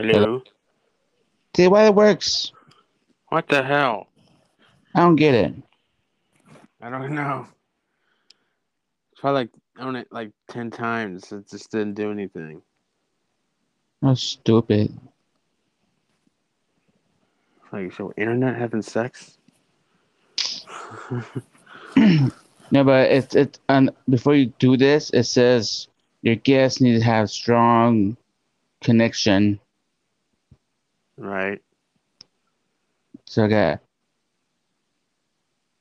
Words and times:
Hello? 0.00 0.42
See 1.54 1.68
why 1.68 1.86
it 1.86 1.94
works. 1.94 2.52
What 3.28 3.48
the 3.48 3.62
hell? 3.62 4.08
I 4.94 5.00
don't 5.00 5.16
get 5.16 5.34
it. 5.34 5.54
I 6.80 6.88
don't 6.88 7.14
know. 7.14 7.46
Try 9.18 9.30
like 9.30 9.50
on 9.78 9.96
it 9.96 10.08
like 10.10 10.30
ten 10.48 10.70
times. 10.70 11.30
It 11.32 11.50
just 11.50 11.70
didn't 11.70 11.94
do 11.94 12.10
anything. 12.10 12.62
That's 14.00 14.22
stupid. 14.22 14.98
Like 17.70 17.92
so, 17.92 18.14
internet 18.16 18.56
having 18.56 18.82
sex? 18.82 19.36
No, 22.72 22.84
but 22.84 23.10
it's 23.10 23.34
it's 23.34 23.58
and 23.68 23.90
before 24.08 24.34
you 24.36 24.46
do 24.60 24.76
this, 24.76 25.10
it 25.10 25.24
says 25.24 25.88
your 26.22 26.36
guests 26.36 26.80
need 26.80 26.98
to 26.98 27.04
have 27.04 27.28
strong 27.28 28.16
connection. 28.80 29.58
Right. 31.20 31.60
So 33.26 33.46
got 33.48 33.80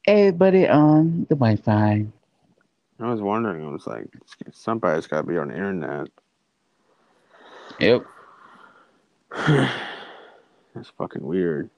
everybody 0.06 0.68
on 0.68 1.00
um, 1.00 1.26
the 1.30 1.36
Wi-Fi. 1.36 2.06
I 3.00 3.10
was 3.10 3.22
wondering. 3.22 3.66
I 3.66 3.72
was 3.72 3.88
like, 3.88 4.08
somebody's 4.52 5.08
got 5.08 5.22
to 5.22 5.28
be 5.28 5.38
on 5.38 5.48
the 5.50 5.56
internet. 5.56 6.10
Yep. 7.80 8.06
That's 10.76 10.90
fucking 10.98 11.24
weird. 11.24 11.70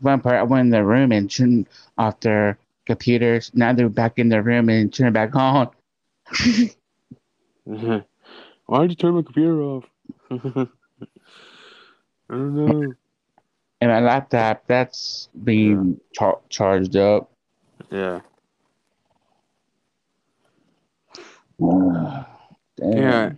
One 0.00 0.20
part, 0.20 0.36
I 0.36 0.42
went 0.42 0.66
in 0.66 0.70
the 0.70 0.84
room 0.84 1.12
and 1.12 1.30
turned 1.30 1.68
off 1.96 2.20
their 2.20 2.58
computers. 2.84 3.50
Now 3.54 3.72
they're 3.72 3.88
back 3.88 4.18
in 4.18 4.28
the 4.28 4.42
room 4.42 4.68
and 4.68 4.92
turn 4.92 5.08
it 5.08 5.12
back 5.12 5.36
on. 5.36 5.70
Why 8.66 8.80
did 8.80 8.90
you 8.90 8.96
turn 8.96 9.14
my 9.14 9.22
computer 9.22 9.62
off? 9.62 9.84
I 12.34 12.36
don't 12.36 12.54
know. 12.56 12.94
And 13.80 13.90
my 13.92 14.00
laptop, 14.00 14.66
that's 14.66 15.28
being 15.44 16.00
char- 16.12 16.40
charged 16.48 16.96
up. 16.96 17.30
Yeah. 17.90 18.20
Yeah. 22.82 23.30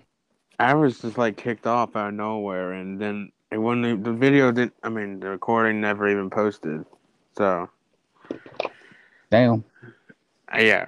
I 0.58 0.72
was 0.72 1.00
just 1.00 1.18
like 1.18 1.36
kicked 1.36 1.66
off 1.66 1.94
out 1.94 2.08
of 2.08 2.14
nowhere, 2.14 2.72
and 2.72 2.98
then 2.98 3.30
it 3.50 3.58
wouldn't. 3.58 3.84
e- 3.84 4.02
The 4.02 4.14
video 4.14 4.50
didn't. 4.50 4.72
I 4.82 4.88
mean, 4.88 5.20
the 5.20 5.28
recording 5.28 5.82
never 5.82 6.08
even 6.08 6.30
posted. 6.30 6.86
So 7.36 7.68
Damn. 9.30 9.62
uh, 10.52 10.58
yeah. 10.58 10.86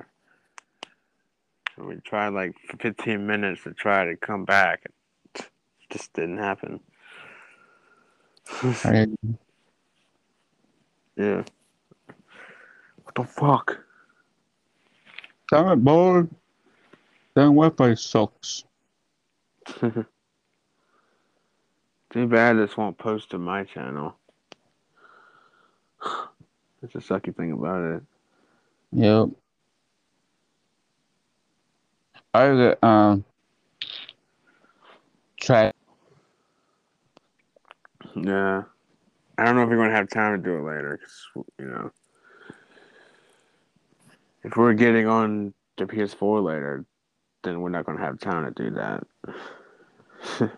So 1.77 1.85
we 1.85 1.97
tried 1.97 2.29
like 2.31 2.55
15 2.81 3.27
minutes 3.27 3.65
to 3.65 3.75
try 3.75 4.07
to 4.07 4.17
come 4.17 4.47
back. 4.47 4.87
It 5.35 5.51
just 5.91 6.15
didn't 6.15 6.39
happen. 6.39 6.81
Yeah. 11.17 11.43
What 13.03 13.15
the 13.15 13.25
fuck? 13.25 13.79
Damn 15.51 15.69
it, 15.69 15.77
boy. 15.77 16.23
Damn 17.35 17.55
Wi-Fi 17.55 17.95
sucks. 17.95 18.65
Too 22.11 22.27
bad 22.27 22.57
this 22.57 22.77
won't 22.77 22.97
post 22.99 23.31
to 23.31 23.39
my 23.39 23.65
channel. 23.65 24.17
That's 26.81 26.93
the 26.95 27.01
sucky 27.01 27.35
thing 27.37 27.53
about 27.53 27.83
it. 27.83 28.03
Yep. 28.93 29.29
I 32.35 32.47
got 32.49 32.85
um 32.85 33.25
try 35.41 35.73
Yeah. 38.23 38.63
I 39.37 39.45
don't 39.45 39.57
know 39.57 39.63
if 39.63 39.69
we're 39.69 39.77
going 39.77 39.91
to 39.91 39.97
have 39.97 40.09
time 40.09 40.37
to 40.37 40.43
do 40.43 40.57
it 40.57 40.63
later 40.63 40.99
because, 40.99 41.47
you 41.59 41.67
know, 41.67 41.91
if 44.43 44.57
we're 44.57 44.73
getting 44.73 45.07
on 45.07 45.55
the 45.77 45.85
PS4 45.85 46.43
later, 46.43 46.85
then 47.45 47.61
we're 47.61 47.69
not 47.69 47.87
going 47.87 47.99
to 47.99 48.05
have 48.05 48.19
time 48.19 48.53
to 48.53 48.63
do 48.63 48.71
that. 48.75 49.07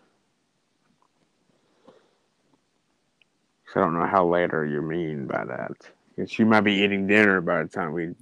I 3.75 3.79
don't 3.79 3.95
know 3.95 4.07
how 4.07 4.27
later 4.27 4.65
you 4.65 4.83
mean 4.83 5.27
by 5.27 5.45
that. 5.45 5.73
Because 6.17 6.39
you 6.39 6.47
might 6.47 6.63
be 6.63 6.73
eating 6.73 7.07
dinner 7.07 7.41
by 7.41 7.63
the 7.63 7.69
time 7.69 7.93
we 7.93 8.15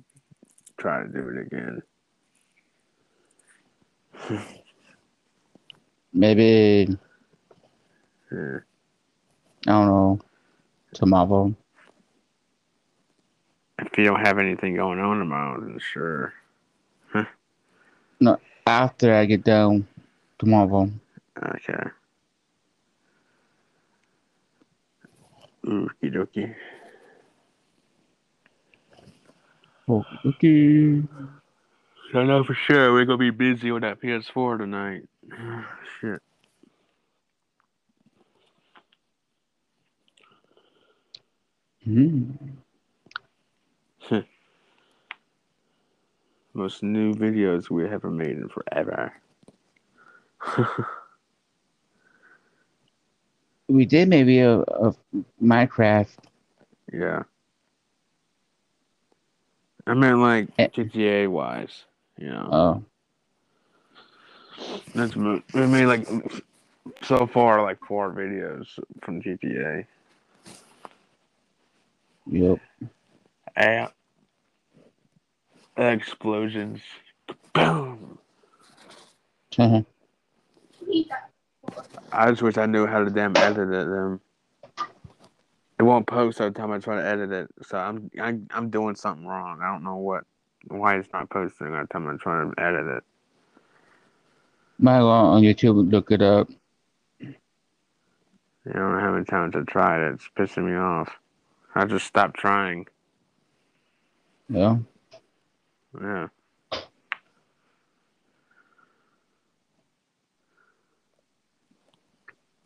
try 0.77 1.03
to 1.03 1.09
do 1.09 1.29
it 1.29 1.39
again. 1.47 1.83
maybe 6.13 6.99
Yeah. 8.33 8.59
I 9.69 9.73
don't 9.73 9.87
know 9.87 10.21
tomorrow. 10.95 11.55
If 13.79 13.99
you 13.99 14.05
don't 14.05 14.27
have 14.27 14.39
anything 14.39 14.77
going 14.77 14.99
on 14.99 15.19
tomorrow, 15.19 15.61
then 15.61 15.79
sure. 15.79 16.33
Huh? 17.13 17.27
No, 18.19 18.39
after 18.67 19.15
I 19.15 19.27
get 19.27 19.45
done 19.45 19.87
tomorrow. 20.39 20.91
Okay. 21.37 21.91
Okie 25.67 26.15
dokie. 26.15 26.55
Oh, 29.87 30.03
okay. 30.25 31.03
I 32.15 32.25
know 32.25 32.43
for 32.43 32.55
sure 32.55 32.95
we're 32.95 33.05
gonna 33.05 33.19
be 33.19 33.29
busy 33.29 33.71
with 33.71 33.83
that 33.83 34.01
PS4 34.01 34.61
tonight. 34.61 35.03
Shit. 36.01 36.23
Hmm. 41.89 42.33
Most 46.55 46.83
new 46.83 47.15
videos 47.15 47.71
we 47.71 47.89
haven't 47.89 48.17
made 48.17 48.39
in 48.39 48.49
forever. 48.49 49.13
We 53.69 53.87
did 53.87 54.09
maybe 54.09 54.41
a, 54.41 54.61
a 54.61 54.95
Minecraft. 55.43 56.17
yeah. 56.93 57.25
I 59.87 59.95
mean, 59.95 60.21
like 60.21 60.49
Eh. 60.59 60.69
GTA 60.77 61.31
wise, 61.31 61.85
you 62.19 62.29
know. 62.31 62.53
Oh, 62.53 62.85
That's 64.95 65.17
we 65.17 65.67
made 65.67 65.87
like 65.87 66.09
so 67.03 67.27
far 67.27 67.63
like 67.63 67.79
four 67.87 68.13
videos 68.13 68.67
from 69.03 69.23
GTA. 69.23 69.87
Yep. 72.31 72.59
Yeah. 73.57 73.89
Explosions. 75.77 76.81
Boom. 77.53 78.19
Mm-hmm. 79.53 81.03
I 82.13 82.31
just 82.31 82.43
wish 82.43 82.57
I 82.57 82.67
knew 82.67 82.87
how 82.87 83.05
to 83.05 83.11
damn 83.11 83.37
edit 83.37 83.69
it. 83.69 83.89
Them. 83.89 84.21
It 85.79 85.83
won't 85.83 86.07
post 86.07 86.41
every 86.41 86.53
time 86.53 86.73
I 86.73 86.79
try 86.79 86.97
to 86.97 87.07
edit 87.07 87.31
it, 87.31 87.49
so 87.63 87.79
I'm 87.79 88.11
I'm, 88.21 88.49
I'm 88.51 88.71
doing 88.71 88.95
something 88.95 89.27
wrong. 89.27 89.61
I 89.63 89.71
don't 89.71 89.85
know 89.85 89.97
what 89.97 90.25
why 90.69 90.97
it's 90.97 91.09
not 91.13 91.31
posting 91.31 91.69
every 91.69 91.87
time 91.89 92.09
I'm 92.09 92.19
trying 92.19 92.53
to 92.53 92.61
edit 92.61 92.87
it. 92.87 93.05
My 94.79 94.99
go 94.99 95.09
on 95.09 95.43
YouTube 95.43 95.91
look 95.91 96.11
it 96.11 96.23
up. 96.23 96.49
You 97.21 97.35
know, 98.75 98.83
I'm 98.83 99.01
having 99.01 99.25
time 99.25 99.51
to 99.53 99.65
try 99.65 100.07
it. 100.07 100.13
It's 100.13 100.31
pissing 100.37 100.65
me 100.65 100.77
off. 100.77 101.11
I 101.79 101.85
just 101.85 102.07
stopped 102.07 102.37
trying. 102.37 102.89
Yeah. 104.49 104.79
Yeah. 106.03 106.27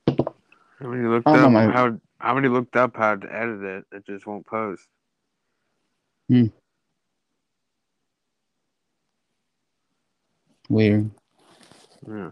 How 0.06 0.88
many 0.88 1.06
looked 1.06 1.26
up 1.26 1.36
know, 1.36 1.50
my- 1.50 1.66
how 1.70 2.00
how 2.20 2.34
many 2.34 2.48
looked 2.48 2.74
up 2.74 2.96
how 2.96 3.16
to 3.16 3.34
edit 3.34 3.62
it? 3.62 3.84
It 3.92 4.06
just 4.06 4.26
won't 4.26 4.46
post. 4.46 4.88
Hmm. 6.28 6.46
Weird. 10.70 11.10
Yeah. 12.08 12.30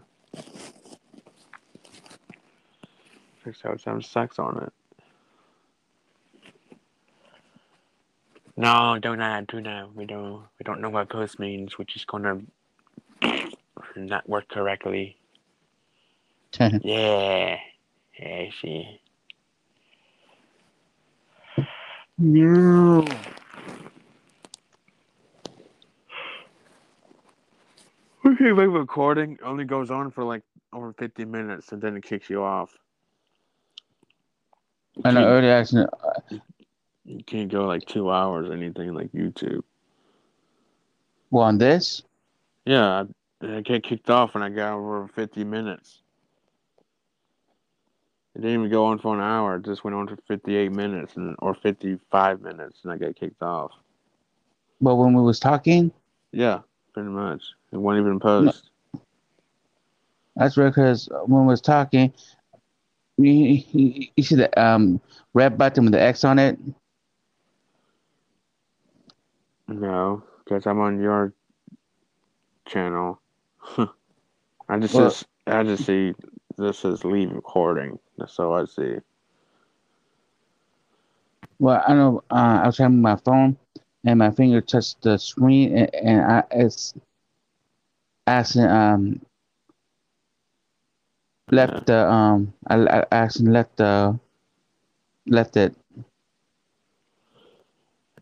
Fix 3.43 3.63
out 3.65 3.79
some 3.81 4.01
sex 4.01 4.39
on 4.39 4.63
it. 4.63 4.73
No, 8.61 8.99
don't 9.01 9.21
add, 9.21 9.47
do 9.47 9.59
not. 9.59 9.95
We 9.95 10.05
don't 10.05 10.43
we 10.59 10.63
don't 10.63 10.81
know 10.81 10.89
what 10.91 11.09
post 11.09 11.39
means, 11.39 11.79
which 11.79 11.95
is 11.95 12.05
gonna 12.05 12.41
not 13.95 14.29
work 14.29 14.47
correctly. 14.49 15.17
Yeah. 16.83 17.57
Yeah, 18.19 18.27
I 18.27 18.51
see. 18.61 19.01
No. 22.19 23.03
Okay, 28.23 28.51
my 28.51 28.63
recording 28.63 29.39
only 29.43 29.63
goes 29.65 29.89
on 29.89 30.11
for 30.11 30.23
like 30.23 30.43
over 30.71 30.93
50 30.93 31.25
minutes 31.25 31.71
and 31.71 31.81
then 31.81 31.97
it 31.97 32.03
kicks 32.03 32.29
you 32.29 32.43
off. 32.43 32.69
I 35.03 35.09
know 35.11 35.25
early 35.25 35.49
action. 35.49 35.87
You 37.05 37.23
can't 37.23 37.51
go 37.51 37.65
like 37.65 37.85
two 37.85 38.09
hours 38.11 38.49
or 38.49 38.53
anything 38.53 38.93
like 38.93 39.11
YouTube. 39.11 39.61
Well, 41.31 41.43
on 41.45 41.57
this, 41.57 42.03
Yeah, 42.65 43.05
I, 43.41 43.47
I 43.57 43.61
get 43.61 43.83
kicked 43.83 44.09
off 44.09 44.33
when 44.33 44.43
I 44.43 44.49
got 44.49 44.73
over 44.73 45.07
50 45.15 45.43
minutes. 45.43 46.01
It 48.35 48.41
didn't 48.41 48.59
even 48.59 48.71
go 48.71 48.85
on 48.85 48.99
for 48.99 49.13
an 49.15 49.21
hour. 49.21 49.55
It 49.57 49.65
just 49.65 49.83
went 49.83 49.95
on 49.95 50.07
for 50.07 50.17
58 50.27 50.71
minutes 50.71 51.15
and 51.17 51.35
or 51.39 51.53
55 51.53 52.41
minutes, 52.41 52.79
and 52.83 52.93
I 52.93 52.97
got 52.97 53.15
kicked 53.15 53.41
off. 53.41 53.71
but 54.79 54.95
when 54.95 55.13
we 55.13 55.21
was 55.21 55.39
talking, 55.39 55.91
Yeah, 56.31 56.59
pretty 56.93 57.09
much. 57.09 57.43
It 57.71 57.77
wasn't 57.77 58.05
even 58.05 58.19
post. 58.19 58.69
that's 60.35 60.55
right. 60.57 60.69
Because 60.69 61.09
when 61.25 61.41
we 61.41 61.47
was 61.47 61.61
talking, 61.61 62.13
you, 63.17 63.31
you, 63.71 64.07
you 64.15 64.23
see 64.23 64.35
the 64.35 64.61
um 64.61 65.01
red 65.33 65.57
button 65.57 65.83
with 65.85 65.93
the 65.93 66.01
X 66.01 66.23
on 66.23 66.39
it. 66.39 66.57
No, 69.71 70.23
because 70.43 70.67
I'm 70.67 70.79
on 70.79 70.99
your 71.01 71.33
channel. 72.65 73.21
I 73.77 74.79
just 74.79 74.93
Well- 74.93 75.09
just 75.09 75.25
I 75.47 75.63
just 75.63 75.85
see 75.85 76.13
this 76.57 76.85
is 76.85 77.03
leave 77.03 77.31
recording. 77.31 77.97
That's 78.17 78.37
all 78.39 78.53
I 78.53 78.65
see. 78.65 78.97
Well, 81.59 81.83
I 81.87 81.93
know 81.93 82.23
uh, 82.29 82.61
I 82.63 82.65
was 82.67 82.77
having 82.77 83.01
my 83.01 83.15
phone, 83.15 83.57
and 84.03 84.19
my 84.19 84.31
finger 84.31 84.61
touched 84.61 85.01
the 85.03 85.17
screen, 85.17 85.77
and, 85.77 85.95
and 85.95 86.21
I 86.31 86.43
it's 86.51 86.93
asking 88.27 88.65
um 88.65 89.21
left 91.51 91.85
the 91.85 92.09
um 92.11 92.53
I, 92.67 92.75
I 92.75 93.05
accidentally 93.11 93.53
left 93.53 93.77
the 93.77 94.19
left 95.27 95.57
it. 95.57 95.75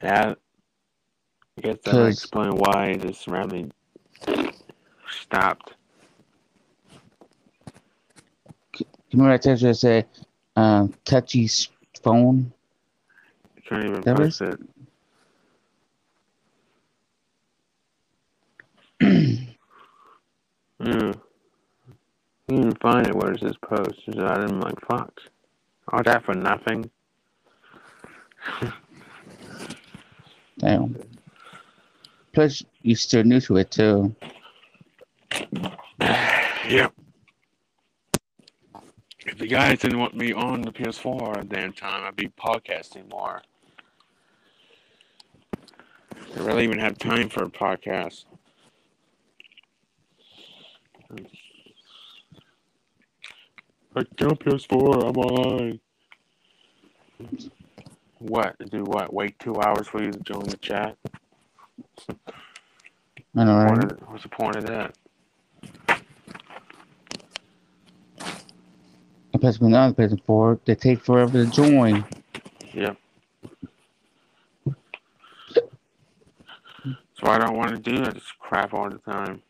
Yeah. 0.02 0.36
I 1.60 1.62
guess 1.62 1.78
that 1.84 1.94
might 1.94 2.00
'Cause- 2.06 2.14
explain 2.24 2.56
why 2.56 2.96
this 2.96 3.28
randomly 3.28 3.70
stopped. 5.10 5.74
Remember 9.12 9.34
I 9.34 9.38
texted 9.38 9.62
you 9.64 9.70
I 9.70 9.74
said 9.74 10.06
uh, 10.56 10.88
touchy 11.04 11.50
phone. 12.02 12.54
You 13.58 13.62
can't 13.68 13.86
even 13.86 14.02
That 14.02 14.42
it. 14.42 14.60
Yeah. 19.02 19.44
You 22.48 22.62
can 22.62 22.76
find 22.76 23.06
it. 23.08 23.16
Where's 23.16 23.42
this 23.42 23.58
post? 23.62 24.00
So 24.06 24.26
I 24.26 24.36
didn't 24.36 24.62
like 24.62 24.80
Fox. 24.86 25.24
All 25.92 26.02
that 26.04 26.24
for 26.24 26.34
nothing. 26.36 26.90
Damn. 30.60 30.96
Plus, 32.34 32.64
you're 32.82 32.96
still 32.96 33.24
new 33.24 33.40
to 33.42 33.58
it 33.58 33.72
too. 33.72 34.16
Yep. 36.02 36.94
If 39.26 39.38
the 39.38 39.48
guys 39.48 39.80
didn't 39.80 40.00
want 40.00 40.16
me 40.16 40.34
on 40.34 40.62
the 40.62 40.72
PS4 40.72 41.38
at 41.38 41.50
damn 41.50 41.74
time, 41.74 42.04
I'd 42.04 42.16
be 42.16 42.30
podcasting 42.30 43.10
more. 43.10 43.42
I 46.36 46.40
really 46.40 46.64
even 46.64 46.80
have 46.80 46.98
time 46.98 47.28
for 47.30 47.44
a 47.44 47.50
podcast. 47.50 48.26
I 53.96 54.04
got 54.16 54.40
PS4, 54.40 55.10
I'm 55.10 55.18
online. 55.18 55.80
What? 58.20 58.56
Do 58.70 58.84
what? 58.84 59.14
Wait 59.14 59.38
two 59.40 59.60
hours 59.60 59.88
for 59.88 60.04
you 60.04 60.12
to 60.12 60.20
join 60.20 60.44
the 60.44 60.58
chat? 60.58 60.96
I 63.36 63.46
don't 63.46 63.48
know, 63.48 63.58
right? 63.66 63.80
is- 63.92 64.00
What's 64.08 64.24
the 64.24 64.30
point 64.30 64.58
of 64.58 64.66
that? 64.68 64.96
And 69.34 69.42
plus, 69.42 69.60
when 69.60 69.74
paying 69.96 70.18
for 70.26 70.54
it, 70.54 70.66
they 70.66 70.76
take 70.76 71.04
forever 71.04 71.46
to 71.46 71.52
join. 71.52 72.06
Yep. 72.74 72.98
That's 77.02 77.22
why 77.22 77.36
I 77.36 77.40
don't 77.40 77.58
want 77.58 77.72
to 77.72 77.78
do 77.92 78.04
this 78.04 78.24
crap 78.40 78.74
all 78.74 78.90
the 78.90 79.00
time. 79.00 79.44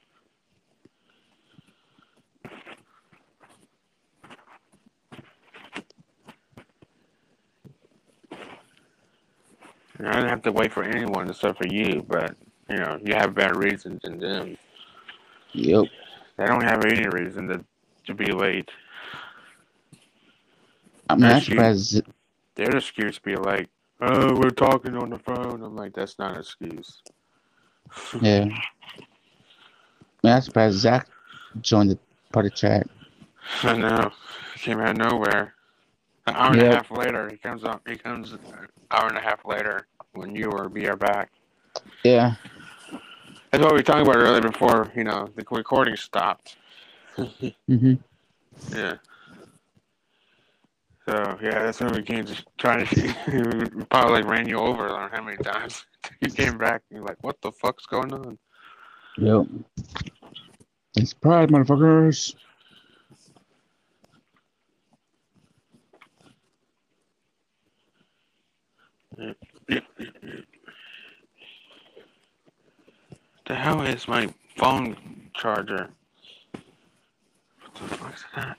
You 10.00 10.06
know, 10.06 10.12
I 10.12 10.19
don't 10.22 10.30
have 10.30 10.42
to 10.44 10.51
wait 10.51 10.72
for 10.72 10.84
anyone 10.84 11.30
except 11.30 11.57
for 11.57 11.68
you, 11.68 12.06
but 12.07 12.36
you 12.69 12.78
know, 12.78 13.00
you 13.04 13.13
have 13.16 13.36
better 13.36 13.60
reasons 13.60 14.01
than 14.04 14.18
them. 14.18 14.57
Yep. 15.51 15.86
They 16.38 16.46
don't 16.46 16.63
have 16.63 16.86
any 16.86 17.07
reason 17.10 17.48
to 17.50 17.66
to 18.06 18.13
be 18.13 18.31
late. 18.31 18.69
I'm 21.10 21.19
not 21.19 21.44
surprised. 21.44 22.01
Their 22.56 22.78
excuse 22.78 23.19
be 23.19 23.36
like, 23.36 23.69
"Oh, 24.00 24.36
we're 24.36 24.51
talking 24.51 24.96
on 24.96 25.10
the 25.10 25.19
phone." 25.19 25.63
I'm 25.63 25.75
like, 25.75 25.94
"That's 25.94 26.18
not 26.18 26.34
an 26.34 26.40
excuse." 26.40 27.01
Yeah. 28.22 28.46
I'm 28.46 30.24
not 30.24 30.44
surprised 30.44 30.78
Zach 30.78 31.10
joined 31.62 31.92
the 31.92 32.00
party 32.31 32.51
chat. 32.51 32.88
I 33.63 33.75
know. 33.75 34.12
Came 34.56 34.80
out 34.80 34.92
of 34.92 34.98
nowhere. 34.98 35.56
An 36.28 36.36
hour 36.36 36.51
and 36.51 36.62
a 36.62 36.75
half 36.75 36.92
later, 36.92 37.28
he 37.30 37.38
comes 37.38 37.63
up. 37.63 37.81
He 37.88 37.96
comes 37.96 38.34
an 38.34 38.40
hour 38.92 39.07
and 39.07 39.18
a 39.18 39.22
half 39.22 39.44
later 39.46 39.88
when 40.13 40.35
you 40.35 40.50
or 40.51 40.69
me 40.69 40.85
are 40.88 40.95
back. 40.95 41.31
Yeah. 42.03 42.35
That's 43.51 43.63
what 43.63 43.73
we 43.73 43.79
were 43.79 43.83
talking 43.83 44.03
about 44.03 44.17
earlier 44.17 44.41
before, 44.41 44.91
you 44.95 45.03
know, 45.03 45.27
the 45.35 45.45
recording 45.51 45.95
stopped. 45.95 46.57
Mm-hmm. 47.69 47.95
Yeah. 48.75 48.95
So, 51.07 51.38
yeah, 51.41 51.63
that's 51.63 51.79
when 51.79 51.94
we 51.94 52.01
came 52.01 52.25
to 52.25 52.35
trying 52.57 52.85
to, 52.85 52.95
see. 52.95 53.13
we 53.27 53.83
probably 53.85 54.21
like 54.21 54.25
ran 54.25 54.47
you 54.47 54.57
over, 54.57 54.85
I 54.85 54.88
don't 54.89 55.11
know 55.11 55.17
how 55.17 55.23
many 55.23 55.38
times. 55.38 55.85
You 56.21 56.31
came 56.31 56.57
back 56.57 56.81
and 56.89 56.97
you're 56.97 57.05
like, 57.05 57.21
what 57.21 57.41
the 57.41 57.51
fuck's 57.51 57.85
going 57.85 58.13
on? 58.13 58.38
Yep. 59.17 59.47
It's 60.95 61.13
pride, 61.13 61.50
motherfuckers. 61.50 62.35
The 69.69 69.83
hell 73.55 73.81
is 73.81 74.07
my 74.07 74.29
phone 74.57 74.95
charger? 75.35 75.89
What 77.61 77.75
the 77.75 77.95
fuck's 77.95 78.25
that? 78.35 78.57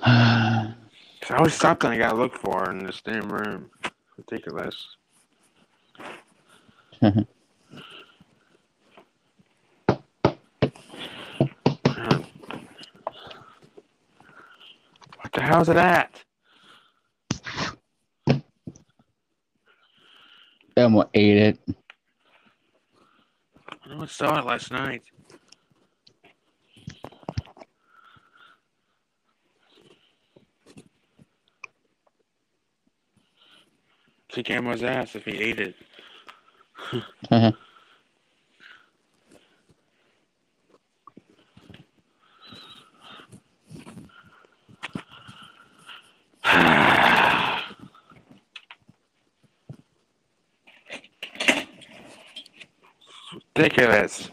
Cause 1.20 1.30
I 1.30 1.36
always 1.36 1.54
something 1.54 1.90
I 1.90 1.98
gotta 1.98 2.16
look 2.16 2.36
for 2.36 2.70
in 2.70 2.84
this 2.84 3.02
damn 3.02 3.28
room. 3.28 3.70
Ridiculous. 4.16 4.96
What 15.20 15.32
the 15.32 15.42
hell's 15.42 15.68
it 15.68 15.76
at? 15.76 16.22
Elmo 20.76 21.08
ate 21.14 21.36
it. 21.38 21.58
I 23.88 24.06
saw 24.06 24.38
it 24.38 24.44
last 24.44 24.70
night. 24.70 25.02
Kick 34.28 34.50
Elmo's 34.50 34.82
ass 34.82 35.14
if 35.14 35.24
he 35.24 35.38
ate 35.38 35.60
it. 35.60 35.74
ridiculous. 53.76 54.30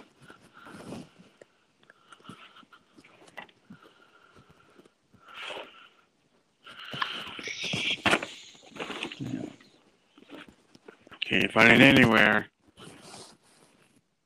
Can't 11.22 11.52
find 11.52 11.72
it 11.72 11.82
anywhere. 11.82 12.48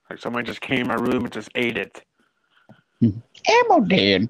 Like 0.09 0.19
someone 0.19 0.45
just 0.45 0.61
came 0.61 0.81
in 0.81 0.87
my 0.87 0.95
room 0.95 1.23
and 1.25 1.31
just 1.31 1.49
ate 1.55 1.77
it. 1.77 2.03
Ammo 3.01 3.81
dead? 3.87 4.29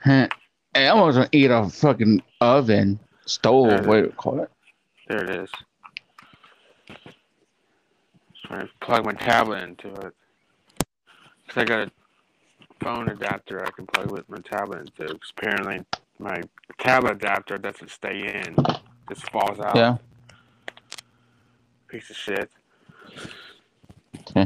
Huh. 0.00 0.28
I 0.74 0.84
gonna 0.84 1.28
eat 1.32 1.50
a 1.50 1.68
fucking 1.68 2.22
oven, 2.40 3.00
stove, 3.26 3.86
what 3.86 3.96
do 3.96 4.02
you 4.04 4.12
call 4.16 4.40
it? 4.42 4.50
There 5.08 5.24
it 5.24 5.30
is. 5.30 5.50
To 8.48 8.68
plug 8.80 9.04
my 9.06 9.12
tablet 9.12 9.62
into 9.64 9.88
it. 9.88 10.14
Cause 11.48 11.56
I 11.56 11.64
got 11.64 11.88
a 11.88 11.92
phone 12.82 13.08
adapter 13.08 13.64
I 13.64 13.70
can 13.70 13.86
plug 13.86 14.12
with 14.12 14.28
my 14.28 14.38
tablet 14.38 14.80
into. 14.80 15.06
'cause 15.18 15.32
apparently 15.36 15.84
my 16.18 16.40
tablet 16.78 17.12
adapter 17.16 17.58
doesn't 17.58 17.90
stay 17.90 18.42
in. 18.44 18.56
Just 19.08 19.30
falls 19.30 19.60
out. 19.60 19.76
Yeah. 19.76 19.98
Piece 21.88 22.10
of 22.10 22.16
shit. 22.16 22.50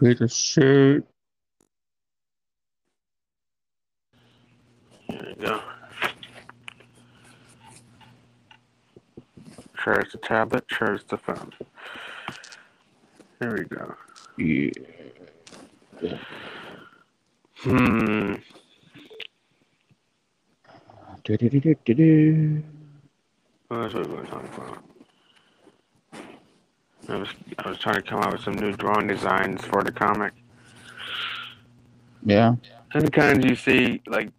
Piece 0.00 0.20
of 0.20 0.32
shit. 0.32 1.04
There 5.08 5.28
you 5.30 5.36
go. 5.36 5.62
It's 9.86 10.12
the 10.12 10.18
tablet, 10.18 10.64
it's 10.80 11.04
the 11.04 11.16
phone. 11.16 11.52
There 13.38 13.52
we 13.52 13.64
go. 13.64 13.94
Yeah. 14.36 16.18
Hmm. 17.56 18.34
Du-du-du-du-du-du. 21.24 22.62
What 23.68 23.82
else 23.82 23.94
was 23.94 24.06
I 24.06 24.24
talking 24.26 24.50
about? 24.54 24.78
I 27.08 27.16
was 27.16 27.28
I 27.58 27.68
was 27.68 27.78
trying 27.78 27.96
to 27.96 28.02
come 28.02 28.20
up 28.20 28.32
with 28.32 28.42
some 28.42 28.54
new 28.54 28.72
drawing 28.72 29.06
designs 29.06 29.64
for 29.64 29.82
the 29.82 29.92
comic. 29.92 30.32
Yeah. 32.24 32.54
And 32.92 33.06
the 33.06 33.10
kinds 33.10 33.44
you 33.44 33.54
see 33.56 34.02
like 34.06 34.30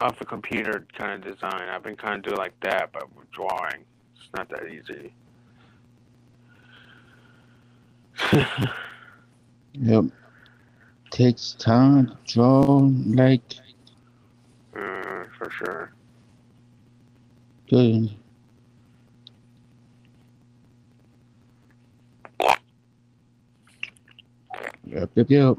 off 0.00 0.20
a 0.20 0.24
computer 0.24 0.86
kind 0.96 1.12
of 1.12 1.32
design. 1.32 1.68
I've 1.68 1.82
been 1.82 1.96
kind 1.96 2.16
of 2.16 2.22
doing 2.22 2.36
like 2.36 2.58
that, 2.60 2.92
but 2.92 3.14
with 3.16 3.30
drawing, 3.32 3.84
not 4.34 4.48
that 4.50 4.66
easy. 4.68 5.12
Yep. 9.76 10.04
Takes 11.10 11.52
time 11.54 12.06
to 12.06 12.16
draw 12.26 12.90
like 13.06 13.42
uh, 14.76 15.24
for 15.36 15.50
sure. 15.50 15.92
good. 17.68 18.10
Yep, 24.86 25.10
yep, 25.14 25.30
yep. 25.30 25.56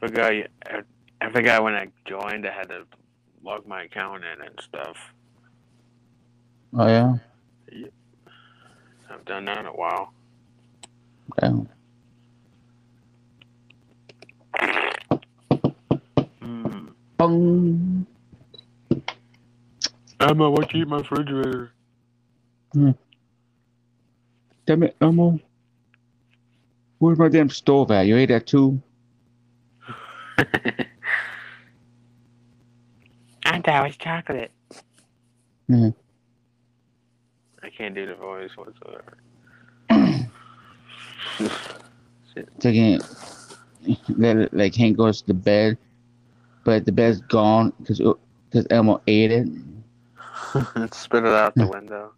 Forgot 0.00 0.32
I, 0.32 0.82
I 1.20 1.30
forgot 1.32 1.62
when 1.64 1.74
I 1.74 1.88
joined, 2.06 2.46
I 2.46 2.52
had 2.52 2.68
to 2.70 2.84
log 3.42 3.66
my 3.66 3.84
account 3.84 4.24
in 4.24 4.42
and 4.46 4.60
stuff. 4.62 4.96
Oh 6.74 6.88
yeah. 6.88 7.14
I've 9.10 9.24
done 9.24 9.46
that 9.46 9.58
in 9.58 9.66
a 9.66 9.72
while. 9.72 10.12
Damn. 11.40 11.68
Hmm. 16.40 16.86
Bong. 17.18 18.06
Emma, 20.20 20.50
what 20.50 20.72
you 20.74 20.82
eat 20.82 20.88
my 20.88 20.98
refrigerator? 20.98 21.72
Damn 24.66 24.82
it, 24.84 24.96
Elmo. 25.00 25.40
Where's 26.98 27.18
my 27.18 27.28
damn 27.28 27.50
stove 27.50 27.90
at? 27.90 28.06
You 28.06 28.16
ate 28.16 28.28
that 28.30 28.46
too? 28.46 28.82
I 33.50 33.60
thought 33.60 33.84
it 33.84 33.86
was 33.88 33.96
chocolate. 33.96 34.50
Mhm. 35.70 35.94
I 37.62 37.70
can't 37.70 37.94
do 37.94 38.06
the 38.06 38.14
voice 38.14 38.50
whatsoever. 38.56 39.18
Taking 42.60 43.00
let 44.10 44.52
like 44.54 44.74
Hank 44.74 44.96
goes 44.96 45.22
to 45.22 45.34
bed, 45.34 45.78
but 46.64 46.84
the 46.84 46.92
bed's 46.92 47.20
gone 47.22 47.72
because 47.80 48.00
because 48.50 48.66
Elmo 48.70 49.00
ate 49.06 49.30
it. 49.32 49.48
Spit 50.92 51.24
it 51.24 51.32
out 51.32 51.54
the 51.54 51.66
window. 51.66 52.12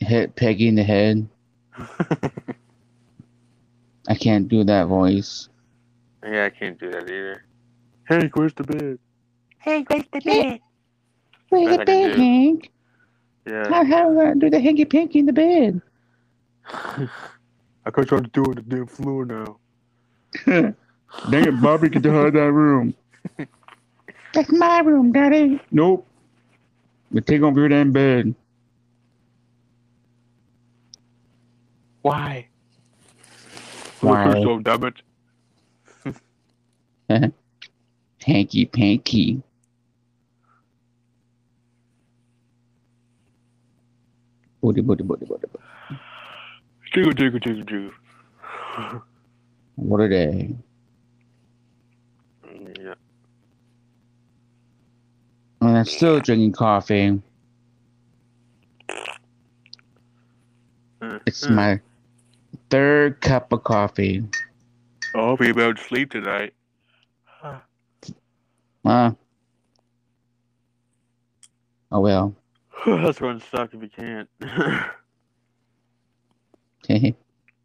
Hit 0.00 0.36
Peggy 0.36 0.68
in 0.68 0.74
the 0.74 0.82
head. 0.84 1.28
I 4.08 4.14
can't 4.14 4.48
do 4.48 4.64
that 4.64 4.86
voice. 4.86 5.48
yeah, 6.24 6.44
I 6.44 6.50
can't 6.50 6.78
do 6.78 6.90
that 6.90 7.04
either. 7.04 7.44
Hank, 8.04 8.36
where's 8.36 8.54
the 8.54 8.64
bed? 8.64 8.98
Hey, 9.62 9.84
where's 9.86 10.04
the 10.12 10.20
bed? 10.20 10.60
Where's 11.48 11.68
Best 11.68 11.78
the 11.78 11.84
bed, 11.84 12.16
do. 12.16 12.20
Hank? 12.20 12.70
Yeah. 13.46 13.68
How 13.68 13.84
how 13.84 14.10
do 14.10 14.20
I 14.20 14.34
do 14.34 14.50
the 14.50 14.60
hanky 14.60 14.84
panky 14.84 15.20
in 15.20 15.26
the 15.26 15.32
bed? 15.32 15.80
I 16.66 17.90
could 17.92 18.08
try 18.08 18.18
to 18.20 18.28
do 18.28 18.42
it 18.42 18.48
on 18.48 18.54
the 18.56 18.62
damn 18.62 18.86
floor 18.86 19.24
now. 19.24 19.58
Dang 21.30 21.44
it, 21.46 21.62
Bobby, 21.62 21.90
get 21.90 22.06
out 22.06 22.26
of 22.26 22.32
that 22.32 22.52
room. 22.52 22.94
That's 24.32 24.50
my 24.50 24.80
room, 24.80 25.12
Daddy. 25.12 25.60
Nope. 25.70 26.08
We 27.12 27.20
take 27.20 27.42
over 27.42 27.60
your 27.60 27.68
damn 27.68 27.92
bed. 27.92 28.34
Why? 32.00 32.48
Why? 34.00 34.32
So 34.42 34.58
damn 34.58 34.84
it. 34.84 35.02
Hanky 38.24 38.64
panky. 38.66 39.42
Booty, 44.62 44.80
booty, 44.80 45.02
booty, 45.02 45.26
booty, 45.26 45.46
booty. 45.48 46.00
Jiggle, 46.94 47.12
jiggle, 47.12 47.40
jiggle, 47.40 47.64
jiggle. 47.64 47.90
What 49.74 50.00
are 50.00 50.08
they? 50.08 50.54
Yeah. 52.78 52.94
And 55.60 55.78
I'm 55.78 55.84
still 55.84 56.20
drinking 56.20 56.52
coffee. 56.52 57.20
Uh, 61.00 61.18
It's 61.26 61.44
uh. 61.44 61.50
my 61.50 61.80
third 62.70 63.20
cup 63.20 63.52
of 63.52 63.64
coffee. 63.64 64.24
I'll 65.14 65.36
be 65.36 65.48
able 65.48 65.74
to 65.74 65.82
sleep 65.82 66.12
tonight. 66.12 66.54
Huh? 68.84 69.12
Oh 71.90 72.00
well. 72.00 72.34
That's 72.86 73.18
gonna 73.18 73.40
suck 73.50 73.74
if 73.74 73.82
you 73.82 73.88
can't. 73.88 74.28
Mm-hmm. 76.88 77.10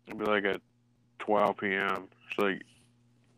It'll 0.07 0.19
be 0.19 0.25
like 0.25 0.45
at 0.45 0.61
12 1.19 1.57
p.m. 1.57 2.07
It's 2.29 2.37
like, 2.37 2.61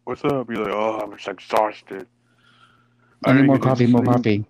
what's 0.04 0.24
up? 0.26 0.50
You're 0.50 0.66
like, 0.66 0.74
oh, 0.74 1.00
I'm 1.00 1.16
just 1.16 1.28
exhausted. 1.28 2.06
I 3.26 3.32
need 3.32 3.46
more 3.46 3.60
coffee, 3.60 3.88
more 3.88 4.04
coffee. 4.04 4.46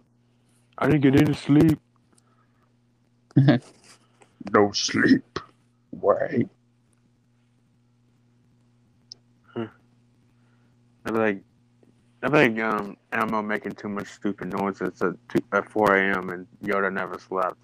I 0.77 0.87
didn't 0.89 1.01
get 1.01 1.21
any 1.21 1.33
sleep. 1.35 1.79
No 4.51 4.71
sleep. 4.71 5.37
Why? 5.91 6.45
I'd 11.05 11.13
be 11.13 11.19
like, 11.19 11.41
Be 12.21 12.27
like, 12.27 12.59
um, 12.59 12.97
Elmo 13.13 13.41
making 13.41 13.73
too 13.73 13.87
much 13.89 14.07
stupid 14.07 14.51
noises 14.51 15.01
at, 15.01 15.13
two, 15.29 15.39
at 15.53 15.69
4 15.69 15.95
a.m. 15.95 16.29
and 16.29 16.47
Yoda 16.63 16.91
never 16.91 17.17
slept. 17.17 17.57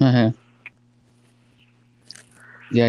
yeah, 0.00 0.32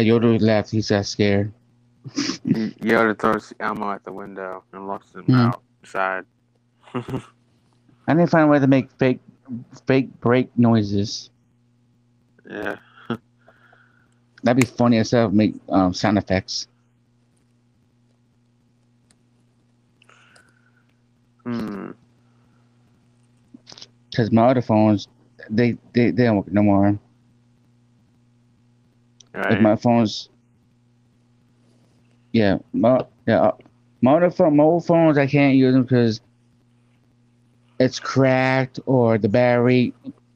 Yoda 0.02 0.40
left. 0.40 0.70
He's 0.70 0.88
that 0.88 1.06
scared. 1.06 1.52
Yoda 2.08 3.18
throws 3.18 3.52
Elmo 3.60 3.90
out 3.90 4.04
the 4.04 4.12
window 4.12 4.64
and 4.72 4.86
locks 4.86 5.14
him 5.14 5.24
Hmm. 5.24 5.50
outside. 5.82 6.24
I 8.06 8.14
need 8.14 8.24
to 8.24 8.30
find 8.30 8.44
a 8.44 8.48
way 8.48 8.58
to 8.58 8.66
make 8.66 8.90
fake, 8.98 9.20
fake 9.86 10.08
break 10.20 10.50
noises. 10.58 11.30
yeah. 12.48 12.76
That'd 14.42 14.60
be 14.60 14.66
funny 14.66 14.98
as 14.98 15.10
hell. 15.12 15.30
Make 15.30 15.54
um, 15.70 15.94
sound 15.94 16.18
effects. 16.18 16.68
Hmm. 21.44 21.90
Cause 24.14 24.30
my 24.30 24.46
other 24.48 24.62
phones, 24.62 25.08
they 25.50 25.76
they, 25.92 26.10
they 26.10 26.24
don't 26.24 26.36
work 26.36 26.52
no 26.52 26.62
more. 26.62 26.98
Like 29.34 29.44
Right. 29.46 29.60
my 29.60 29.76
phones. 29.76 30.28
Yeah, 32.32 32.58
my 32.72 33.04
yeah, 33.26 33.40
uh, 33.42 33.52
my 34.00 34.14
other 34.14 34.30
phone, 34.30 34.56
my 34.56 34.62
old 34.64 34.86
phones, 34.86 35.18
I 35.18 35.26
can't 35.26 35.56
use 35.56 35.74
them 35.74 35.82
because 35.82 36.20
it's 37.80 37.98
cracked 37.98 38.78
or 38.86 39.18
the 39.18 39.28
battery 39.28 39.92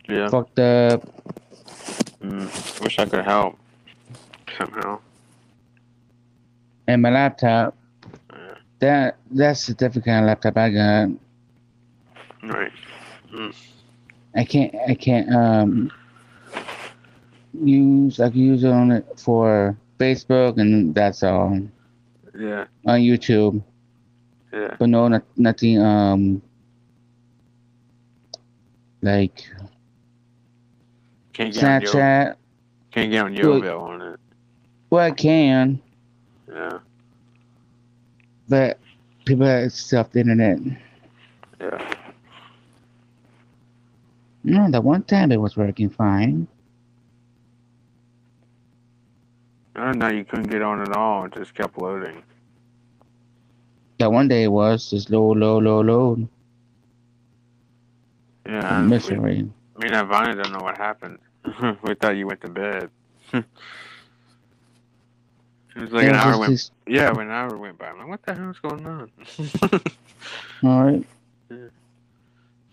yeah. 0.08 0.28
fucked 0.28 0.58
up. 0.58 1.06
Mm, 2.20 2.80
wish 2.82 2.98
I 2.98 3.06
could 3.06 3.24
help 3.24 3.56
somehow. 4.56 4.98
And 6.88 7.02
my 7.02 7.10
laptop. 7.10 7.77
That 8.80 9.16
that's 9.30 9.66
the 9.66 9.74
different 9.74 10.04
kind 10.04 10.20
of 10.24 10.26
laptop 10.28 10.56
I 10.56 10.70
got. 10.70 11.08
Right. 12.42 12.72
I 14.34 14.44
can't 14.44 14.74
I 14.88 14.94
can't 14.94 15.32
um 15.34 15.90
use 17.60 18.20
I 18.20 18.30
can 18.30 18.38
use 18.40 18.62
it 18.64 18.70
on 18.70 18.92
it 18.92 19.06
for 19.18 19.76
Facebook 19.98 20.58
and 20.60 20.94
that's 20.94 21.22
all 21.22 21.60
Yeah. 22.38 22.66
on 22.86 23.00
YouTube, 23.00 23.62
Yeah. 24.52 24.76
but 24.78 24.88
no 24.88 25.08
not, 25.08 25.24
nothing 25.36 25.78
um 25.80 26.42
like 29.02 29.44
Can't 31.32 31.52
get 31.54 31.64
on 31.64 31.80
Yo, 31.80 31.90
Snapchat. 31.92 32.34
can't 32.90 33.10
get 33.10 33.24
on 33.24 33.34
Yoville 33.34 33.80
on 33.80 34.02
it. 34.02 34.20
Well, 34.90 35.04
I 35.04 35.10
can, 35.10 35.80
Yeah. 36.48 36.78
But 38.48 38.78
people 39.24 39.46
have 39.46 39.72
stuff 39.72 40.10
the 40.10 40.20
internet. 40.20 40.58
Yeah. 41.60 41.94
No, 44.44 44.70
the 44.70 44.80
one 44.80 45.02
time 45.02 45.30
it 45.32 45.40
was 45.40 45.56
working 45.56 45.90
fine. 45.90 46.46
Uh, 49.76 49.80
I 49.80 49.84
don't 49.86 49.98
know. 49.98 50.08
You 50.08 50.24
couldn't 50.24 50.48
get 50.48 50.62
on 50.62 50.80
at 50.80 50.96
all. 50.96 51.26
It 51.26 51.34
just 51.34 51.54
kept 51.54 51.78
loading. 51.78 52.22
That 53.98 54.12
one 54.12 54.28
day 54.28 54.44
it 54.44 54.52
was 54.52 54.90
just 54.90 55.10
low, 55.10 55.32
low, 55.32 55.58
low, 55.58 55.82
low. 55.82 56.28
Yeah. 58.46 58.80
Misery. 58.82 59.42
Me 59.42 59.88
and 59.88 59.92
Ivana 59.92 60.42
don't 60.42 60.52
know 60.52 60.64
what 60.64 60.78
happened. 60.78 61.18
we 61.82 61.94
thought 61.94 62.16
you 62.16 62.26
went 62.26 62.40
to 62.40 62.48
bed. 62.48 62.90
it 65.78 65.82
was 65.82 65.92
like 65.92 66.04
It 66.04 66.10
an 66.10 66.16
hour 66.16 66.38
went. 66.38 66.70
Yeah, 66.88 67.12
when 67.12 67.26
an 67.28 67.32
hour 67.32 67.56
went 67.56 67.78
by, 67.78 67.86
I'm 67.86 67.98
like, 67.98 68.08
what 68.08 68.22
the 68.24 68.34
hell's 68.34 68.58
going 68.58 68.84
on? 68.84 69.10
all 70.64 70.84
right. 70.84 71.06
It's 71.50 71.72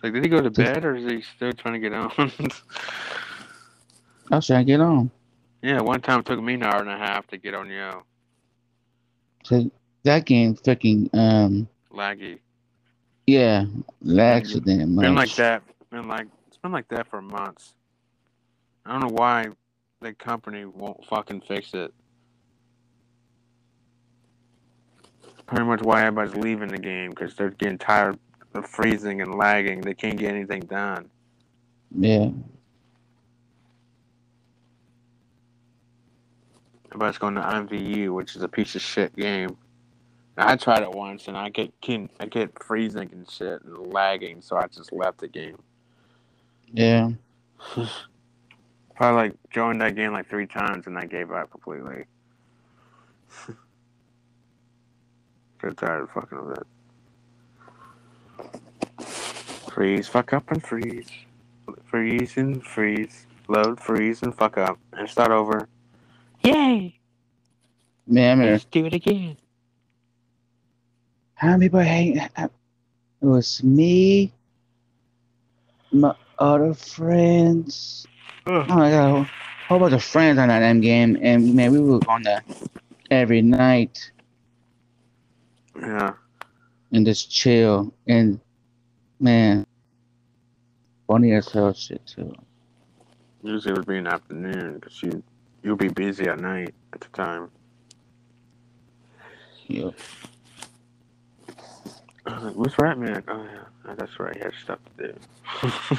like, 0.04 0.14
did 0.14 0.24
he 0.24 0.30
go 0.30 0.42
to 0.42 0.50
bed 0.50 0.84
or 0.84 0.96
is 0.96 1.06
he 1.06 1.22
still 1.22 1.54
trying 1.54 1.76
to 1.76 1.80
get 1.80 1.94
on? 1.94 2.12
I 4.32 4.38
was 4.38 4.48
trying 4.48 4.66
to 4.66 4.72
get 4.72 4.82
on. 4.82 5.12
yeah, 5.62 5.82
one 5.82 6.02
time 6.02 6.22
it 6.22 6.26
took 6.26 6.42
me 6.42 6.56
an 6.56 6.64
hour 6.64 6.80
and 6.82 6.90
a 6.90 6.98
half 6.98 7.28
to 7.28 7.38
get 7.38 7.54
on 7.54 7.70
Yo. 7.70 8.02
So 9.44 9.70
that 10.04 10.26
game 10.26 10.56
fucking 10.56 11.12
um 11.14 11.68
Laggy. 11.94 12.40
yeah, 13.28 13.66
lags 14.02 14.54
so 14.54 14.60
damn 14.60 14.96
much. 14.96 15.04
Been 15.04 15.16
like 15.16 15.36
that. 15.36 15.62
Been 15.92 16.08
like 16.08 16.26
it's 16.48 16.58
been 16.58 16.72
like 16.72 16.88
that 16.88 17.08
for 17.08 17.22
months. 17.22 17.76
I 18.84 18.92
don't 18.94 19.02
know 19.02 19.14
why 19.16 19.50
the 20.02 20.14
company 20.14 20.66
won't 20.66 21.06
fucking 21.06 21.42
fix 21.42 21.76
it. 21.76 21.94
Pretty 25.48 25.64
much 25.64 25.82
why 25.82 26.06
everybody's 26.06 26.36
leaving 26.36 26.70
the 26.70 26.78
game 26.78 27.12
because 27.12 27.36
they're 27.36 27.52
getting 27.52 27.78
tired 27.78 28.18
of 28.54 28.68
freezing 28.68 29.22
and 29.22 29.36
lagging. 29.36 29.82
They 29.82 29.94
can't 29.94 30.18
get 30.18 30.34
anything 30.34 30.62
done. 30.62 31.10
Yeah. 31.98 32.30
Everybody's 36.88 37.18
going 37.18 37.36
to 37.36 37.42
MVU, 37.42 38.14
which 38.14 38.36
is 38.36 38.42
a 38.42 38.48
piece 38.48 38.76
of 38.76 38.82
shit 38.82 39.16
game. 39.16 39.58
I 40.38 40.56
tried 40.56 40.82
it 40.84 40.92
once 40.92 41.28
and 41.28 41.38
I 41.38 41.50
get 41.50 41.74
can 41.82 42.10
I 42.20 42.26
get 42.26 42.62
freezing 42.62 43.10
and 43.12 43.30
shit 43.30 43.62
and 43.64 43.94
lagging, 43.94 44.42
so 44.42 44.58
I 44.58 44.68
just 44.68 44.92
left 44.92 45.20
the 45.20 45.28
game. 45.28 45.58
Yeah. 46.74 47.12
Probably 48.96 49.30
like 49.30 49.34
joined 49.50 49.82
that 49.82 49.96
game 49.96 50.14
like 50.14 50.30
three 50.30 50.48
times 50.48 50.88
and 50.88 50.98
I 50.98 51.06
gave 51.06 51.32
up 51.32 51.52
completely. 51.52 52.06
Get 55.66 55.78
tired 55.78 56.04
of 56.04 56.12
fucking 56.12 56.46
with 56.46 56.60
it. 56.60 56.68
Freeze, 59.72 60.08
fuck 60.08 60.32
up 60.32 60.52
and 60.52 60.62
freeze. 60.64 61.10
Freeze 61.86 62.38
and 62.38 62.64
freeze. 62.64 63.26
Load, 63.48 63.80
freeze 63.80 64.22
and 64.22 64.36
fuck 64.36 64.60
up. 64.60 64.78
And 64.94 65.10
start 65.10 65.32
over. 65.32 65.68
Yay! 66.44 67.00
Man, 68.06 68.38
I 68.38 68.42
mean, 68.44 68.52
Let's 68.52 68.66
do 68.66 68.86
it 68.86 68.94
again. 68.94 69.38
how 71.34 71.58
many 71.58 71.66
people 71.66 71.80
hang 71.80 72.18
it 72.18 72.52
was 73.22 73.64
me, 73.64 74.32
my 75.92 76.14
other 76.38 76.76
friends. 76.76 78.06
Ugh. 78.46 78.68
Oh, 78.70 78.80
I 78.80 78.92
got 78.92 79.08
a 79.08 79.10
whole, 79.10 79.26
whole 79.68 79.80
bunch 79.80 79.94
of 79.96 80.04
friends 80.04 80.38
on 80.38 80.50
that 80.50 80.62
M 80.62 80.80
game, 80.80 81.18
and 81.24 81.56
man, 81.56 81.72
we 81.72 81.80
were 81.80 82.00
on 82.08 82.22
that 82.22 82.46
every 83.10 83.42
night 83.42 84.12
Yeah. 85.80 86.14
and 86.92 87.06
just 87.06 87.30
chill. 87.32 87.94
And 88.08 88.40
man, 89.20 89.66
funny 91.08 91.34
as 91.34 91.50
hell 91.52 91.74
shit 91.74 92.06
too. 92.06 92.34
Usually 93.44 93.74
it 93.74 93.78
would 93.78 93.88
be 93.88 93.98
in 93.98 94.06
the 94.06 94.14
afternoon 94.14 94.76
because 94.80 95.02
you, 95.04 95.22
you'll 95.64 95.76
be 95.76 95.90
busy 95.90 96.28
at 96.28 96.40
night 96.40 96.74
at 96.94 97.02
the 97.02 97.08
time. 97.10 97.50
Yeah. 99.68 99.90
I 102.28 102.34
was 102.34 102.44
like, 102.44 102.54
where's 102.56 102.74
Ratman? 102.76 103.24
Oh, 103.28 103.44
yeah. 103.44 103.60
Oh, 103.88 103.96
that's 103.96 104.20
right. 104.20 104.36
He 104.36 104.42
had 104.42 104.54
stuff 104.64 104.80
to 104.98 105.08
do. 105.08 105.14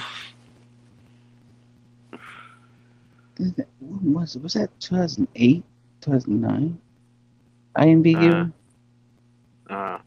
Is 3.39 3.53
that- 3.55 3.69
when 3.81 4.15
was 4.15 4.37
was 4.39 4.55
that 4.55 4.71
2008, 4.81 5.63
2009? 6.01 6.79
IMVU. 7.77 8.33
Uh, 8.33 8.51
Uh, 9.69 9.99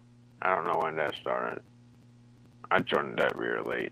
I 0.42 0.56
don't 0.56 0.66
know 0.66 0.80
when 0.80 0.96
that 0.96 1.16
started. 1.16 1.62
I 2.72 2.80
joined 2.80 3.18
that 3.18 3.38
real 3.38 3.64
late. 3.64 3.92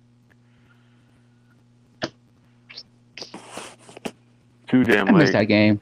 Too 4.70 4.84
damn 4.84 5.08
I 5.10 5.12
missed 5.12 5.34
that 5.34 5.46
game. 5.46 5.80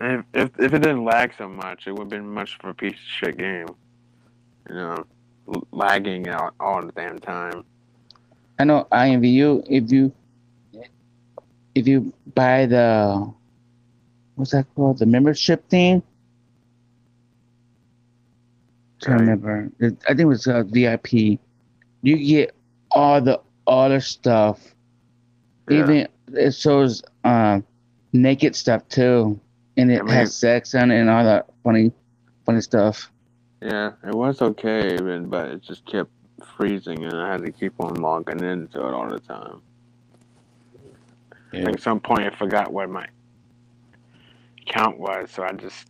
If, 0.00 0.24
if 0.32 0.50
if 0.58 0.74
it 0.74 0.78
didn't 0.78 1.04
lag 1.04 1.32
so 1.36 1.48
much, 1.48 1.86
it 1.86 1.92
would 1.92 2.00
have 2.00 2.08
been 2.08 2.28
much 2.28 2.56
of 2.62 2.70
a 2.70 2.74
piece 2.74 2.92
of 2.92 2.98
shit 3.18 3.36
game. 3.36 3.66
You 4.68 4.74
know, 4.74 5.06
lagging 5.72 6.28
out 6.28 6.54
all 6.58 6.84
the 6.84 6.92
damn 6.92 7.18
time. 7.18 7.64
I 8.58 8.64
know 8.64 8.86
IMVU. 8.92 9.66
If 9.68 9.90
you 9.92 10.12
if 11.74 11.86
you 11.86 12.12
buy 12.34 12.66
the 12.66 13.32
what's 14.36 14.52
that 14.52 14.66
called 14.74 14.98
the 14.98 15.06
membership 15.06 15.68
thing, 15.68 16.02
I 19.06 19.12
remember. 19.12 19.70
I 19.80 19.88
think 19.88 20.20
it 20.20 20.24
was 20.24 20.46
uh, 20.46 20.64
VIP. 20.66 21.12
You 22.02 22.16
get 22.16 22.54
all 22.90 23.20
the 23.20 23.40
other 23.66 24.00
stuff. 24.00 24.74
Yeah. 25.68 25.78
Even 25.78 26.08
it 26.32 26.54
shows 26.54 27.02
um, 27.24 27.64
naked 28.12 28.54
stuff 28.56 28.86
too, 28.88 29.40
and 29.76 29.90
it 29.90 30.00
I 30.00 30.02
mean- 30.02 30.14
has 30.14 30.34
sex 30.36 30.74
on 30.74 30.90
it 30.90 31.00
and 31.00 31.08
all 31.08 31.24
that 31.24 31.46
funny, 31.64 31.92
funny 32.44 32.60
stuff. 32.60 33.10
Yeah, 33.62 33.92
it 34.06 34.14
was 34.14 34.40
okay, 34.40 34.96
but 34.96 35.48
it 35.48 35.62
just 35.62 35.84
kept 35.84 36.10
freezing, 36.56 37.04
and 37.04 37.14
I 37.14 37.30
had 37.30 37.44
to 37.44 37.52
keep 37.52 37.74
on 37.78 37.94
logging 37.96 38.42
into 38.42 38.78
it 38.78 38.94
all 38.94 39.08
the 39.08 39.20
time. 39.20 39.60
Yeah. 41.52 41.68
At 41.68 41.80
some 41.82 42.00
point, 42.00 42.22
I 42.22 42.30
forgot 42.30 42.72
what 42.72 42.88
my 42.88 43.06
count 44.66 44.98
was, 44.98 45.30
so 45.30 45.42
I 45.42 45.52
just 45.52 45.88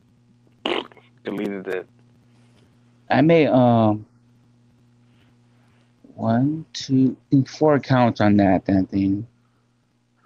deleted 1.24 1.68
it. 1.68 1.88
I 3.10 3.20
made 3.22 3.48
um 3.48 4.06
one, 6.14 6.66
two, 6.72 7.16
I 7.32 7.42
four 7.48 7.74
accounts 7.76 8.20
on 8.20 8.36
that 8.36 8.66
damn 8.66 8.86
thing. 8.86 9.26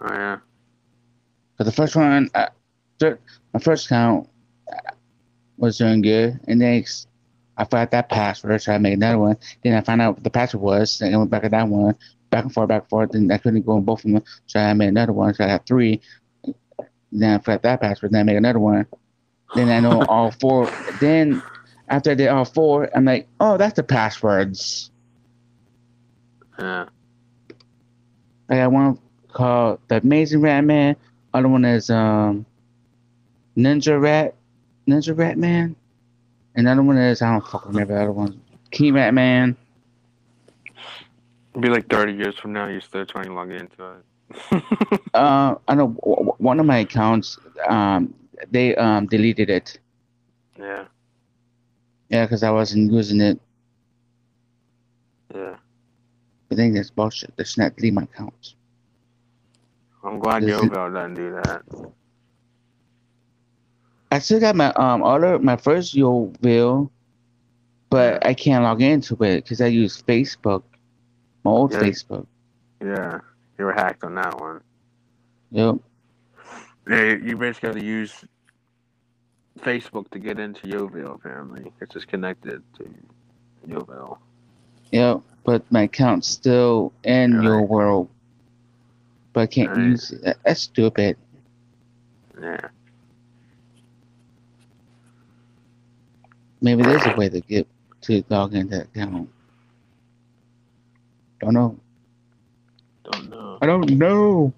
Oh 0.01 0.13
yeah, 0.13 0.39
But 1.57 1.65
the 1.65 1.73
first 1.73 1.97
one, 1.97 2.31
thir- 2.99 3.19
my 3.53 3.61
first 3.61 3.87
account 3.87 4.29
was 5.57 5.79
doing 5.79 6.03
good, 6.03 6.41
and 6.49 6.61
then 6.61 6.85
I 7.57 7.65
forgot 7.65 7.93
that 7.93 8.09
password, 8.09 8.61
so 8.63 8.73
I 8.73 8.79
made 8.79 8.95
another 8.95 9.19
one. 9.19 9.37
Then 9.63 9.75
I 9.75 9.81
found 9.81 10.03
out 10.03 10.15
what 10.17 10.25
the 10.25 10.31
password 10.31 10.63
was, 10.63 11.01
and 11.01 11.15
I 11.15 11.19
went 11.19 11.31
back 11.31 11.43
to 11.43 11.49
that 11.49 11.69
one, 11.69 11.95
back 12.31 12.45
and 12.45 12.53
forth, 12.53 12.69
back 12.69 12.83
and 12.83 12.91
forth, 12.91 13.15
and 13.15 13.33
I 13.33 13.39
couldn't 13.39 13.65
go 13.65 13.77
in 13.77 13.85
both 13.85 14.05
of 14.05 14.11
them, 14.13 14.23
so 14.47 14.59
I 14.61 14.75
made 14.75 14.89
another 14.89 15.13
one, 15.13 15.33
so 15.35 15.45
I 15.45 15.49
got 15.49 15.67
three. 15.67 16.01
Then 17.13 17.35
I 17.35 17.39
forgot 17.39 17.63
that 17.63 17.81
password, 17.81 18.13
then 18.13 18.21
I 18.21 18.25
made 18.25 18.37
another 18.37 18.59
one. 18.59 18.87
Then 19.55 19.71
I 19.71 19.79
know 19.79 20.03
all 20.09 20.33
four. 20.33 20.75
Then 21.01 21.45
after 21.89 22.13
I 22.13 22.15
did 22.15 22.29
all 22.29 22.45
four, 22.45 22.91
I'm 22.95 23.05
like, 23.05 23.29
oh, 23.41 23.57
that's 23.57 23.75
the 23.75 23.83
passwords. 23.83 24.91
yeah, 26.59 26.87
I 28.49 28.57
got 28.57 28.73
one 28.73 28.99
called 29.33 29.81
The 29.89 29.97
Amazing 29.99 30.41
Rat 30.43 30.65
Man. 30.65 30.97
Other 31.35 31.49
one 31.49 31.65
is 31.65 31.91
um 31.91 32.47
Ninja 33.57 34.01
Rat 34.01 34.35
Ninja 34.89 35.17
Rat 35.17 35.39
Man. 35.39 35.77
Another 36.57 36.83
one 36.83 36.99
is 36.99 37.23
I 37.23 37.33
don't 37.33 37.47
fucking 37.47 37.73
remember 37.73 37.95
the 37.95 38.03
other 38.03 38.13
one. 38.13 38.41
Key 38.71 38.91
Rat 38.93 39.15
Man. 39.15 39.57
It'd 41.53 41.63
be 41.63 41.69
like 41.71 41.89
thirty 41.89 42.13
years 42.15 42.37
from 42.39 42.53
now, 42.53 42.69
you're 42.69 42.81
still 42.81 43.07
trying 43.07 43.27
to 43.27 43.35
log 43.35 43.51
into 43.53 43.85
it. 43.93 44.05
Uh, 45.15 45.57
I 45.69 45.75
know 45.75 45.89
w- 45.89 46.17
w- 46.17 46.35
one 46.39 46.61
of 46.61 46.67
my 46.67 46.79
accounts. 46.79 47.39
Um, 47.69 48.15
they 48.51 48.75
um 48.77 49.07
deleted 49.07 49.51
it. 49.51 49.79
yeah, 50.59 50.85
Yeah, 52.15 52.27
because 52.27 52.45
I 52.45 52.51
wasn't 52.53 52.93
using 52.93 53.21
it. 53.21 53.41
yeah. 55.35 55.57
I 56.53 56.55
think 56.55 56.77
that's 56.77 56.91
bullshit. 56.91 57.37
They 57.37 57.43
should 57.43 57.59
not 57.59 57.75
delete 57.75 57.93
my 57.93 58.03
accounts. 58.05 58.55
I'm 60.05 60.21
glad 60.21 60.45
it- 60.45 60.51
Yoville 60.51 60.95
doesn't 60.95 61.15
do 61.15 61.33
that. 61.43 61.63
I 64.13 64.21
still 64.21 64.39
got 64.39 64.55
my 64.55 64.73
um 64.75 65.03
other 65.03 65.41
my 65.41 65.57
first 65.57 65.93
Yo 65.97 66.27
bill, 66.41 66.93
but 67.91 68.25
I 68.25 68.33
can't 68.33 68.63
log 68.63 68.81
into 68.81 69.15
it 69.25 69.43
because 69.43 69.61
I 69.61 69.67
use 69.67 70.01
Facebook, 70.01 70.63
my 71.43 71.51
old 71.51 71.73
Yeah. 71.73 71.81
Facebook. 71.81 72.29
Yeah, 72.81 73.19
you 73.59 73.65
were 73.65 73.73
hacked 73.73 74.05
on 74.05 74.15
that 74.15 74.41
one. 74.41 74.61
Yep. 75.51 75.77
Yeah, 76.89 77.15
you 77.15 77.37
basically 77.37 77.67
have 77.71 77.77
to 77.77 77.85
use 77.85 78.25
Facebook 79.61 80.11
to 80.11 80.19
get 80.19 80.39
into 80.39 80.67
Yoville. 80.67 81.15
Apparently, 81.15 81.73
it's 81.81 81.95
just 81.95 82.09
connected 82.09 82.63
to 82.79 82.89
Yoville. 83.69 84.19
Yep. 84.93 85.23
But 85.45 85.71
my 85.71 85.83
account's 85.83 86.29
still 86.29 86.93
in 87.05 87.37
Right. 87.37 87.47
YoWorld, 87.47 88.09
but 89.33 89.41
I 89.43 89.47
can't 89.47 89.71
Right. 89.71 89.87
use 89.91 90.11
it. 90.13 90.39
That's 90.45 90.61
stupid. 90.61 91.17
Yeah, 92.41 92.69
Maybe 96.61 96.83
there's 96.83 97.05
a 97.07 97.15
way 97.17 97.29
to 97.29 97.41
get 97.41 97.67
to 98.03 98.25
log 98.31 98.55
into 98.55 98.77
that 98.79 98.87
account. 98.87 99.29
Don't 101.41 101.55
know. 101.55 101.79
don't 103.05 103.29
know. 103.31 103.59
I 103.61 103.67
don't 103.67 103.91
know. 103.91 104.53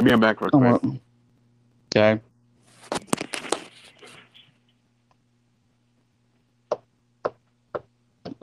I'll 0.00 0.06
be 0.06 0.16
back 0.16 0.40
real 0.40 0.48
quick. 0.48 0.80
Okay. 1.94 2.20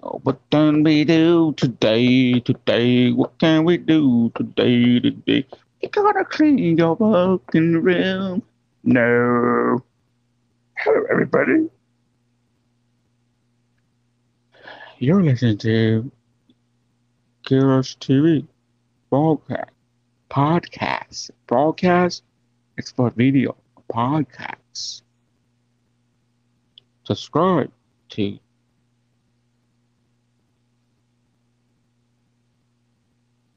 Oh, 0.04 0.20
what 0.22 0.40
can 0.52 0.84
we 0.84 1.04
do 1.04 1.54
today? 1.58 2.40
Today, 2.42 3.12
what 3.12 3.40
can 3.40 3.64
we 3.66 3.78
do 3.78 4.32
today? 4.36 5.00
Today, 5.00 5.48
you 5.82 5.90
gotta 5.90 6.26
clean 6.26 6.78
your 6.78 6.96
fucking 6.96 7.82
room. 7.82 8.44
No. 8.84 9.84
Hello, 10.76 11.06
everybody. 11.10 11.72
You're 15.00 15.24
listening 15.24 15.58
to 15.58 16.12
Kira's 17.48 17.96
TV 18.00 18.46
broadcast, 19.10 19.72
podcast, 20.30 21.32
broadcast. 21.48 22.24
For 22.96 23.10
video 23.10 23.56
podcasts. 23.92 25.02
Subscribe 27.04 27.72
to 28.10 28.40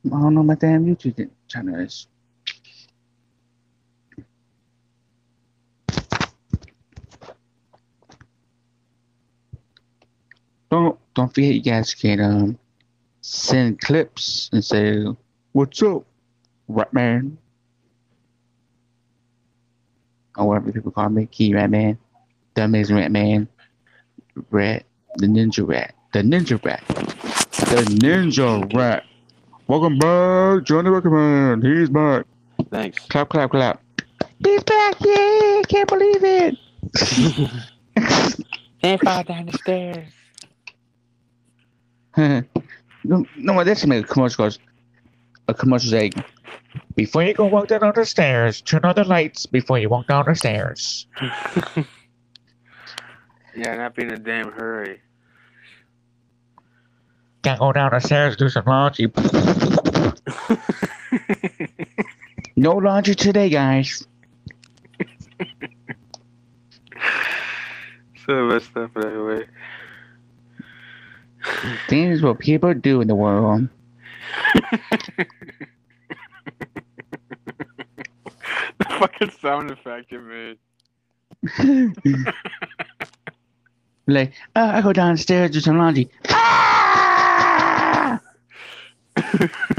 I 0.07 0.09
don't 0.09 0.35
know 0.35 0.43
my 0.43 0.55
damn 0.55 0.87
YouTube 0.87 1.29
channel 1.49 1.81
is. 1.81 2.07
Don't 10.71 10.99
don't 11.15 11.35
forget 11.35 11.55
you 11.55 11.61
guys 11.61 11.93
can 11.93 12.21
um 12.21 12.59
send 13.21 13.81
clips 13.81 14.49
and 14.53 14.65
say, 14.65 15.05
What's 15.53 15.83
up, 15.83 16.07
Rat 16.71 16.93
Man? 16.93 17.37
Or 20.37 20.49
whatever 20.49 20.73
people 20.73 20.93
call 20.93 21.09
me, 21.09 21.27
Key 21.27 21.55
Rat 21.55 21.71
Man, 21.71 21.99
the 22.55 22.65
Amazing 22.65 22.97
Rat 22.97 23.11
Man, 23.11 23.49
Rat, 24.51 24.85
the 25.17 25.27
Ninja 25.27 25.67
Rat, 25.67 25.95
the 26.13 26.21
Ninja 26.21 26.65
Rat, 26.65 26.87
the 26.87 27.85
Ninja 28.01 28.73
Rat. 28.75 29.05
Welcome 29.67 29.99
back, 29.99 30.65
Johnny 30.65 30.91
Rocket. 30.91 31.65
He's 31.67 31.91
back. 31.91 32.27
Thanks. 32.71 32.99
Clap, 33.07 33.29
clap, 33.29 33.51
clap. 33.51 33.83
He's 34.39 34.63
back, 34.63 34.95
yeah! 35.01 35.63
Can't 35.69 35.89
believe 35.89 36.25
it. 36.25 36.57
Can't 38.83 39.03
fall 39.03 39.25
down 39.25 39.47
the 39.47 39.59
stairs. 39.59 40.09
no, 42.17 43.27
no, 43.37 43.65
that's 43.65 43.85
make 43.87 44.05
a 44.05 44.09
commercial 44.09 44.45
goes. 44.45 44.59
A 45.49 45.55
commercial 45.55 45.91
say, 45.91 46.11
before 46.95 47.23
you 47.23 47.35
go 47.35 47.47
walk 47.47 47.69
down 47.69 47.93
the 47.95 48.05
stairs, 48.05 48.61
turn 48.61 48.85
on 48.85 48.95
the 48.95 49.05
lights 49.05 49.47
before 49.47 49.79
you 49.79 49.89
walk 49.89 50.07
down 50.07 50.25
the 50.27 50.35
stairs. 50.35 51.07
yeah, 53.57 53.77
not 53.77 53.95
be 53.95 54.03
in 54.03 54.13
a 54.13 54.19
damn 54.19 54.53
hurry. 54.53 55.01
Can't 57.43 57.59
go 57.59 57.73
down 57.73 57.91
the 57.93 58.01
stairs, 58.01 58.37
do 58.37 58.49
some 58.49 58.65
laundry. 58.67 59.11
No 62.61 62.73
laundry 62.73 63.15
today, 63.15 63.49
guys. 63.49 64.07
so 68.27 68.49
messed 68.49 68.77
up 68.77 68.95
anyway. 68.99 69.47
This 71.89 72.17
is 72.17 72.23
what 72.23 72.39
people 72.39 72.75
do 72.75 73.01
in 73.01 73.09
the 73.09 73.15
world. 73.15 73.67
The 78.79 78.85
fucking 78.99 79.31
sound 79.41 79.71
effect 79.71 80.11
you 80.13 80.21
made. 81.59 81.95
like, 84.07 84.33
oh, 84.57 84.67
I 84.67 84.83
go 84.83 84.93
downstairs, 84.93 85.51
do 85.53 85.61
some 85.61 85.79
laundry. 85.79 86.09
Ah! 86.29 88.21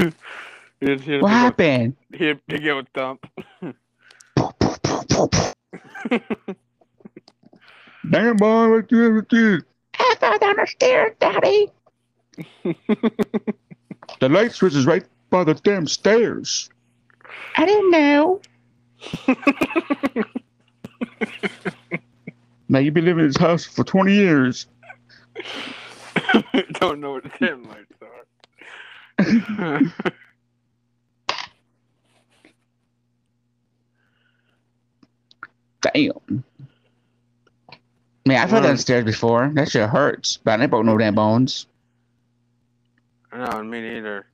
you 0.00 0.12
didn't 0.80 1.02
hear 1.02 1.20
What 1.20 1.28
the 1.28 1.34
happened? 1.34 1.96
He 2.12 2.34
he 2.48 2.58
gave 2.58 2.76
a 2.76 2.86
thump. 2.94 3.26
Damn, 8.10 8.36
boy, 8.36 8.70
what 8.70 8.90
you 8.90 9.14
what 9.14 9.32
you? 9.32 9.62
I 9.98 10.14
go 10.20 10.38
down 10.38 10.56
the 10.56 10.66
stairs, 10.66 11.14
Daddy. 11.20 11.70
the 12.64 14.28
light 14.28 14.52
switch 14.52 14.74
is 14.74 14.86
right 14.86 15.04
by 15.32 15.42
the 15.44 15.54
damn 15.54 15.88
stairs. 15.88 16.68
I 17.56 17.64
didn't 17.66 17.90
know. 17.90 18.40
now 22.68 22.78
you've 22.78 22.94
been 22.94 23.06
living 23.06 23.24
in 23.24 23.28
this 23.30 23.36
house 23.38 23.64
for 23.64 23.82
20 23.82 24.12
years. 24.12 24.66
Don't 26.74 27.00
know 27.00 27.12
what 27.12 27.24
the 27.24 27.30
damn 27.40 27.64
lights 27.64 27.92
are. 28.02 28.26
Damn. 35.80 36.44
Man, 38.24 38.36
I 38.40 38.46
fell 38.46 38.60
Mm. 38.60 38.64
downstairs 38.64 39.04
before. 39.04 39.50
That 39.54 39.68
shit 39.70 39.88
hurts. 39.88 40.38
But 40.44 40.52
I 40.52 40.56
never 40.56 40.70
broke 40.70 40.84
no 40.84 40.96
damn 40.96 41.14
bones. 41.14 41.66
no, 43.32 43.62
me 43.64 43.80
neither. 43.80 44.26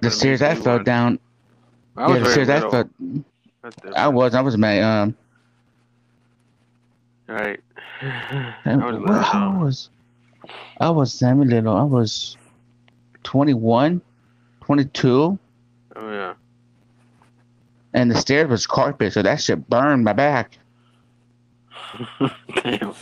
The 0.00 0.10
stairs 0.10 0.42
I 0.42 0.54
fell 0.54 0.76
once. 0.76 0.86
down. 0.86 1.18
I 1.96 2.12
yeah, 2.12 2.18
the 2.20 2.30
stairs 2.30 2.48
I 2.48 2.60
fell. 2.60 2.90
I 3.96 4.08
was. 4.08 4.34
I 4.34 4.40
was 4.40 4.56
my 4.56 4.80
um. 4.82 5.16
Right. 7.26 7.60
I, 8.02 8.54
I 8.66 8.76
was 8.76 8.98
little. 8.98 9.14
I 9.14 9.56
was. 9.58 9.90
I 10.80 10.90
was 10.90 11.12
semi 11.12 11.44
little. 11.46 11.74
I 11.76 11.82
was 11.84 12.36
21, 13.22 14.02
22, 14.60 15.38
Oh 15.96 16.10
yeah. 16.12 16.34
and 17.94 18.10
the 18.10 18.16
stairs 18.16 18.48
was 18.50 18.66
carpet, 18.66 19.14
so 19.14 19.22
that 19.22 19.40
shit 19.40 19.68
burned 19.70 20.04
my 20.04 20.12
back. 20.12 20.58
Damn. 22.62 22.94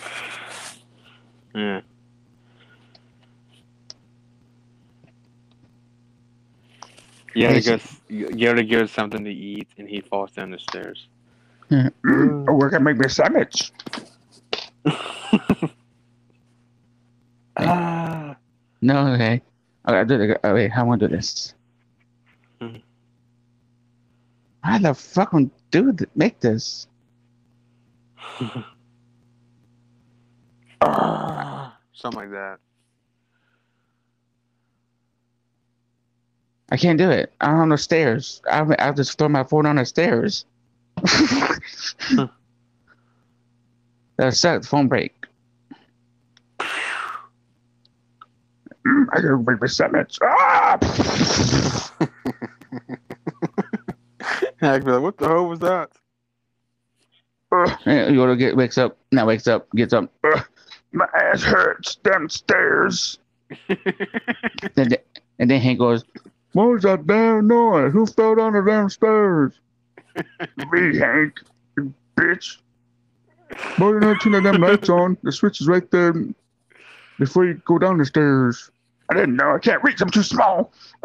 Yeah. 1.55 1.81
You 7.35 7.42
gotta 7.49 7.55
Hey, 7.55 7.61
go. 7.61 7.79
You 8.09 8.47
gotta 8.47 8.64
give 8.64 8.81
it 8.83 8.90
something 8.90 9.25
to 9.25 9.31
eat, 9.31 9.68
and 9.79 9.88
he 9.88 10.01
falls 10.01 10.33
down 10.33 10.51
the 10.51 10.59
stairs. 10.59 11.09
Mm, 11.71 12.47
We're 12.47 12.71
gonna 12.71 12.85
make 12.85 12.99
me 12.99 13.07
a 13.07 13.09
sandwich. 13.09 13.73
Ah. 17.57 18.37
No, 18.85 19.07
okay. 19.14 19.40
I 19.85 19.92
gotta 19.92 20.05
do 20.07 20.21
it. 20.21 20.40
Oh, 20.42 20.55
wait, 20.55 20.73
how 20.73 20.83
am 20.83 20.88
I 20.90 20.97
gonna 20.97 21.09
do 21.09 21.16
this? 21.16 21.55
How 24.64 24.79
the 24.79 24.95
fuck 24.95 25.33
am 25.35 25.47
I 25.47 25.51
do 25.71 25.92
th- 25.92 26.11
make 26.16 26.40
this? 26.40 26.88
Ah. 30.81 31.77
something 31.92 32.21
like 32.21 32.31
that. 32.31 32.59
I 36.73 36.77
can't 36.79 36.97
do 36.97 37.11
it. 37.11 37.31
I'm 37.43 37.57
on 37.57 37.69
the 37.69 37.77
stairs. 37.77 38.41
I 38.51 38.65
I 38.79 38.93
just 38.93 39.19
throw 39.19 39.29
my 39.29 39.45
phone 39.45 39.67
on 39.67 39.77
the 39.77 39.85
stairs. 39.85 40.47
That's 44.17 44.41
set 44.41 44.65
phone 44.65 44.89
break. 44.89 45.15
I 48.87 49.21
wait 49.35 49.59
for 49.59 49.69
seven 49.69 49.93
minutes. 49.93 50.19
Ah! 50.23 50.79
I'd 54.63 54.85
be 54.85 54.93
like, 54.93 55.03
what 55.03 55.19
the 55.19 55.29
hell 55.29 55.49
was 55.49 55.59
that? 55.59 55.91
You 57.53 57.59
And 57.85 58.17
Yoda 58.17 58.39
get 58.39 58.57
wakes 58.57 58.79
up. 58.79 58.97
now 59.11 59.27
wakes 59.27 59.47
up. 59.47 59.69
Gets 59.73 59.93
up. 59.93 60.11
My 60.93 61.07
ass 61.15 61.43
hurts 61.43 61.97
downstairs. 61.97 63.19
and, 63.69 63.79
then, 64.75 64.89
and 65.39 65.51
then 65.51 65.61
Hank 65.61 65.79
goes, 65.79 66.05
"What 66.53 66.69
was 66.69 66.83
that 66.83 67.07
damn 67.07 67.47
noise? 67.47 67.93
Who 67.93 68.07
fell 68.07 68.35
down 68.35 68.53
the 68.53 68.62
damn 68.62 68.88
stairs?" 68.88 69.53
Me, 70.73 70.99
Hank, 70.99 71.41
you 71.77 71.93
bitch. 72.17 72.59
Why 73.77 73.88
you 73.88 74.19
turn 74.19 74.33
the 74.33 74.41
damn 74.41 74.61
lights 74.61 74.88
on? 74.88 75.17
The 75.23 75.33
switch 75.33 75.61
is 75.61 75.69
right 75.69 75.88
there 75.91 76.15
before 77.19 77.45
you 77.45 77.61
go 77.67 77.79
down 77.79 77.99
the 77.99 78.05
stairs. 78.05 78.71
I 79.11 79.15
didn't 79.15 79.37
know. 79.37 79.55
I 79.55 79.59
can't 79.59 79.83
reach. 79.85 80.01
I'm 80.01 80.11
too 80.11 80.23
small. 80.23 80.73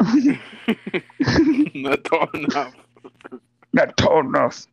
Not 1.74 2.04
tall 2.04 2.28
enough. 2.34 2.74
Not 3.72 3.96
tall 3.96 4.20
enough. 4.20 4.66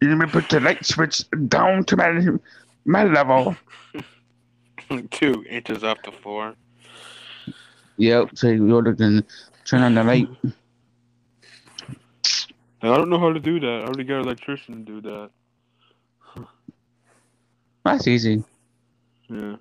You 0.00 0.08
need 0.08 0.16
me 0.16 0.26
to 0.26 0.32
put 0.32 0.50
the 0.50 0.60
light 0.60 0.84
switch 0.84 1.24
down 1.48 1.84
to 1.84 1.96
my 1.96 2.26
my 2.84 3.04
level. 3.04 3.56
Two 5.10 5.44
inches 5.48 5.82
off 5.82 5.98
the 6.04 6.12
floor. 6.12 6.54
Yep. 7.96 8.30
So 8.34 8.48
Yoda 8.48 8.96
can 8.96 9.24
turn 9.64 9.82
on 9.82 9.94
the 9.94 10.04
light. 10.04 10.28
I 12.82 12.96
don't 12.96 13.08
know 13.08 13.18
how 13.18 13.32
to 13.32 13.40
do 13.40 13.58
that. 13.60 13.66
I 13.66 13.84
already 13.84 14.04
got 14.04 14.20
an 14.20 14.24
electrician 14.24 14.84
to 14.84 14.92
do 14.92 15.00
that. 15.02 15.30
That's 17.84 18.06
easy. 18.06 18.42
Yeah. 19.28 19.56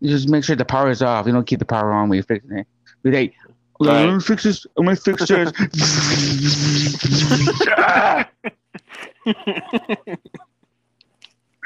You 0.00 0.08
just 0.08 0.28
make 0.28 0.44
sure 0.44 0.56
the 0.56 0.64
power 0.64 0.90
is 0.90 1.02
off. 1.02 1.26
You 1.26 1.32
don't 1.32 1.46
keep 1.46 1.58
the 1.58 1.64
power 1.64 1.92
on 1.92 2.08
when 2.08 2.16
you're 2.16 2.24
fixing 2.24 2.58
it. 2.58 2.66
Be 3.02 3.10
like, 3.10 3.34
Right. 3.82 4.04
let 4.04 4.14
me 4.14 4.20
fix 4.20 4.42
this. 4.42 4.66
Let 4.76 4.86
me 4.86 4.94
fix 4.94 5.26
this. 5.26 5.52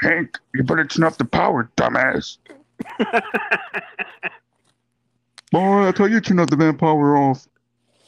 Hank, 0.01 0.37
you 0.53 0.63
better 0.63 0.85
turn 0.85 1.05
off 1.05 1.17
the 1.17 1.25
power, 1.25 1.69
dumbass. 1.77 2.37
Boy, 5.55 5.87
I 5.87 5.91
tell 5.93 6.09
you, 6.09 6.19
to 6.19 6.27
turn 6.27 6.39
off 6.41 6.49
the 6.49 6.73
power 6.73 7.15
off. 7.15 7.47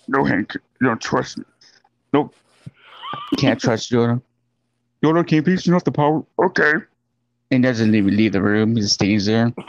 No, 0.09 0.25
Hank, 0.25 0.53
you 0.53 0.87
don't 0.87 0.99
trust 0.99 1.37
me. 1.37 1.45
Nope. 2.11 2.35
Can't 3.37 3.57
trust 3.57 3.89
Yoda. 3.89 4.21
Yoda, 5.01 5.25
can 5.25 5.37
you 5.37 5.43
please 5.43 5.63
turn 5.63 5.73
off 5.73 5.85
the 5.85 5.93
power? 5.93 6.25
Okay. 6.43 6.73
And 7.49 7.63
doesn't 7.63 7.95
even 7.95 8.17
leave 8.17 8.33
the 8.33 8.41
room. 8.41 8.75
He 8.75 8.81
just 8.81 8.95
stays 8.95 9.27
there. 9.27 9.53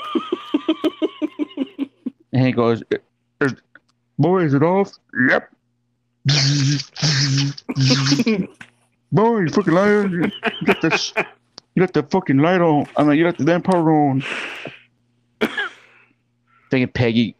And 2.33 2.47
he 2.47 2.53
goes, 2.53 2.83
uh, 2.93 2.97
is, 3.41 3.55
Boy, 4.19 4.43
is 4.43 4.55
it 4.55 4.65
off? 4.65 4.93
Yep. 5.29 5.49
Boy, 9.13 9.39
you 9.39 9.49
fucking 9.51 9.73
liar. 9.73 10.09
You 10.09 10.31
got 10.67 10.81
the, 10.83 11.25
you 11.75 11.81
got 11.81 11.93
the 11.93 12.03
fucking 12.03 12.39
light 12.39 12.61
on. 12.61 12.89
I 12.97 13.05
mean, 13.05 13.19
you 13.19 13.25
got 13.25 13.39
the 13.39 13.45
damn 13.45 13.63
power 13.63 13.91
on. 13.91 14.25
Thinking 16.71 16.89
Peggy 16.89 17.35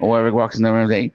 or 0.00 0.08
whoever 0.08 0.32
walks 0.32 0.56
in 0.56 0.62
the 0.62 0.72
room, 0.72 0.88
like, 0.90 1.12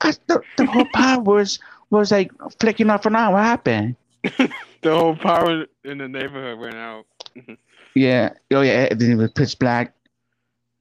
thought 0.00 0.44
the 0.56 0.66
whole 0.66 0.86
power 0.94 1.20
was, 1.20 1.58
was 1.90 2.10
like 2.10 2.30
flicking 2.60 2.90
off 2.90 3.06
and 3.06 3.16
on. 3.16 3.32
What 3.32 3.44
happened? 3.44 3.96
the 4.22 4.50
whole 4.84 5.16
power 5.16 5.66
in 5.84 5.98
the 5.98 6.08
neighborhood 6.08 6.58
went 6.58 6.74
out. 6.74 7.06
Yeah. 7.94 8.34
Oh, 8.52 8.60
yeah. 8.60 8.84
It 8.90 9.16
was 9.16 9.32
pitch 9.32 9.58
black. 9.58 9.92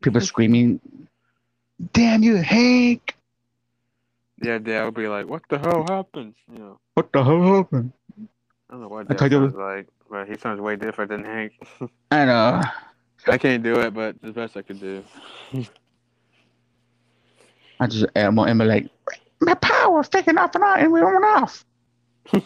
People 0.04 0.22
screaming, 0.22 0.80
Damn 1.94 2.22
you, 2.22 2.36
Hank. 2.36 3.16
Yeah, 4.42 4.60
Dad 4.60 4.86
would 4.86 4.94
be 4.94 5.08
like, 5.08 5.28
"What 5.28 5.42
the 5.50 5.58
hell 5.58 5.84
happened?" 5.90 6.36
You 6.52 6.60
know, 6.60 6.80
What 6.94 7.12
the 7.12 7.24
hell 7.24 7.56
happened? 7.56 7.92
I 8.20 8.74
don't 8.74 8.82
know 8.82 8.88
what 8.88 9.08
Dad 9.08 9.18
thought 9.18 9.32
you 9.32 9.40
sounds 9.40 9.56
like, 9.56 9.88
but 10.10 10.28
he 10.28 10.38
sounds 10.38 10.62
way 10.62 10.76
different 10.76 11.10
than 11.10 11.24
Hank. 11.24 11.54
I 12.12 12.26
know. 12.26 12.62
I 13.26 13.38
can't 13.38 13.64
do 13.64 13.80
it, 13.80 13.94
but 13.94 14.22
the 14.22 14.32
best 14.32 14.56
I 14.56 14.62
could 14.62 14.80
do. 14.80 15.04
I 17.80 17.88
just 17.88 18.06
am 18.16 18.40
I'm 18.40 18.58
like, 18.58 18.90
my 19.40 19.54
power 19.56 20.04
flicking 20.04 20.38
off 20.38 20.56
and 20.56 20.64
on, 20.64 20.80
and 20.80 20.92
we 20.92 21.02
went 21.04 21.24
off. 21.24 21.66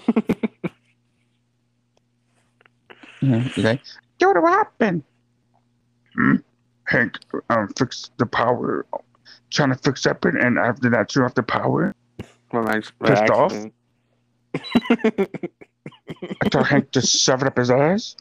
Yeah, 3.21 3.39
he's 3.39 3.63
like, 3.63 3.81
Yoda, 4.19 4.41
what 4.41 4.53
happened? 4.53 5.03
Hmm? 6.15 6.37
Hank, 6.85 7.17
um, 7.49 7.67
fix 7.77 8.09
the 8.17 8.25
power. 8.25 8.85
Trying 9.51 9.69
to 9.69 9.75
fix 9.75 10.05
up 10.05 10.25
it, 10.25 10.35
and 10.35 10.57
after 10.57 10.89
that, 10.89 11.09
turn 11.09 11.25
off 11.25 11.35
the 11.35 11.43
power. 11.43 11.93
Well, 12.51 12.63
my, 12.63 12.81
my 12.99 13.09
Pissed 13.09 13.29
off? 13.29 13.53
I 14.55 16.49
thought 16.49 16.67
Hank 16.67 16.91
just 16.91 17.15
shoved 17.21 17.43
it 17.43 17.47
up 17.47 17.57
his 17.57 17.69
ass. 17.69 18.15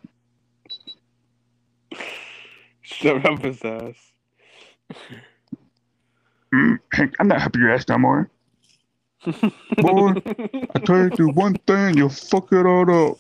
Shoved 2.83 3.27
up 3.27 3.43
his 3.43 3.65
ass. 3.65 3.97
Hmm? 6.53 6.75
Hank, 6.93 7.15
I'm 7.19 7.29
not 7.29 7.41
helping 7.41 7.63
your 7.63 7.73
ass 7.73 7.89
no 7.89 7.99
more. 7.99 8.29
Boy, 9.25 10.15
I 10.75 10.79
tell 10.85 10.97
you 10.97 11.11
do 11.11 11.29
one 11.29 11.55
thing, 11.67 11.97
you'll 11.97 12.09
fuck 12.09 12.53
it 12.53 12.67
all 12.67 13.11
up. 13.11 13.19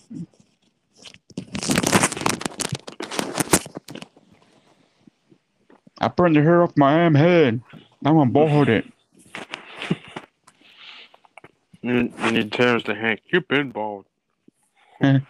I 6.00 6.08
burned 6.08 6.36
the 6.36 6.42
hair 6.42 6.62
off 6.62 6.76
my 6.76 6.96
damn 6.96 7.14
head. 7.14 7.60
Now 8.00 8.18
I'm 8.20 8.30
bald-headed. 8.30 8.90
and, 11.82 12.12
and 12.16 12.36
he 12.36 12.48
turns 12.48 12.82
to 12.84 12.94
Hank. 12.94 13.20
You've 13.26 13.46
been 13.48 13.70
bald. 13.70 14.06
Mm, 15.02 15.26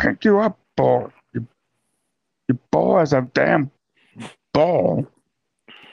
Hank, 0.00 0.24
you 0.24 0.36
are 0.38 0.54
bald. 0.76 1.12
You, 1.32 1.46
you 2.48 2.58
bald 2.72 3.00
as 3.00 3.12
a 3.12 3.22
damn 3.32 3.70
ball. 4.52 5.06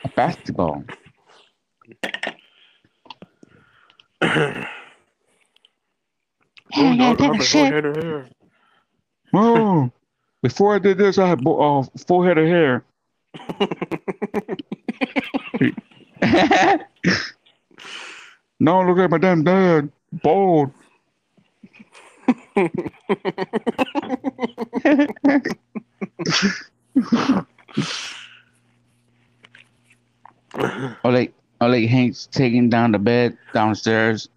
A 0.04 0.10
basketball. 0.10 0.84
oh, 4.24 4.68
no, 6.94 7.16
I 7.20 7.24
have 7.24 7.40
a 7.40 7.44
full 7.46 7.68
head 7.68 7.86
of 7.86 7.96
hair. 7.98 8.30
Oh, 9.34 9.92
before 10.44 10.76
I 10.76 10.80
did 10.80 10.98
this, 10.98 11.18
I 11.20 11.28
had 11.28 11.44
bo- 11.44 11.82
uh, 11.82 11.86
full 12.08 12.24
head 12.24 12.38
of 12.38 12.48
hair. 12.48 12.84
no, 18.60 18.82
look 18.84 19.00
at 19.00 19.10
my 19.12 19.18
damn 19.20 19.44
dad. 19.44 19.92
Bald. 20.14 20.72
Or 31.04 31.12
like, 31.12 31.34
or 31.38 31.39
like 31.68 31.90
Hank's 31.90 32.28
taking 32.28 32.70
down 32.70 32.94
the 32.94 33.00
bed 33.00 33.38
downstairs, 33.54 34.30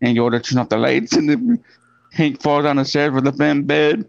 and 0.00 0.16
Yoda 0.16 0.42
turns 0.42 0.56
off 0.56 0.68
the 0.68 0.76
lights, 0.76 1.14
and 1.14 1.28
then 1.28 1.64
Hank 2.12 2.40
falls 2.40 2.64
down 2.64 2.76
the 2.76 2.84
stairs 2.84 3.12
with 3.12 3.24
the 3.24 3.32
fan 3.32 3.62
bed. 3.62 4.08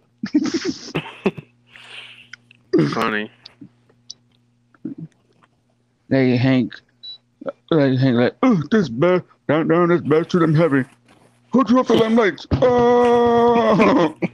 Funny. 2.93 3.31
Like 6.09 6.39
Hank, 6.39 6.73
like 7.71 7.97
Hank, 7.97 8.17
like, 8.17 8.35
oh, 8.43 8.61
this 8.69 8.89
bed, 8.89 9.23
down, 9.47 9.67
down, 9.67 9.89
this 9.89 10.01
bed's 10.01 10.27
too 10.27 10.39
damn 10.39 10.53
heavy. 10.53 10.85
Who 11.51 11.63
threw 11.63 11.79
off 11.79 11.87
the 11.87 11.97
damn 11.97 12.15
lights? 12.15 12.45
Oh! 12.51 14.15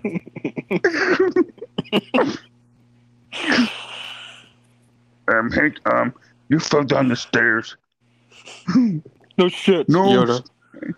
um, 5.29 5.51
Hank, 5.51 5.77
um, 5.85 6.13
you 6.49 6.59
fell 6.59 6.83
down 6.83 7.07
the 7.07 7.15
stairs. 7.15 7.77
No 9.37 9.47
shit, 9.47 9.87
No, 9.89 10.03
Yoda. 10.05 10.45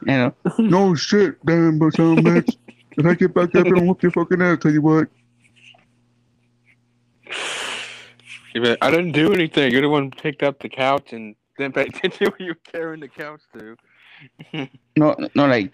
You 0.01 0.05
know, 0.05 0.35
no 0.59 0.95
shit, 0.95 1.43
damn, 1.45 1.79
but 1.79 1.93
some 1.95 2.15
bitch. 2.17 2.55
If 2.97 3.05
I 3.05 3.13
get 3.13 3.33
back 3.33 3.55
up 3.55 3.65
and 3.67 3.87
whoop 3.87 4.01
your 4.03 4.11
fucking 4.11 4.41
ass, 4.41 4.59
tell 4.61 4.71
you 4.71 4.81
what. 4.81 5.07
He'd 8.53 8.59
be 8.59 8.69
like, 8.69 8.77
I 8.81 8.91
didn't 8.91 9.13
do 9.13 9.33
anything. 9.33 9.71
You're 9.71 9.81
the 9.81 9.89
one 9.89 10.03
who 10.03 10.09
picked 10.11 10.43
up 10.43 10.59
the 10.59 10.69
couch 10.69 11.13
and 11.13 11.35
didn't 11.57 11.75
pay 11.75 11.83
attention 11.87 12.27
when 12.27 12.47
you 12.47 12.51
were 12.53 12.71
carrying 12.71 12.99
the 12.99 13.07
couch 13.07 13.41
to. 13.53 13.75
No, 14.97 15.15
no, 15.35 15.47
like 15.47 15.71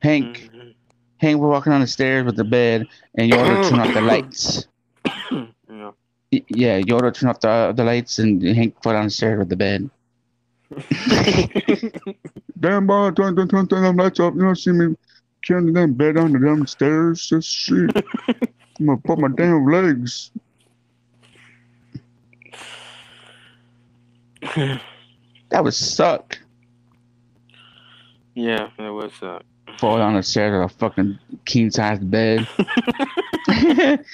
Hank, 0.00 0.48
Mhm. 0.54 0.74
Hank 1.18 1.40
was 1.40 1.50
walking 1.50 1.72
on 1.72 1.80
the 1.82 1.86
stairs 1.86 2.24
with 2.24 2.36
the 2.36 2.44
bed, 2.44 2.86
and 3.16 3.30
Yoda 3.30 3.68
turn 3.68 3.80
off 3.80 3.92
the 3.92 4.00
lights. 4.00 4.68
yeah. 5.30 5.90
Y- 6.32 6.44
Yeah, 6.48 6.80
Yoda 6.80 7.12
turn 7.12 7.28
off 7.28 7.40
the 7.40 7.72
the 7.76 7.84
lights 7.84 8.20
and 8.20 8.40
Hank 8.42 8.80
fell 8.82 8.92
down 8.94 9.04
the 9.04 9.10
stairs 9.10 9.38
with 9.38 9.48
the 9.50 9.56
bed. 9.56 9.90
Damn 12.60 12.86
boy, 12.86 13.10
turn 13.12 13.34
turn 13.36 13.48
turn 13.48 13.66
turn 13.68 13.82
them 13.82 13.96
lights 13.96 14.20
up. 14.20 14.34
You 14.34 14.42
don't 14.42 14.56
see 14.56 14.72
me 14.72 14.94
carrying 15.42 15.66
the 15.66 15.72
damn 15.72 15.94
bed 15.94 16.16
down 16.16 16.32
the 16.32 16.38
damn 16.38 16.66
stairs. 16.66 17.28
This 17.30 17.46
shit. 17.46 17.90
I'm 18.78 18.86
gonna 18.86 18.98
put 18.98 19.18
my 19.18 19.28
damn 19.28 19.66
legs. 19.66 20.30
That 25.50 25.64
would 25.64 25.74
suck. 25.74 26.38
yeah, 28.34 28.70
that 28.78 28.92
was 28.92 29.12
uh 29.22 29.40
Fall 29.78 29.98
down 29.98 30.14
the 30.14 30.22
stairs 30.22 30.52
with 30.52 30.72
a 30.72 30.78
fucking 30.78 31.18
king 31.44 31.70
size 31.70 31.98
bed. 32.00 32.48
Hank, 33.48 34.04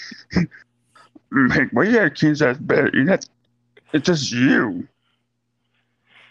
why 1.72 1.84
you 1.84 1.92
got 1.92 2.06
a 2.06 2.10
king 2.10 2.34
size 2.34 2.58
bed? 2.58 2.90
You 2.92 3.06
got, 3.06 3.26
it's 3.92 4.06
just 4.06 4.30
you. 4.30 4.86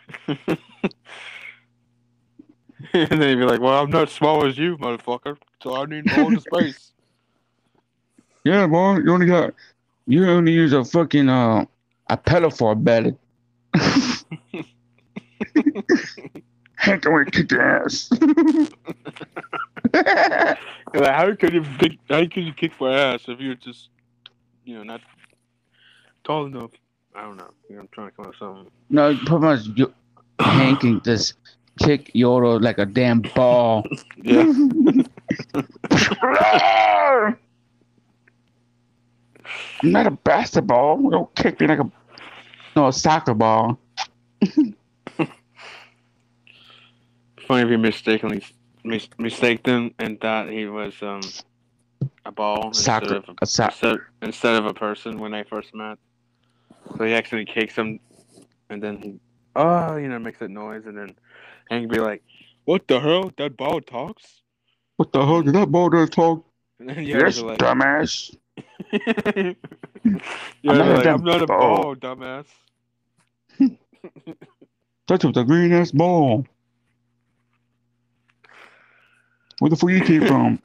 and 0.28 0.38
then 2.94 3.22
he'd 3.22 3.36
be 3.36 3.46
like, 3.46 3.60
Well, 3.60 3.84
I'm 3.84 3.90
not 3.90 4.04
as 4.04 4.12
small 4.12 4.46
as 4.46 4.58
you, 4.58 4.78
motherfucker, 4.78 5.38
so 5.62 5.76
I 5.76 5.86
need 5.86 6.06
more 6.18 6.36
space. 6.40 6.90
Yeah, 8.46 8.68
boy, 8.68 8.98
you 8.98 9.14
only 9.14 9.28
got 9.28 9.54
You 10.06 10.28
only 10.28 10.52
use 10.52 10.74
a 10.74 10.84
fucking 10.84 11.30
uh 11.30 11.64
a 12.10 12.18
pillow 12.18 12.50
for 12.50 12.74
a 12.74 12.76
bed. 12.76 13.18
Hank. 16.76 17.08
I 17.08 17.10
want 17.10 17.32
to 17.32 17.40
kick 17.42 17.52
your 17.52 17.62
ass. 17.62 18.12
Like, 20.94 21.10
how 21.10 21.34
could 21.36 21.54
you 21.54 21.64
kick 21.80 21.94
how 22.10 22.20
could 22.20 22.44
you 22.44 22.54
kick 22.54 22.74
my 22.82 22.94
ass 22.94 23.30
if 23.30 23.40
you're 23.40 23.56
just 23.56 23.88
you 24.66 24.76
know, 24.76 24.84
not 24.84 25.02
tall 26.24 26.46
enough? 26.46 26.72
I 27.16 27.22
don't 27.22 27.38
know. 27.38 27.50
I'm 27.78 27.88
trying 27.92 28.10
to 28.10 28.16
come 28.16 28.26
up 28.26 28.32
with 28.32 28.38
something. 28.40 28.72
no, 28.90 29.16
pretty 29.26 29.46
much 29.46 29.60
you, 29.76 29.94
Hank 30.40 30.82
can 30.82 31.02
just 31.02 31.36
kick 31.80 32.12
Yoda 32.14 32.62
like 32.62 32.78
a 32.78 32.86
damn 32.86 33.22
ball. 33.22 33.84
Yeah. 34.22 34.42
I'm 34.42 35.06
not 39.92 40.08
a 40.08 40.12
basketball. 40.12 41.10
Don't 41.10 41.34
kick 41.36 41.60
me 41.60 41.68
like 41.68 41.80
a 41.80 41.92
no 42.76 42.88
a 42.88 42.94
soccer 42.94 43.34
ball. 43.34 43.78
Funny 47.48 47.64
if 47.64 47.70
you 47.70 47.78
mistakenly 47.78 48.44
mis- 48.84 49.10
mistaken 49.18 49.94
and 50.00 50.20
thought 50.20 50.50
he 50.50 50.66
was 50.66 50.94
um 51.02 51.22
a 52.26 52.32
ball 52.32 52.68
instead 52.68 53.04
of 53.04 53.26
a, 53.28 53.32
a 53.32 53.36
instead, 53.42 53.98
instead 54.22 54.56
of 54.56 54.66
a 54.66 54.74
person 54.74 55.20
when 55.20 55.32
they 55.32 55.44
first 55.44 55.74
met. 55.76 55.98
So 56.98 57.06
he 57.06 57.14
accidentally 57.14 57.54
kicks 57.54 57.76
him, 57.76 58.00
and 58.70 58.82
then 58.82 58.98
he 58.98 59.20
oh 59.56 59.96
you 59.98 60.08
know 60.08 60.20
makes 60.20 60.40
that 60.40 60.50
noise, 60.50 60.84
and 60.86 60.98
then 60.98 61.16
Hank 61.70 61.92
be 61.92 62.00
like, 62.00 62.24
"What 62.66 62.88
the 62.88 63.00
hell? 63.00 63.32
That 63.38 63.58
ball 63.58 63.82
talks?" 63.82 64.42
What 64.98 65.12
the 65.12 65.26
hell? 65.26 65.42
Did 65.42 65.56
that 65.56 65.72
ball 65.72 65.90
does 65.90 66.10
talk? 66.10 66.46
And 66.80 66.90
then 66.90 67.04
Yes, 67.04 67.40
like, 67.40 67.58
dumbass. 67.58 68.36
Yoda's 68.94 69.56
not 70.64 70.88
like, 70.88 71.06
"I'm 71.08 71.24
not 71.24 71.42
a 71.42 71.48
ball." 71.48 71.82
ball, 71.82 71.96
dumbass." 71.96 72.46
That's 75.08 75.26
with 75.26 75.36
the 75.36 75.44
green 75.44 75.74
ass 75.74 75.92
ball. 75.92 76.46
Where 79.60 79.70
the 79.70 79.76
fuck 79.76 79.90
you 79.90 80.02
came 80.02 80.26
from? 80.26 80.60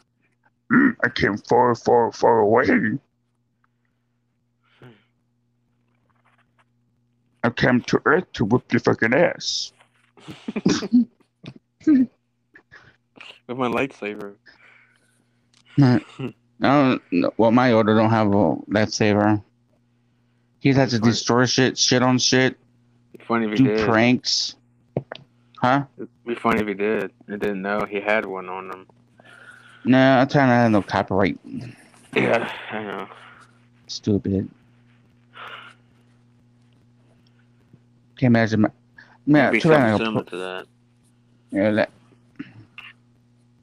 Mm, 0.73 0.97
I 1.05 1.09
came 1.09 1.37
far, 1.39 1.75
far, 1.75 2.13
far 2.13 2.39
away. 2.41 2.99
I 7.45 7.51
came 7.51 7.81
to 7.83 8.01
Earth 8.05 8.31
to 8.35 8.45
whoop 8.45 8.73
your 8.73 8.81
fucking 8.81 9.15
ass. 9.15 9.73
With 11.87 12.09
my 13.57 13.69
lightsaber. 13.69 14.35
I 15.81 16.01
don't. 16.61 17.03
Well, 17.39 17.53
my 17.53 17.73
order 17.73 17.95
don't 17.95 18.11
have 18.11 18.29
a 18.29 18.57
lightsaber. 18.69 19.43
He 20.61 20.73
has 20.73 20.91
to 20.91 20.99
destroy 20.99 21.47
shit, 21.47 21.79
shit 21.79 22.03
on 22.03 22.19
shit, 22.19 22.59
Funny 23.27 23.47
if 23.47 23.53
he 23.53 23.65
do 23.65 23.77
did. 23.77 23.89
pranks. 23.89 24.57
Huh? 25.59 25.85
It'd 25.97 26.09
be 26.27 26.35
funny 26.35 26.61
if 26.63 26.67
he 26.69 26.75
did. 26.75 27.13
I 27.29 27.33
didn't 27.37 27.63
know 27.63 27.87
he 27.89 28.01
had 28.01 28.27
one 28.27 28.49
on 28.49 28.71
him. 28.71 28.87
Nah, 29.85 30.21
I'm 30.21 30.29
trying 30.29 30.49
to 30.49 30.55
have 30.55 30.71
no 30.73 30.83
copyright. 30.83 31.39
Yeah, 32.15 32.53
I 32.73 32.83
know. 32.83 33.07
Stupid. 33.87 34.51
Can't 38.19 38.33
imagine. 38.33 38.63
My, 38.63 38.71
man, 39.27 39.45
It'd 39.45 39.53
be 39.53 39.61
too 39.61 39.69
bad 39.71 39.91
something 39.91 40.07
similar 40.07 40.25
to 40.25 40.37
that. 40.37 40.67
yeah, 41.53 41.71
that, 41.71 41.91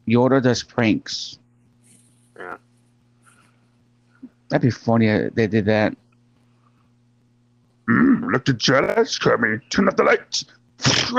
Yoda 0.07 0.41
does 0.41 0.63
pranks. 0.63 1.37
Yeah. 2.37 2.55
That'd 4.49 4.61
be 4.61 4.71
funny 4.71 5.07
if 5.07 5.35
they 5.35 5.47
did 5.47 5.65
that. 5.65 5.93
Mm, 7.89 8.31
look, 8.31 8.45
the 8.45 8.53
Jedi's 8.53 9.17
coming. 9.19 9.61
Turn 9.69 9.89
off 9.89 9.97
the 9.97 10.03
lights. 10.03 10.45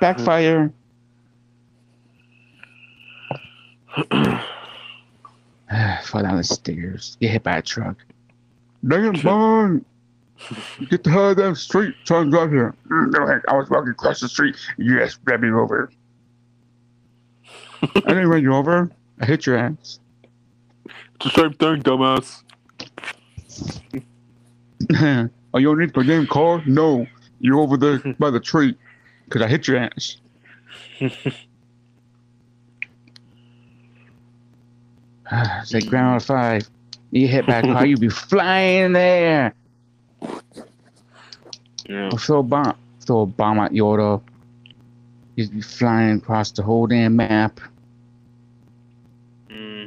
Backfire. 0.00 0.70
Fall 6.04 6.22
down 6.22 6.36
the 6.36 6.44
stairs. 6.44 7.16
Get 7.20 7.30
hit 7.30 7.42
by 7.42 7.56
a 7.56 7.62
truck. 7.62 7.96
Damn, 8.86 9.14
Bond. 9.22 9.84
Get 10.90 11.04
the 11.04 11.10
hell 11.10 11.26
out 11.26 11.30
of 11.32 11.36
that 11.36 11.56
street. 11.56 11.94
Trying 12.04 12.26
to 12.26 12.30
drive 12.30 12.50
here. 12.50 12.74
Mm, 12.90 13.12
no, 13.12 13.26
Hank, 13.26 13.42
I 13.48 13.56
was 13.56 13.70
walking 13.70 13.90
across 13.90 14.20
the 14.20 14.28
street. 14.28 14.56
Yes, 14.78 15.16
grab 15.16 15.40
me 15.40 15.50
over. 15.50 15.90
I 17.82 18.00
didn't 18.00 18.28
run 18.28 18.42
you 18.42 18.54
over. 18.54 18.90
I 19.20 19.26
hit 19.26 19.46
your 19.46 19.56
ass. 19.56 20.00
It's 21.16 21.24
the 21.24 21.30
same 21.30 21.52
thing, 21.54 21.82
dumbass. 21.82 22.42
Are 25.54 25.60
you 25.60 25.68
don't 25.68 25.78
need 25.78 25.96
my 25.96 26.02
damn 26.02 26.26
car? 26.26 26.62
No. 26.66 27.06
You're 27.40 27.60
over 27.60 27.76
there 27.76 27.98
by 28.18 28.30
the 28.30 28.40
tree. 28.40 28.76
Because 29.24 29.42
I 29.42 29.48
hit 29.48 29.66
your 29.66 29.78
ass. 29.78 30.16
it's 35.32 35.72
like 35.72 35.86
ground 35.86 36.22
five. 36.22 36.68
You 37.10 37.28
hit 37.28 37.46
by 37.46 37.58
a 37.58 37.62
car, 37.62 37.86
you 37.86 37.96
be 37.96 38.08
flying 38.08 38.86
in 38.86 38.92
the 38.94 39.00
air. 39.00 39.54
Yeah. 41.88 42.10
Or 42.12 42.18
throw 42.18 42.40
a 42.40 42.42
bomb. 42.42 42.76
Throw 43.00 43.22
a 43.22 43.26
bomb 43.26 43.58
at 43.58 43.72
Yoda. 43.72 44.22
You'd 45.36 45.50
be 45.52 45.62
flying 45.62 46.18
across 46.18 46.50
the 46.52 46.62
whole 46.62 46.86
damn 46.86 47.16
map. 47.16 47.60
hmm 49.50 49.86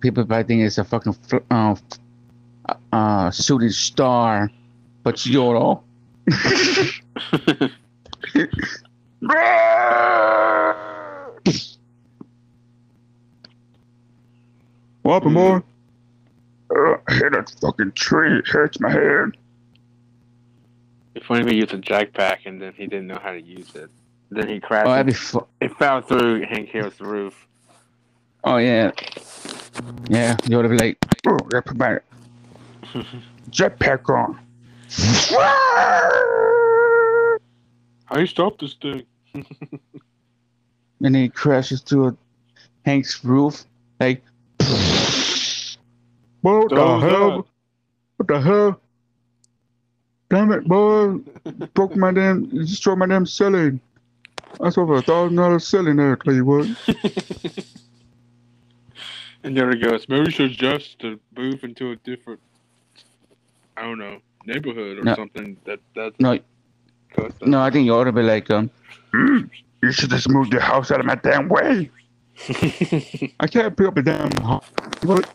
People 0.00 0.24
probably 0.26 0.44
think 0.44 0.62
it's 0.62 0.78
a 0.78 0.84
fucking 0.84 1.16
uh, 1.50 1.74
uh, 2.92 3.30
shooting 3.30 3.70
star. 3.70 4.50
But 5.02 5.14
it's 5.14 5.26
Yoda. 5.26 5.82
What 15.02 15.14
happened, 15.14 15.34
boy? 15.34 15.62
Uh, 16.74 16.96
I 17.08 17.14
hit 17.14 17.34
a 17.34 17.44
fucking 17.60 17.92
tree. 17.92 18.38
It 18.38 18.46
hurts 18.48 18.80
my 18.80 18.90
head. 18.90 19.36
Funny 21.26 21.40
if 21.42 21.48
he 21.48 21.56
used 21.56 21.72
a 21.72 21.78
jackpack 21.78 22.40
and 22.46 22.60
then 22.60 22.72
he 22.76 22.86
didn't 22.86 23.06
know 23.06 23.18
how 23.22 23.30
to 23.32 23.40
use 23.40 23.74
it. 23.74 23.88
Then 24.30 24.48
he 24.48 24.60
crashed. 24.60 24.88
Oh, 24.88 24.90
that'd 24.92 25.06
be 25.06 25.12
it, 25.12 25.16
fu- 25.16 25.46
it 25.60 25.76
fell 25.76 26.00
through 26.02 26.42
Hank 26.42 26.68
Hill's 26.68 27.00
roof. 27.00 27.46
Oh, 28.44 28.58
yeah. 28.58 28.90
Yeah, 30.08 30.36
Yoda 30.42 30.68
be 30.70 30.76
like, 30.76 30.98
Oh, 31.26 31.38
I 31.56 31.60
put 31.60 31.76
my 31.78 31.98
jetpack 33.50 34.08
on. 34.10 34.38
How 38.06 38.18
you 38.18 38.26
stop 38.26 38.58
this 38.58 38.74
thing? 38.74 39.02
and 39.34 39.44
then 41.00 41.14
he 41.14 41.28
crashes 41.28 41.80
through 41.80 42.08
a 42.08 42.16
Hank's 42.84 43.24
roof. 43.24 43.64
Like, 43.98 44.22
What 46.42 46.68
the 46.68 46.76
Oh, 46.76 46.98
hell? 47.00 47.46
What 48.18 48.28
the 48.28 48.40
hell? 48.40 48.80
Damn 50.30 50.52
it, 50.52 50.66
boy. 50.66 51.18
Broke 51.74 51.96
my 51.96 52.12
damn, 52.12 52.48
destroyed 52.50 52.98
my 52.98 53.06
damn 53.06 53.26
ceiling. 53.26 53.80
That's 54.60 54.78
over 54.78 54.96
a 54.96 55.02
thousand 55.02 55.36
dollar 55.36 55.58
ceiling 55.60 55.96
there, 55.96 56.16
tell 56.16 56.34
you 56.34 56.44
what. 56.44 56.68
And 59.44 59.56
there 59.56 59.70
he 59.70 59.78
goes. 59.78 60.08
Maybe 60.08 60.24
we 60.26 60.32
should 60.32 60.52
just 60.52 60.98
to 61.00 61.20
move 61.36 61.64
into 61.64 61.92
a 61.92 61.96
different, 61.96 62.40
I 63.76 63.82
don't 63.82 63.98
know, 63.98 64.20
neighborhood 64.46 64.98
or 64.98 65.06
No. 65.06 65.16
something. 65.16 65.58
That 65.66 65.80
that 65.96 66.14
no, 66.20 66.38
costs 67.16 67.42
us. 67.42 67.50
no, 67.50 67.60
I 67.60 67.70
think 67.70 67.86
you 67.86 67.94
ought 67.94 68.04
to 68.04 68.12
be 68.12 68.22
like, 68.22 68.50
um, 68.50 68.70
Mm, 69.14 69.50
you 69.82 69.92
should 69.92 70.10
just 70.10 70.28
move 70.28 70.48
your 70.52 70.62
house 70.62 70.90
out 70.90 71.00
of 71.00 71.06
my 71.06 71.16
damn 71.16 71.48
way. 71.48 71.90
I 73.40 73.46
can't 73.48 73.76
pick 73.76 73.86
up 73.88 73.94
the 73.94 74.02
damn 74.02 74.30
house. 74.42 74.66
What? 75.02 75.28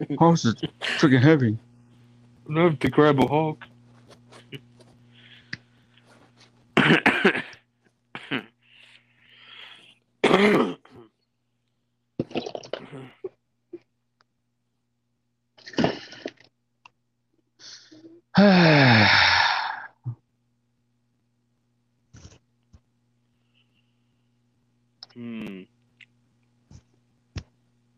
House 0.18 0.44
is 0.44 0.56
freaking 0.98 1.22
heavy. 1.22 1.58
Love 2.48 2.78
to 2.80 2.88
grab 2.90 3.20
a 3.20 3.26
Hulk. 3.28 3.64
Hmm. 6.90 6.96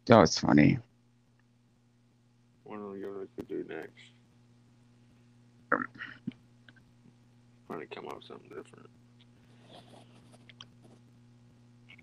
that 0.07 0.19
was 0.19 0.39
funny. 0.39 0.79
What 2.65 2.77
are 2.77 2.91
we 2.91 3.01
gonna 3.01 3.27
do 3.49 3.65
next? 3.69 3.93
Trying 7.67 7.81
to 7.81 7.82
come 7.95 8.09
up 8.09 8.17
with 8.17 8.25
something 8.25 8.49
different. 8.49 8.89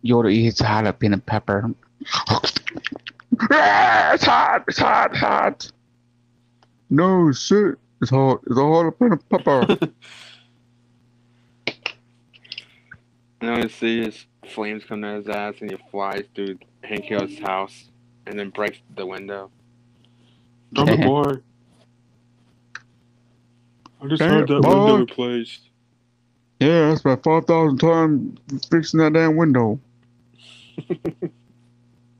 Yoda 0.03 0.31
eats 0.31 0.61
jalapeno 0.61 1.25
pepper. 1.25 1.69
Ah, 3.51 4.13
it's 4.13 4.23
hot. 4.23 4.63
It's 4.67 4.77
hot. 4.77 5.15
Hot. 5.15 5.71
No 6.89 7.31
shit. 7.31 7.75
It's 8.01 8.11
hot. 8.11 8.41
It's 8.47 8.57
all 8.57 8.87
up 8.87 9.01
in 9.01 9.13
a 9.13 9.17
pepper. 9.17 9.77
And 13.41 13.51
I 13.51 13.67
see 13.67 14.03
his 14.03 14.25
flames 14.49 14.83
come 14.83 15.03
out 15.05 15.17
of 15.19 15.25
his 15.25 15.33
ass 15.35 15.55
and 15.61 15.71
he 15.71 15.77
flies 15.91 16.25
through 16.35 16.59
Hank 16.83 17.05
Hill's 17.05 17.39
house 17.39 17.85
and 18.25 18.37
then 18.37 18.49
breaks 18.49 18.79
the 18.97 19.05
window. 19.05 19.49
I'm 20.75 20.89
a 20.89 20.97
boy. 20.97 21.35
I 24.01 24.07
just 24.07 24.19
Damn, 24.19 24.39
had 24.39 24.47
that 24.49 24.61
boy. 24.61 24.69
window 24.69 24.97
replaced. 24.97 25.68
Yeah, 26.59 26.89
that's 26.89 27.01
about 27.01 27.23
five 27.23 27.45
thousand 27.45 27.77
times 27.79 28.39
fixing 28.69 28.99
that 28.99 29.13
damn 29.13 29.35
window. 29.35 29.79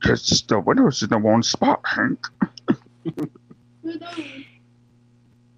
Cause 0.02 0.22
just 0.24 0.48
the 0.48 0.58
window's 0.58 1.02
in 1.02 1.10
the 1.10 1.18
one 1.18 1.42
spot, 1.42 1.80
Hank. 1.84 2.26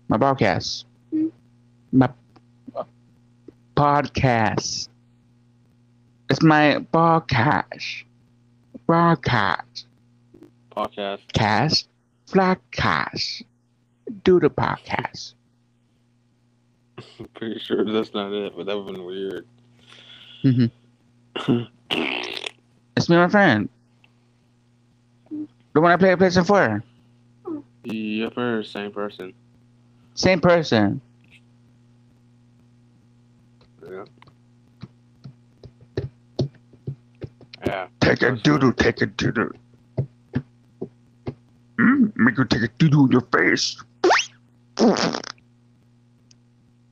My 0.09 0.19
podcast. 0.19 0.85
Hmm. 1.11 1.29
My 1.93 2.11
podcast. 3.77 4.89
It's 6.29 6.43
my 6.43 6.85
podcast. 6.93 8.05
Broadcast. 8.87 9.87
Podcast. 10.77 11.21
Cast. 11.33 11.89
Vlogcast. 12.29 13.45
Do 14.25 14.41
the 14.41 14.51
podcast. 14.51 15.35
I'm 17.19 17.27
pretty 17.35 17.59
sure 17.59 17.85
that's 17.85 18.15
not 18.15 18.33
it, 18.33 18.55
but 18.57 18.67
that 18.67 18.77
would 18.77 18.87
have 18.87 18.95
been 18.95 19.05
weird. 19.05 19.47
hmm 20.43 20.67
It's 22.97 23.09
me 23.09 23.17
my 23.17 23.29
friend. 23.29 23.69
The 25.75 25.81
one 25.81 25.91
I 25.93 25.97
play 25.97 26.15
PlayStation 26.15 26.47
4. 26.47 26.83
Yep, 27.85 28.65
same 28.65 28.93
person. 28.93 29.33
Same 30.15 30.41
person. 30.41 31.01
Yeah. 33.89 34.05
Yeah. 37.67 37.87
Take 38.01 38.23
a 38.23 38.33
doodle, 38.33 38.73
take 38.73 39.01
a 39.03 39.07
doodle. 39.07 39.51
Mm, 41.79 42.13
make 42.17 42.37
you 42.39 42.45
take 42.45 42.63
a 42.63 42.69
doodle 42.79 43.07
in 43.07 43.13
your 43.13 43.23
face. 43.33 43.83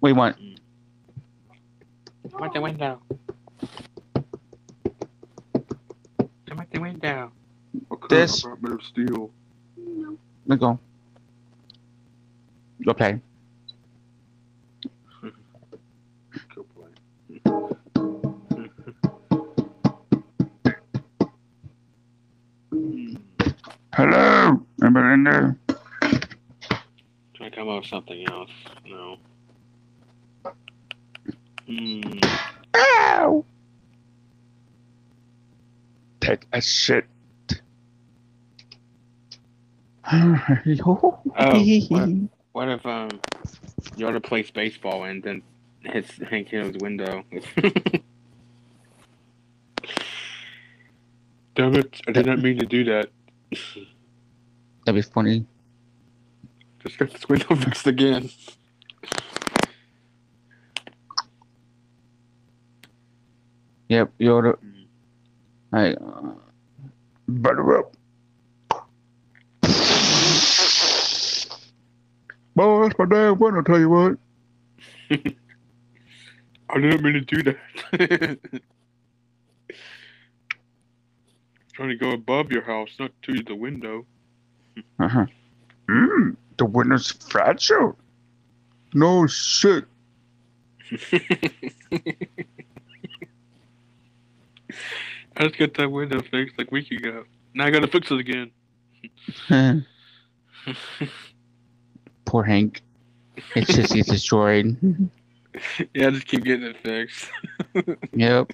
Wait, 0.01 0.13
what? 0.13 0.37
Come 2.33 2.43
out 2.43 2.55
the 2.55 2.61
window. 2.61 3.01
Come 6.47 6.61
out 6.61 6.71
the 6.71 6.81
window. 6.81 7.33
This- 8.09 8.45
I'm 8.45 8.57
better 8.61 8.81
steal. 8.81 9.31
Let 10.47 10.59
go. 10.59 10.79
Go 12.85 12.95
play. 12.95 13.21
Go 16.55 16.65
play. 16.75 17.41
Hello, 23.93 24.63
anybody 24.83 25.13
in 25.13 25.25
there? 25.25 25.59
Trying 27.35 27.51
to 27.51 27.57
come 27.57 27.69
up 27.69 27.81
with 27.83 27.87
something 27.87 28.27
else. 28.31 28.51
No. 28.87 29.19
Hmm. 31.71 32.19
Ow! 32.75 33.45
Take 36.21 36.47
a 36.53 36.61
shit. 36.61 37.07
Oh, 40.13 40.37
what, 41.89 42.09
what 42.51 42.69
if 42.69 42.85
um 42.85 43.11
Yoda 43.97 44.21
plays 44.21 44.51
baseball 44.51 45.05
and 45.05 45.23
then 45.23 45.41
hits 45.85 46.19
Hank 46.29 46.49
Hill's 46.49 46.75
window? 46.81 47.23
Damn 51.55 51.77
it! 51.77 52.01
I 52.09 52.13
did 52.13 52.27
not 52.27 52.41
mean 52.41 52.59
to 52.59 52.67
do 52.67 52.83
that. 52.85 53.11
That'd 54.85 54.97
be 54.97 55.03
funny. 55.03 55.47
Just 56.81 56.99
got 56.99 57.13
this 57.13 57.29
window 57.29 57.55
fixed 57.55 57.87
again. 57.87 58.31
Yep, 63.91 64.13
Yoda. 64.21 64.57
Mm. 64.63 64.87
Hey, 65.73 65.97
uh, 65.97 66.31
Butter 67.27 67.79
up. 67.79 67.97
Boy, 72.55 72.83
that's 72.83 72.97
my 73.01 73.05
damn 73.07 73.37
window, 73.41 73.63
tell 73.63 73.81
you 73.81 73.89
what. 73.89 74.17
I 76.71 76.79
didn't 76.81 77.03
mean 77.03 77.15
to 77.15 77.21
do 77.23 77.43
that. 77.43 77.59
Trying 81.73 81.89
to 81.89 81.97
go 81.97 82.13
above 82.13 82.53
your 82.53 82.63
house, 82.63 82.91
not 83.01 83.11
to 83.23 83.43
the 83.43 83.57
window. 83.57 84.07
uh-huh. 85.01 85.27
Mmm, 85.89 86.37
the 86.59 86.65
window's 86.65 87.11
fragile. 87.11 87.99
No 88.95 89.27
shit. 89.27 89.85
I 95.41 95.45
just 95.45 95.59
got 95.59 95.73
that 95.75 95.91
window 95.91 96.21
fixed 96.21 96.59
like 96.59 96.71
a 96.71 96.71
week 96.71 96.91
ago. 96.91 97.25
Now 97.55 97.65
I 97.65 97.71
gotta 97.71 97.89
fix 97.89 98.11
it 98.11 98.21
again. 98.21 98.51
Poor 102.27 102.43
Hank. 102.43 102.83
It 103.57 103.67
just 103.67 103.95
gets 103.95 104.11
destroyed. 104.11 104.77
yeah, 105.95 106.09
I 106.09 106.11
just 106.11 106.27
keep 106.27 106.45
getting 106.45 106.67
it 106.67 106.77
fixed. 106.83 107.31
Yep. 108.13 108.53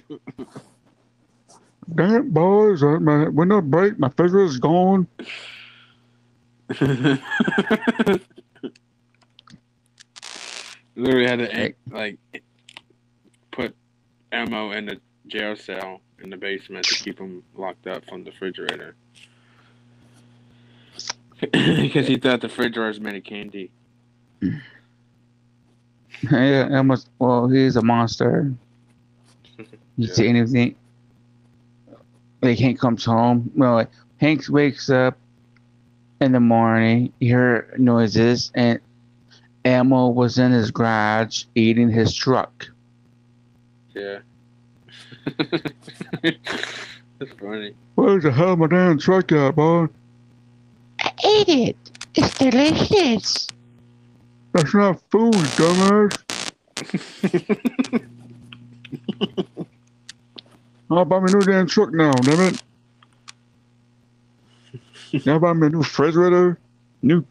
Damn 1.93 2.15
it, 2.15 2.33
boys. 2.33 2.81
My 2.81 3.27
window 3.27 3.59
break. 3.59 3.99
My 3.99 4.07
figure 4.07 4.45
is 4.45 4.57
gone. 4.57 5.07
Literally 10.95 11.27
had 11.27 11.39
to 11.39 11.73
like 11.91 12.17
put 13.51 13.75
Elmo 14.31 14.71
in 14.71 14.85
the 14.85 15.01
jail 15.27 15.55
cell 15.55 16.01
in 16.21 16.29
the 16.29 16.37
basement 16.37 16.89
to 16.89 16.95
keep 16.95 17.19
him 17.19 17.43
locked 17.55 17.87
up 17.87 18.05
from 18.07 18.23
the 18.23 18.31
refrigerator. 18.31 18.95
Because 21.51 22.07
he 22.07 22.17
thought 22.17 22.41
the 22.41 22.47
refrigerator 22.47 22.87
was 22.87 22.99
made 22.99 23.15
of 23.15 23.23
candy. 23.23 23.71
Yeah, 26.31 26.69
almost. 26.71 27.09
Well, 27.19 27.47
he's 27.49 27.75
a 27.75 27.81
monster. 27.81 28.53
You 29.97 30.07
Yeah. 30.07 30.13
say 30.13 30.27
anything. 30.27 30.75
Like 32.41 32.59
Hank 32.59 32.79
comes 32.79 33.03
home. 33.05 33.51
Well, 33.55 33.73
like, 33.73 33.89
Hank 34.17 34.47
wakes 34.49 34.89
up 34.89 35.17
in 36.21 36.31
the 36.31 36.39
morning, 36.39 37.13
you 37.19 37.29
hear 37.29 37.73
noises, 37.77 38.51
and 38.55 38.79
Elmo 39.65 40.09
was 40.09 40.37
in 40.37 40.51
his 40.51 40.71
garage 40.71 41.45
eating 41.55 41.89
his 41.89 42.13
truck. 42.13 42.67
Yeah. 43.95 44.19
That's 47.19 47.31
funny. 47.39 47.73
Where's 47.95 48.23
the 48.23 48.31
hell 48.31 48.55
my 48.55 48.67
damn 48.67 48.97
truck 48.99 49.31
at, 49.31 49.55
boy? 49.55 49.87
I 51.01 51.11
ate 51.23 51.49
it. 51.49 51.77
It's 52.15 52.37
delicious. 52.37 53.47
That's 54.53 54.73
not 54.73 55.01
food, 55.09 55.33
dumbass. 55.33 56.17
I'll 60.89 61.05
buy 61.05 61.19
me 61.19 61.31
a 61.31 61.35
new 61.35 61.41
damn 61.41 61.67
truck 61.67 61.91
now, 61.91 62.13
damn 62.13 62.53
it. 62.53 62.63
Now 65.25 65.39
buy 65.39 65.53
me 65.53 65.67
a 65.67 65.69
new 65.69 65.79
refrigerator, 65.79 66.57
new 67.01 67.25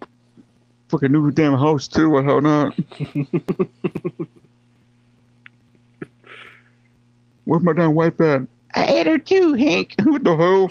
fucking 0.89 1.11
new 1.13 1.31
damn 1.31 1.55
house 1.55 1.89
too. 1.89 2.11
What 2.11 2.25
hell 2.25 2.41
not? 2.41 2.79
Where's 7.47 7.63
my 7.63 7.73
damn 7.73 7.95
wife 7.95 8.21
at? 8.21 8.43
I 8.75 8.85
ate 8.87 9.07
her 9.07 9.19
too, 9.19 9.55
Hank. 9.55 9.95
What 10.05 10.25
the 10.25 10.37
hell? 10.37 10.69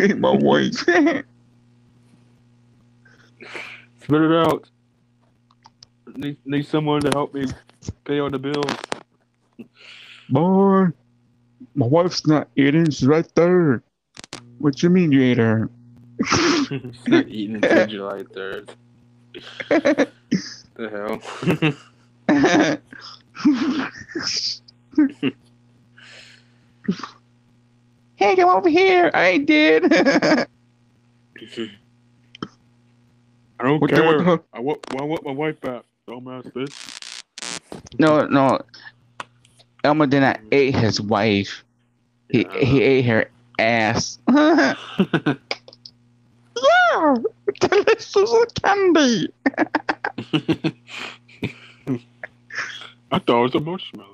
Ain't 0.02 0.18
my 0.18 0.32
wife. 0.32 0.74
Spit 4.00 4.22
it 4.22 4.32
out. 4.32 4.68
Need, 6.16 6.38
need 6.46 6.66
someone 6.66 7.02
to 7.02 7.10
help 7.10 7.34
me 7.34 7.44
pay 8.04 8.18
all 8.18 8.30
the 8.30 8.38
bills. 8.38 8.64
Boy, 10.30 10.86
my 11.74 11.86
wife's 11.86 12.26
not 12.26 12.48
eating. 12.56 12.86
She's 12.86 13.06
right 13.06 13.28
there. 13.34 13.82
What 14.58 14.82
you 14.82 14.88
mean 14.88 15.12
you 15.12 15.22
ate 15.22 15.36
her? 15.38 15.68
She's 16.66 17.06
not 17.06 17.28
eating 17.28 17.56
until 17.56 17.86
July 17.86 18.22
3rd. 18.22 18.70
the 20.76 20.88
hell? 20.90 21.20
Hank, 28.16 28.38
come 28.38 28.48
over 28.50 28.68
here. 28.68 29.10
I 29.14 29.38
did. 29.38 29.92
I 33.60 33.64
don't 33.64 33.78
What 33.80 33.90
care. 33.90 34.04
what 34.04 34.18
the? 34.18 34.42
I 34.52 34.60
want, 34.60 34.80
I 34.98 35.02
want 35.02 35.24
my 35.24 35.32
wife 35.32 35.60
back. 35.60 35.84
Dumbass 36.08 36.50
bitch. 36.52 36.72
no, 37.98 38.26
no. 38.26 38.60
Elmo 39.84 40.06
did 40.06 40.20
not 40.20 40.40
ate 40.52 40.74
his 40.74 41.00
wife. 41.00 41.64
He 42.30 42.46
Yeah. 42.46 42.58
he 42.60 42.82
ate 42.82 43.06
her 43.06 43.30
ass. 43.58 44.18
Yeah, 46.92 47.14
delicious 47.60 48.32
candy. 48.62 49.28
I 53.10 53.18
thought 53.18 53.38
it 53.40 53.42
was 53.42 53.54
a 53.54 53.60
marshmallow. 53.60 54.09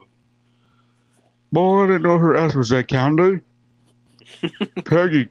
Boy, 1.57 1.85
I 1.85 1.87
didn't 1.87 2.03
know 2.03 2.19
her 2.19 2.37
ass 2.37 2.55
was 2.55 2.69
that 2.69 2.87
candy. 2.87 3.41
Peggy, 4.85 5.27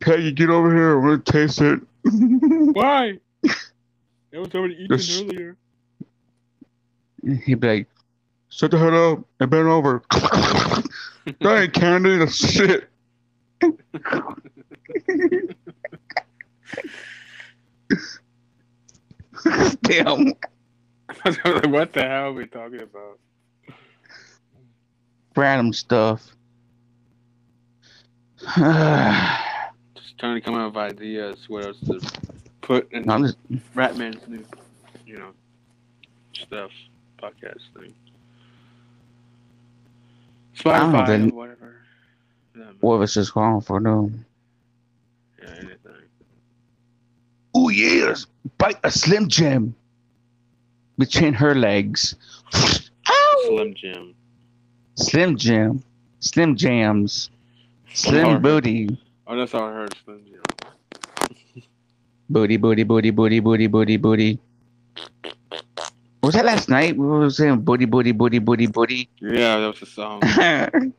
Peggy, 0.00 0.32
get 0.32 0.50
over 0.50 0.74
here. 0.74 0.98
I'm 0.98 1.04
gonna 1.04 1.18
taste 1.18 1.60
it. 1.60 1.80
Why? 2.02 3.20
It 3.44 4.38
was 4.38 4.52
already 4.52 4.74
eaten 4.74 4.88
This- 4.88 5.20
earlier. 5.20 5.56
He'd 7.44 7.60
be 7.60 7.68
like, 7.68 7.86
Shut 8.48 8.72
the 8.72 8.78
head 8.78 8.94
up 8.94 9.20
and 9.38 9.48
bend 9.48 9.68
over. 9.68 10.02
that 10.10 10.82
ain't 11.44 11.72
candy. 11.72 12.18
That's 12.18 12.34
shit. 12.34 12.88
damn. 19.82 20.32
I 21.08 21.14
was 21.24 21.38
like, 21.44 21.68
what 21.68 21.92
the 21.92 22.02
hell 22.02 22.24
are 22.24 22.32
we 22.32 22.46
talking 22.46 22.80
about? 22.80 23.20
Random 25.36 25.72
stuff. 25.72 26.34
Just 28.56 28.58
trying 30.18 30.34
to 30.34 30.40
come 30.40 30.54
up 30.54 30.74
with 30.74 30.76
ideas 30.76 31.48
what 31.48 31.64
else 31.64 31.80
to 31.80 32.00
put 32.60 32.92
in 32.92 33.04
just 33.04 33.36
Ratman's 33.74 34.26
new, 34.28 34.44
you 35.06 35.18
know, 35.18 35.30
stuff, 36.32 36.70
podcast 37.22 37.60
thing. 37.76 37.94
I 40.66 40.78
don't 40.78 40.92
know, 40.92 40.98
Spotify, 40.98 41.32
whatever. 41.32 41.74
What 42.80 42.98
was 42.98 43.14
just 43.14 43.32
calling 43.32 43.60
for 43.60 43.80
no. 43.80 44.10
yeah, 45.42 45.50
anything. 45.56 45.76
Oh 47.54 47.68
yes, 47.68 48.26
bite 48.58 48.78
a 48.84 48.90
slim 48.90 49.28
jim 49.28 49.74
between 50.98 51.34
her 51.34 51.54
legs. 51.54 52.14
Slim 53.46 53.74
Jim. 53.74 54.14
Slim 54.96 55.36
Jim, 55.36 55.82
Slim 56.20 56.56
Jams, 56.56 57.30
Slim. 57.92 58.40
Booty, 58.42 58.98
Oh, 59.26 59.36
that's 59.36 59.54
all 59.54 59.64
I 59.64 59.72
heard. 59.72 59.94
Slim 60.04 60.22
Jim. 60.24 61.64
Booty, 62.30 62.56
Booty, 62.56 62.82
Booty, 62.84 63.10
Booty, 63.10 63.40
Booty, 63.40 63.66
Booty, 63.66 63.96
Booty. 63.96 64.38
Was 66.22 66.34
that 66.34 66.44
last 66.44 66.68
night? 66.68 66.96
We 66.96 67.06
were 67.06 67.28
saying 67.30 67.60
Booty, 67.62 67.84
Booty, 67.84 68.12
Booty, 68.12 68.38
Booty, 68.38 68.66
Booty. 68.66 69.08
Yeah, 69.20 69.58
that 69.60 69.66
was 69.66 69.80
the 69.80 69.86
song 69.86 70.20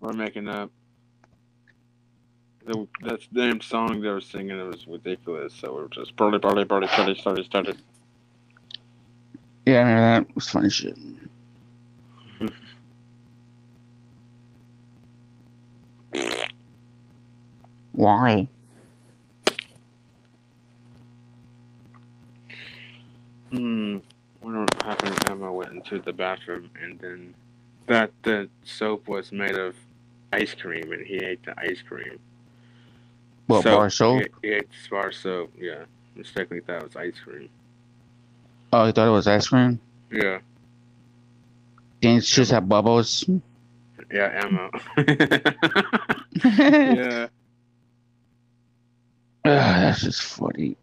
we're 0.00 0.12
making 0.12 0.48
up. 0.48 0.70
The, 2.64 2.86
that 3.02 3.20
damn 3.32 3.60
song 3.60 4.00
they 4.00 4.08
were 4.08 4.20
singing 4.20 4.58
it 4.58 4.62
was 4.64 4.86
ridiculous. 4.86 5.54
So 5.54 5.74
we 5.74 5.82
were 5.82 5.88
just 5.88 6.16
burly, 6.16 6.38
burly, 6.38 6.64
burly, 6.64 6.88
burly, 6.96 7.14
started, 7.16 7.46
started. 7.46 7.76
I 9.66 9.70
remember 9.70 10.00
that. 10.00 10.22
It 10.28 10.34
was 10.34 10.48
funny 10.48 10.70
shit. 10.70 10.98
Why? 17.92 18.48
Hmm. 23.50 23.98
What 24.40 24.74
happened 24.82 25.30
Emma 25.30 25.52
went 25.52 25.72
into 25.72 26.00
the 26.00 26.12
bathroom 26.12 26.70
and 26.82 26.98
then 26.98 27.34
that 27.86 28.10
the 28.22 28.48
soap 28.64 29.08
was 29.08 29.30
made 29.30 29.56
of 29.56 29.76
ice 30.32 30.54
cream 30.54 30.92
and 30.92 31.06
he 31.06 31.16
ate 31.16 31.44
the 31.44 31.54
ice 31.60 31.82
cream. 31.86 32.18
What, 33.46 33.64
bar 33.64 33.90
soap? 33.90 34.22
He, 34.42 34.48
he 34.48 34.54
ate 34.54 34.68
bar 34.90 35.12
soap, 35.12 35.52
yeah. 35.58 35.84
Mistakenly 36.16 36.62
thought 36.62 36.82
it 36.82 36.84
was 36.84 36.96
ice 36.96 37.20
cream. 37.22 37.48
Oh, 38.72 38.86
you 38.86 38.92
thought 38.92 39.08
it 39.08 39.10
was 39.10 39.26
ice 39.26 39.48
cream? 39.48 39.78
Yeah. 40.10 40.38
Didn't 42.00 42.18
it 42.18 42.26
just 42.26 42.50
have 42.50 42.68
bubbles? 42.68 43.28
Yeah, 44.10 44.44
Emma. 44.44 44.70
yeah. 46.44 47.28
Yeah. 49.44 49.80
that's 49.80 50.02
just 50.02 50.22
funny. 50.22 50.76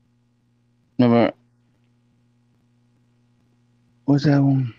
Remember, 0.97 1.33
what's 4.05 4.25
that 4.25 4.41
one? 4.41 4.73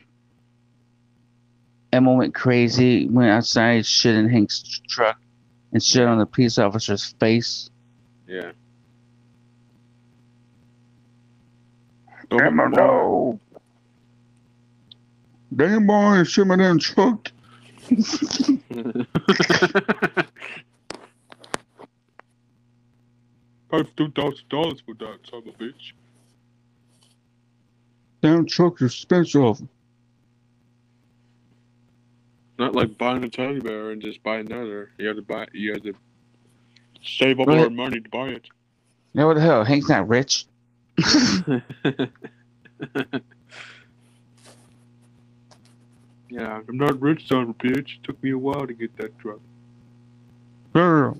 Emma 1.92 2.12
went 2.12 2.34
crazy, 2.34 3.08
went 3.08 3.30
outside, 3.30 3.84
shit 3.84 4.14
in 4.14 4.28
Hank's 4.28 4.80
truck, 4.88 5.18
and 5.72 5.82
shit 5.82 6.06
on 6.06 6.18
the 6.18 6.26
police 6.26 6.58
officer's 6.58 7.14
face. 7.18 7.70
Yeah. 8.28 8.52
Emma, 12.30 12.68
no. 12.68 13.40
Damn 15.54 15.86
boy, 15.86 16.22
shit 16.24 16.46
my 16.46 16.56
damn 16.56 16.78
truck. 16.78 17.32
Thousand 23.70 24.14
dollars 24.14 24.82
for 24.84 24.94
that 24.94 25.18
son 25.30 25.42
of 25.46 25.48
a 25.48 25.52
bitch. 25.52 25.92
Damn 28.22 28.46
truck's 28.46 28.82
expensive. 28.82 29.62
Not 32.58 32.74
like 32.74 32.98
buying 32.98 33.24
a 33.24 33.28
teddy 33.28 33.60
bear 33.60 33.90
and 33.90 34.02
just 34.02 34.22
buy 34.22 34.38
another. 34.38 34.90
You 34.98 35.08
have 35.08 35.16
to 35.16 35.22
buy. 35.22 35.46
You 35.52 35.72
have 35.72 35.82
to 35.84 35.94
save 37.02 37.40
up 37.40 37.48
Right. 37.48 37.58
more 37.58 37.70
money 37.70 38.00
to 38.00 38.08
buy 38.10 38.28
it. 38.28 38.46
Know 39.14 39.26
what 39.28 39.34
the 39.34 39.40
hell? 39.40 39.64
Hank's 39.64 39.88
not 39.88 40.08
rich. 40.08 40.46
yeah, 40.98 41.60
I'm 46.30 46.76
not 46.76 47.00
rich, 47.00 47.28
son 47.28 47.42
of 47.42 47.48
a 47.50 47.54
bitch. 47.54 47.96
It 47.96 48.04
took 48.04 48.22
me 48.22 48.30
a 48.32 48.38
while 48.38 48.66
to 48.66 48.74
get 48.74 48.96
that 48.98 49.18
truck. 49.18 49.40
Girl. 50.74 51.18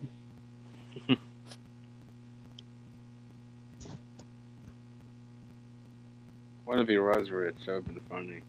What 6.71 6.79
if 6.79 6.87
he 6.87 6.99
was 6.99 7.33
rich? 7.33 7.57
That 7.67 7.85
would 7.85 7.85
have 7.85 8.09
been 8.09 8.43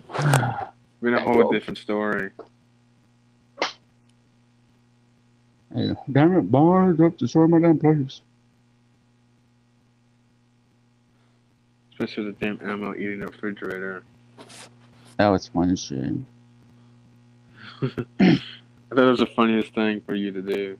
funny. 0.00 0.70
Been 1.02 1.14
a 1.14 1.20
whole 1.20 1.50
different 1.50 1.76
story. 1.76 2.30
Hey, 5.74 5.90
Damn 6.12 6.38
it, 6.38 6.42
boy, 6.42 6.90
I 6.90 6.92
got 6.92 7.18
to 7.18 7.18
destroy 7.18 7.48
my 7.48 7.58
damn 7.58 7.80
place. 7.80 8.20
Especially 11.90 12.26
the 12.26 12.32
damn 12.34 12.60
Elmo 12.60 12.94
eating 12.94 13.18
the 13.18 13.26
refrigerator. 13.26 14.04
That 15.16 15.26
was 15.26 15.48
funny 15.48 15.74
shit. 15.74 16.12
I 17.82 18.40
thought 18.88 18.98
it 18.98 19.10
was 19.10 19.18
the 19.18 19.26
funniest 19.34 19.74
thing 19.74 20.00
for 20.02 20.14
you 20.14 20.30
to 20.30 20.42
do. 20.42 20.78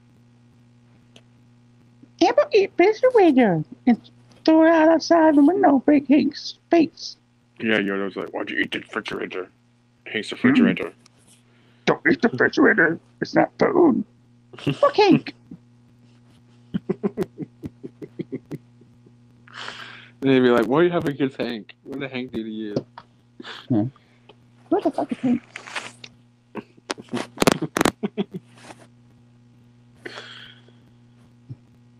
Amber 2.20 2.46
eat 2.52 2.70
refrigerator 2.78 3.64
and 3.88 4.10
throw 4.44 4.66
it 4.66 4.70
out 4.70 4.88
outside 4.88 5.36
the 5.36 5.44
window, 5.44 5.78
break 5.78 6.08
Hank's 6.08 6.58
face. 6.70 7.16
Yeah, 7.60 7.78
Yoda 7.78 8.04
was 8.04 8.16
like, 8.16 8.30
Why'd 8.30 8.50
you 8.50 8.58
eat 8.58 8.72
the 8.72 8.80
refrigerator? 8.80 9.48
Hank's 10.06 10.30
the 10.30 10.36
refrigerator. 10.36 10.90
Hmm. 10.90 11.34
Don't 11.86 12.00
eat 12.10 12.22
the 12.22 12.28
refrigerator. 12.28 12.98
It's 13.20 13.34
not 13.34 13.50
food. 13.58 14.04
Look, 14.66 14.96
Hank. 14.96 15.34
And 20.22 20.30
they'd 20.30 20.38
be 20.38 20.50
like, 20.50 20.66
"Why 20.66 20.78
are 20.78 20.84
you 20.84 20.90
having 20.90 21.10
against 21.10 21.36
Hank? 21.36 21.74
What 21.82 21.98
did 21.98 22.12
Hank 22.12 22.30
do 22.30 22.44
to 22.44 22.48
you?" 22.48 22.76
Hmm. 23.68 23.86
What 24.68 24.84
the 24.84 24.90
fuck 24.92 25.10
is 25.10 25.18
Hank? 25.18 25.42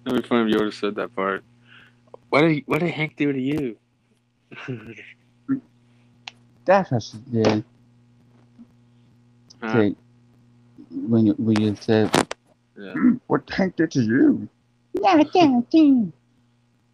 That'd 0.04 0.22
be 0.22 0.28
funny 0.28 0.52
if 0.52 0.56
Yoda 0.56 0.72
said 0.72 0.94
that 0.94 1.14
part. 1.16 1.42
What 2.32 2.42
did 2.42 2.62
What 2.66 2.80
did 2.80 2.92
Hank 2.92 3.16
do 3.18 3.30
to 3.30 3.40
you? 3.40 3.76
That's 6.64 6.90
what 6.90 7.02
she 7.02 7.18
did. 7.30 7.64
Huh? 9.62 9.84
Say, 9.90 9.96
when 10.90 11.26
you 11.26 11.34
when 11.34 11.60
you 11.60 11.76
said 11.76 12.10
yeah. 12.78 12.94
What 13.28 13.48
Hank 13.50 13.76
did 13.76 13.90
to 13.92 14.02
you? 14.02 14.48
Yeah, 14.94 15.22
damn, 15.34 15.62
damn. 15.72 16.12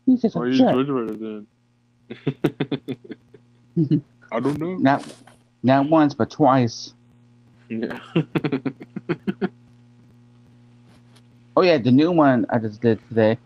He's 0.06 0.22
just 0.22 0.36
Why 0.36 0.42
are 0.42 0.48
a 0.48 0.50
you 0.50 0.58
jerk. 0.58 0.66
refrigerator 0.66 1.16
then? 1.16 1.46
I 4.32 4.40
don't 4.40 4.58
know. 4.58 4.76
not 4.78 5.04
not 5.62 5.88
once 5.88 6.14
but 6.14 6.30
twice. 6.30 6.94
Yeah. 7.68 8.00
Oh 11.56 11.62
yeah, 11.62 11.78
the 11.78 11.92
new 11.92 12.12
one 12.12 12.46
I 12.50 12.58
just 12.58 12.80
did 12.82 13.00
today. 13.08 13.38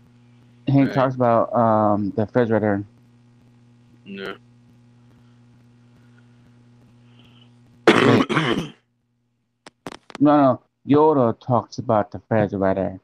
Hank 0.68 0.88
Right. 0.88 0.94
talks 0.94 1.14
about 1.14 1.52
um 1.54 2.10
the 2.16 2.22
refrigerator. 2.22 2.84
yeah. 4.04 4.34
No, 10.20 10.36
no, 10.36 10.60
Yoda 10.86 11.38
talks 11.40 11.78
about 11.78 12.10
the 12.12 12.18
refrigerator. 12.18 13.00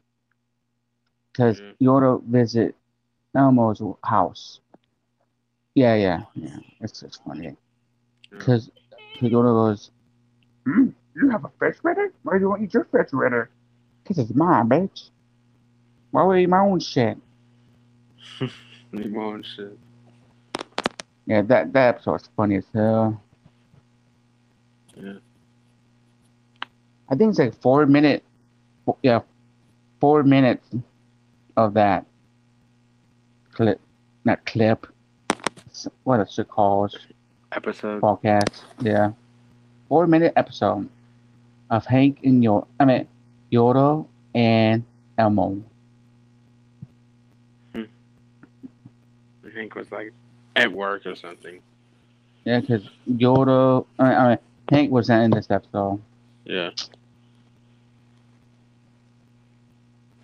Because 1.31 1.59
Mhm. 1.61 1.75
Yoda 1.81 2.23
visit 2.23 2.75
Elmo's 3.35 3.81
house. 4.03 4.61
Yeah, 5.75 5.95
yeah, 5.95 6.23
yeah. 6.33 6.57
It's 6.79 7.03
it's 7.03 7.17
funny. 7.17 7.55
Because 8.31 8.71
Yoda 9.21 9.51
goes, 9.53 9.91
Hmm, 10.65 10.89
you 11.15 11.29
have 11.29 11.45
a 11.45 11.47
refrigerator? 11.59 12.13
Why 12.23 12.33
do 12.35 12.41
you 12.41 12.49
want 12.49 12.61
to 12.61 12.65
eat 12.65 12.73
your 12.73 12.83
refrigerator? 12.83 13.49
"Cause 14.05 14.17
it's 14.17 14.33
mine, 14.33 14.67
bitch. 14.69 15.09
Why 16.11 16.23
would 16.23 16.37
I 16.37 16.41
eat 16.41 16.49
my 16.49 16.59
own 16.59 16.79
shit?" 16.79 17.17
Leave 18.91 19.11
my 19.11 19.23
own 19.23 19.43
shit. 19.43 19.77
Yeah, 21.25 21.41
that 21.43 21.73
that 21.73 21.95
episode's 21.95 22.29
funny 22.35 22.55
as 22.55 22.65
hell. 22.73 23.21
Yeah. 24.95 25.13
I 27.09 27.15
think 27.15 27.29
it's 27.29 27.39
like 27.39 27.53
four 27.61 27.85
minute, 27.85 28.23
fo- 28.85 28.97
yeah, 29.03 29.21
four 29.99 30.23
minutes 30.23 30.67
of 31.55 31.73
that 31.75 32.05
clip, 33.53 33.79
not 34.25 34.45
clip. 34.45 34.87
What 36.03 36.19
is 36.19 36.37
it 36.39 36.49
called? 36.49 36.95
Episode. 37.51 38.01
Podcast. 38.01 38.63
Yeah, 38.81 39.11
four 39.87 40.07
minute 40.07 40.33
episode 40.35 40.89
of 41.69 41.85
Hank 41.85 42.19
and 42.23 42.43
Yoda. 42.43 42.65
I 42.79 42.85
mean, 42.85 43.07
Yoda 43.51 44.05
and 44.33 44.83
Elmo. 45.17 45.63
Hank 49.59 49.75
was 49.75 49.91
like 49.91 50.13
at 50.55 50.71
work 50.71 51.05
or 51.05 51.15
something. 51.15 51.59
Yeah, 52.45 52.61
because 52.61 52.83
Yoda. 53.09 53.85
I 53.99 54.03
mean, 54.03 54.13
I 54.13 54.29
mean, 54.29 54.37
Hank 54.71 54.91
wasn't 54.91 55.23
in 55.23 55.31
this 55.31 55.51
episode. 55.51 56.01
Yeah. 56.45 56.69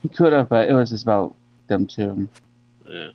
He 0.01 0.09
could 0.09 0.31
have, 0.33 0.49
but 0.49 0.69
it 0.69 0.73
was 0.73 0.91
just 0.91 1.03
about 1.03 1.35
them 1.67 1.85
two. 1.85 2.29
Yeah. 2.87 3.09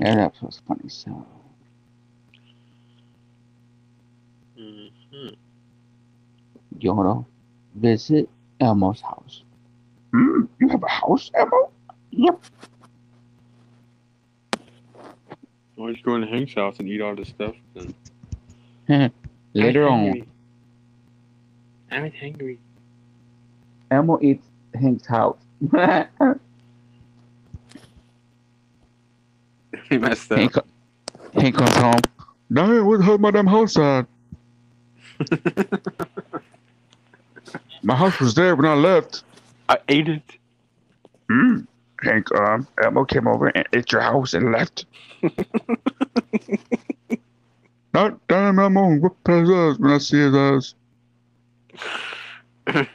Yeah, 0.00 0.14
that 0.16 0.32
was 0.40 0.62
funny. 0.66 0.88
So. 0.88 1.26
hmm 4.56 5.28
Yoda 6.78 7.26
visit 7.74 8.28
Elmo's 8.60 9.02
house. 9.02 9.42
Hmm, 10.12 10.44
you 10.60 10.68
have 10.68 10.82
a 10.82 10.88
house, 10.88 11.30
Elmo? 11.34 11.70
Why 15.74 15.86
don't 15.86 15.96
you 15.96 16.02
go 16.02 16.20
to 16.20 16.26
Hank's 16.26 16.54
house 16.54 16.78
and 16.78 16.88
eat 16.88 17.00
all 17.00 17.16
this 17.16 17.28
stuff? 17.28 17.54
Then? 17.74 17.94
Later 19.54 19.88
I'm 19.88 20.10
on. 20.10 20.26
I'm 21.90 22.12
hungry. 22.12 22.58
Elmo 23.90 24.18
eats 24.22 24.46
Hank's 24.74 25.06
house. 25.06 25.38
He 29.88 29.98
messed 29.98 30.32
up. 30.32 30.66
Hank 31.34 31.54
comes 31.54 31.74
home. 31.74 32.00
Damn, 32.50 32.86
what 32.86 32.98
the 32.98 33.04
hell 33.04 33.18
my 33.18 33.30
damn 33.30 33.46
house 33.46 33.76
at? 33.76 34.06
My 37.82 37.94
house 37.94 38.18
was 38.18 38.34
there 38.34 38.56
when 38.56 38.64
I 38.64 38.74
left. 38.74 39.22
I 39.72 39.78
ate 39.88 40.08
it. 40.08 40.22
Hmm. 41.30 41.60
Hank, 42.02 42.26
um, 42.38 42.68
Elmo 42.82 43.06
came 43.06 43.26
over 43.26 43.48
and 43.48 43.66
ate 43.72 43.90
your 43.90 44.02
house 44.02 44.34
and 44.34 44.52
left. 44.52 44.84
Not 47.94 48.28
damn 48.28 48.58
Elmo, 48.58 48.96
whoop 48.98 49.16
his 49.26 49.48
ass 49.48 49.78
when 49.78 49.92
I 49.92 49.98
see 49.98 50.18
his 50.18 50.34
ass. 50.34 50.74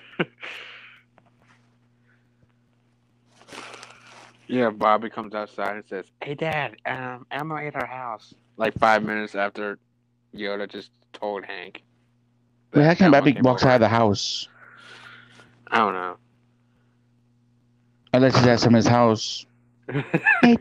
Yeah, 4.47 4.69
Bobby 4.69 5.09
comes 5.09 5.36
outside 5.36 5.75
and 5.75 5.86
says, 5.89 6.05
"Hey, 6.23 6.34
Dad, 6.34 6.78
um, 6.86 7.25
Elmo 7.32 7.57
ate 7.57 7.75
our 7.75 7.86
house." 7.86 8.34
Like 8.55 8.73
five 8.80 9.03
minutes 9.03 9.36
after 9.36 9.78
Yoda 10.34 10.69
just 10.69 10.89
told 11.11 11.43
Hank. 11.43 11.84
Wait, 12.73 12.86
how 12.86 12.95
come 12.95 13.11
Bobby 13.11 13.38
walks 13.41 13.63
out 13.65 13.75
of 13.75 13.82
the 13.82 13.89
house? 13.89 14.47
I 15.69 15.80
don't 15.80 15.93
know. 15.93 16.15
Unless 18.18 18.36
he's 18.36 18.47
at 18.47 18.59
someone's 18.59 18.88
house. 18.88 19.45
he 19.93 20.57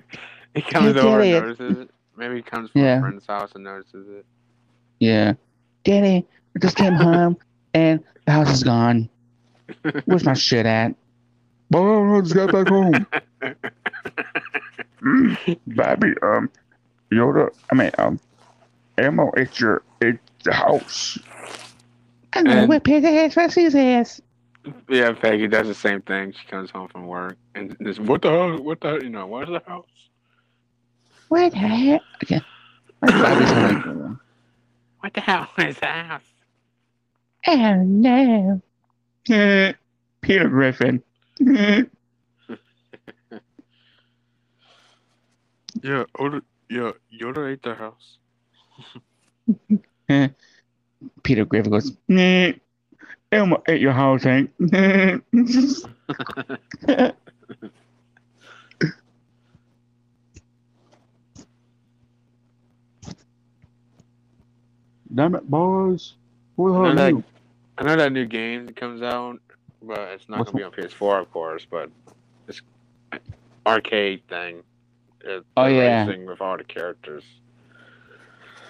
comes 0.60 0.94
hey, 0.94 1.00
over 1.00 1.20
and 1.22 1.30
notices 1.32 1.78
it. 1.78 1.90
Maybe 2.14 2.36
he 2.36 2.42
comes 2.42 2.68
from 2.70 2.82
Yeah. 2.82 2.98
a 2.98 3.00
friend's 3.00 3.26
house 3.26 3.52
and 3.54 3.64
notices 3.64 4.06
it. 4.10 4.26
Yeah. 5.00 5.32
Daddy, 5.82 6.26
I 6.54 6.58
just 6.58 6.76
came 6.76 6.92
home 6.92 7.38
and 7.72 8.04
the 8.26 8.32
house 8.32 8.50
is 8.52 8.62
gone. 8.62 9.08
Where's 10.04 10.26
my 10.26 10.34
shit 10.34 10.66
at? 10.66 10.94
Boy, 11.70 12.18
I 12.18 12.20
just 12.20 12.34
got 12.34 12.52
back 12.52 12.68
home. 12.68 13.06
Hmm. 15.00 15.34
Bobby, 15.68 16.12
um, 16.20 16.50
Yoda, 17.10 17.48
I 17.72 17.74
mean, 17.74 17.90
um, 17.96 18.20
Elmo 18.98 19.32
ate 19.38 19.58
your, 19.60 19.82
it's 20.02 20.18
the 20.44 20.52
house. 20.52 21.18
I'm 22.34 22.44
gonna 22.44 22.60
And- 22.60 22.68
whip 22.68 22.86
his 22.86 23.02
ass, 23.02 23.34
rest 23.34 23.54
his 23.54 23.74
ass. 23.74 24.20
Yeah, 24.88 25.12
Peggy 25.12 25.48
does 25.48 25.66
the 25.66 25.74
same 25.74 26.02
thing. 26.02 26.32
She 26.32 26.46
comes 26.46 26.70
home 26.70 26.88
from 26.88 27.06
work 27.06 27.36
and 27.54 27.76
this, 27.80 27.98
what 27.98 28.22
the 28.22 28.30
hell? 28.30 28.62
What 28.62 28.80
the 28.80 29.00
you 29.02 29.10
know? 29.10 29.26
Where's 29.26 29.48
the 29.48 29.62
house? 29.66 29.86
What 31.28 31.52
the 31.52 31.58
heck? 31.58 32.02
Bobby's 33.00 33.50
home. 33.50 34.20
What 35.00 35.14
the 35.14 35.20
hell 35.20 35.48
is 35.58 35.78
the 35.78 35.86
house? 35.86 36.22
Oh 37.46 37.82
no. 37.84 38.62
Peter 40.20 40.48
Griffin. 40.48 41.02
Yeah, 45.82 46.04
Yoda, 46.18 46.42
yeah, 46.70 46.92
Yoda 47.12 47.52
ate 47.52 47.62
the 47.62 47.74
house. 47.74 48.18
Peter 51.22 51.44
Griffin 51.44 51.70
goes, 51.70 51.92
"Nah, 52.08 52.52
Elmo 53.32 53.62
ate 53.68 53.80
your 53.80 53.92
house, 53.92 54.22
Hank. 54.22 54.50
Damn 54.60 55.22
it, 65.34 65.50
boys. 65.50 66.14
Who 66.56 66.72
the 66.72 66.74
hell 66.74 67.00
are 67.00 67.08
you? 67.10 67.24
I 67.78 67.84
know 67.84 67.96
that 67.96 68.12
new 68.12 68.26
game 68.26 68.66
that 68.66 68.76
comes 68.76 69.02
out, 69.02 69.40
but 69.82 69.98
it's 70.12 70.28
not 70.28 70.44
gonna 70.44 70.56
be 70.56 70.62
on 70.62 70.72
PS4, 70.72 71.20
of 71.20 71.30
course. 71.30 71.66
But 71.68 71.90
it's 72.48 72.62
arcade 73.66 74.22
thing. 74.28 74.62
It, 75.20 75.44
Oh, 75.56 75.64
the 75.64 75.74
yeah. 75.74 76.06
with 76.06 76.40
all 76.40 76.56
the 76.56 76.64
characters. 76.64 77.24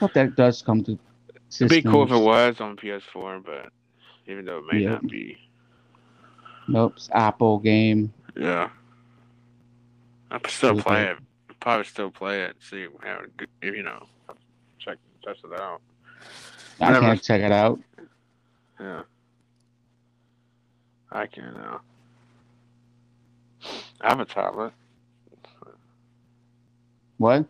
Hope 0.01 0.13
that 0.15 0.37
does 0.37 0.63
come 0.63 0.83
to 0.85 0.99
It'd 1.55 1.69
be 1.69 1.83
cool 1.83 2.05
if 2.05 2.11
it 2.11 2.19
was 2.19 2.61
on 2.61 2.77
PS4, 2.77 3.45
but 3.45 3.71
even 4.27 4.45
though 4.45 4.59
it 4.59 4.65
may 4.73 4.81
Yeah. 4.81 4.91
not 4.93 5.07
be, 5.07 5.39
Nope, 6.69 6.95
it's 6.97 7.09
Apple 7.13 7.59
game. 7.59 8.13
yeah. 8.35 8.71
I 10.31 10.39
could 10.39 10.51
still 10.51 10.81
play 10.83 11.05
it. 11.05 11.19
Probably 11.61 11.85
still 11.85 12.11
play 12.11 12.43
it. 12.43 12.57
See 12.61 12.87
how 13.03 13.21
it, 13.41 13.49
you 13.63 13.83
know, 13.83 14.07
check 14.79 14.99
test 15.25 15.45
it 15.45 15.59
out. 15.61 15.81
I 16.81 16.91
Never- 16.93 17.01
can't 17.01 17.23
check 17.23 17.41
it 17.41 17.53
out. 17.53 17.81
Yeah. 18.79 19.03
I 21.11 21.27
can 21.27 21.55
now. 21.55 21.81
I 24.01 24.09
have 24.09 24.21
a 24.21 24.25
tablet. 24.25 24.73
What? 27.19 27.47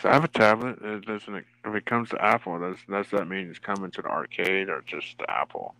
So 0.00 0.08
I 0.08 0.14
have 0.14 0.24
a 0.24 0.28
tablet. 0.28 0.78
It 0.82 1.04
doesn't. 1.04 1.34
If 1.64 1.74
it 1.74 1.84
comes 1.86 2.10
to 2.10 2.24
Apple, 2.24 2.58
does 2.58 2.78
does 2.88 3.10
that 3.10 3.28
mean 3.28 3.48
it's 3.50 3.58
coming 3.58 3.90
to 3.92 4.02
the 4.02 4.08
arcade 4.08 4.68
or 4.68 4.82
just 4.86 5.18
the 5.18 5.30
Apple? 5.30 5.74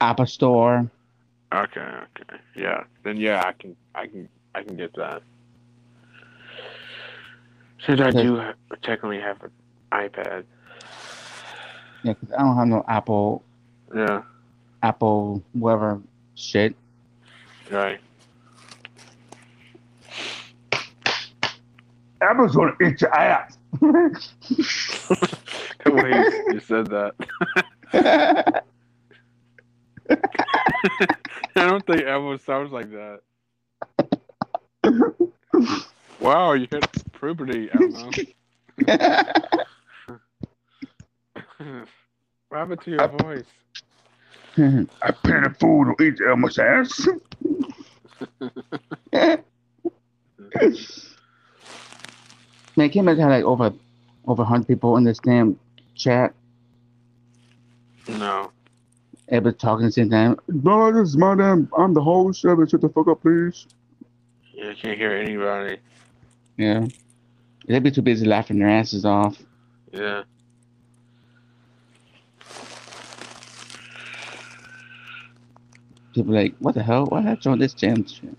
Apple 0.00 0.26
Store. 0.26 0.90
Okay, 1.52 1.80
okay, 1.80 2.36
yeah. 2.54 2.84
Then 3.02 3.16
yeah, 3.16 3.42
I 3.46 3.52
can, 3.52 3.74
I 3.94 4.06
can, 4.06 4.28
I 4.54 4.62
can 4.62 4.76
get 4.76 4.94
that. 4.96 5.22
Since 7.84 8.00
I 8.00 8.10
do 8.10 8.40
technically 8.82 9.20
have 9.20 9.42
an 9.42 9.50
iPad. 9.92 10.44
Yeah, 12.02 12.14
'cause 12.14 12.32
I 12.36 12.42
don't 12.42 12.56
have 12.56 12.68
no 12.68 12.84
Apple, 12.86 13.42
Yeah, 13.94 14.22
Apple, 14.82 15.42
whatever 15.52 16.00
shit. 16.34 16.74
right. 17.70 18.00
Apple's 22.20 22.54
gonna 22.56 22.74
eat 22.82 23.00
your 23.00 23.14
ass. 23.14 23.56
the 23.80 24.18
way 25.86 26.14
you, 26.14 26.54
you 26.54 26.60
said 26.60 26.86
that. 26.88 27.14
I 30.10 30.16
don't 31.54 31.86
think 31.86 32.02
Apple 32.02 32.36
sounds 32.38 32.72
like 32.72 32.90
that. 32.90 33.20
Wow, 36.20 36.54
you 36.54 36.66
hit 36.70 36.86
puberty, 37.12 37.68
Elmo. 37.72 38.10
what 42.48 42.52
happened 42.52 42.80
to 42.82 42.90
your 42.90 43.08
voice? 43.08 43.44
I 45.02 45.10
plenty 45.22 45.50
food 45.60 45.94
to 45.98 46.04
eat 46.04 46.20
Elmo's 46.26 46.58
ass. 46.58 47.06
Man, 52.76 52.90
can't 52.90 52.96
imagine 52.96 53.22
how 53.22 53.30
like 53.30 53.44
over 53.44 53.72
over 54.26 54.44
hundred 54.44 54.68
people 54.68 54.96
in 54.96 55.04
this 55.04 55.18
damn 55.18 55.58
chat 55.94 56.32
No. 58.08 58.50
Able 59.30 59.52
to 59.52 59.56
talk 59.58 59.80
at 59.80 59.84
the 59.84 59.92
same 59.92 60.10
time. 60.10 60.38
No, 60.48 60.92
this 60.92 61.10
is 61.10 61.16
my 61.16 61.34
damn. 61.34 61.68
I'm 61.76 61.94
the 61.94 62.02
host. 62.02 62.44
Everybody 62.44 62.70
shut 62.70 62.80
the 62.80 62.88
fuck 62.88 63.08
up, 63.08 63.22
please. 63.22 63.66
You 64.52 64.74
can't 64.80 64.98
hear 64.98 65.12
anybody. 65.12 65.78
Yeah. 66.56 66.86
They'd 67.66 67.82
be 67.82 67.90
too 67.90 68.02
busy 68.02 68.26
laughing 68.26 68.58
their 68.58 68.68
asses 68.68 69.04
off. 69.04 69.38
Yeah. 69.92 70.24
People 76.14 76.34
like, 76.34 76.54
what 76.58 76.74
the 76.74 76.82
hell? 76.82 77.06
Why 77.06 77.22
did 77.22 77.30
I 77.30 77.34
join 77.36 77.58
this 77.58 77.74
damn 77.74 78.04
shit? 78.06 78.36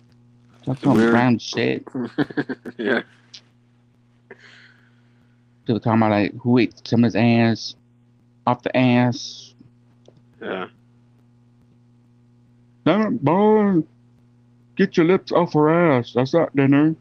Talk 0.65 0.79
some 0.79 0.97
brown 0.97 1.39
shit. 1.39 1.87
yeah. 2.77 3.03
People 5.65 5.79
talking 5.79 5.99
about 5.99 6.11
like 6.11 6.35
who 6.35 6.57
ate 6.57 6.85
someone's 6.85 7.15
ass 7.15 7.75
off 8.45 8.63
the 8.63 8.75
ass. 8.75 9.53
Yeah. 10.41 10.67
Damn 12.89 13.01
it, 13.13 13.23
boy. 13.23 13.83
Get 14.75 14.97
your 14.97 15.05
lips 15.05 15.31
off 15.31 15.53
her 15.53 15.69
ass. 15.69 16.11
That's 16.15 16.33
not 16.33 16.55
dinner. 16.55 16.95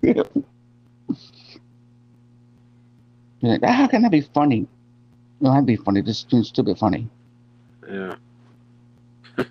You're 0.00 0.24
like, 3.42 3.60
ah, 3.64 3.72
how 3.72 3.86
can 3.86 4.00
that 4.00 4.10
be 4.10 4.22
funny? 4.22 4.66
No, 5.42 5.50
that'd 5.50 5.66
be 5.66 5.76
funny. 5.76 6.00
This 6.00 6.24
is 6.32 6.48
stupid 6.48 6.78
funny. 6.78 7.10
Yeah. 7.86 8.14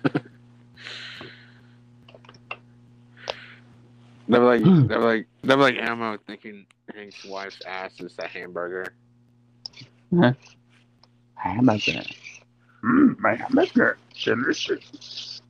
They 4.28 4.40
were 4.40 4.56
like, 4.56 4.64
they 4.64 4.96
were 4.96 5.04
like, 5.04 5.28
they 5.44 5.54
were 5.54 5.62
like 5.62 5.76
Elmo 5.78 6.18
thinking 6.26 6.66
Hank's 6.92 7.24
wife's 7.24 7.62
ass 7.64 7.92
is 8.00 8.16
a 8.18 8.26
hamburger. 8.26 8.92
Hamburger. 10.12 12.02
Mmm, 12.84 13.18
my 13.18 13.34
hamburger. 13.34 13.98
Delicious. 14.22 15.40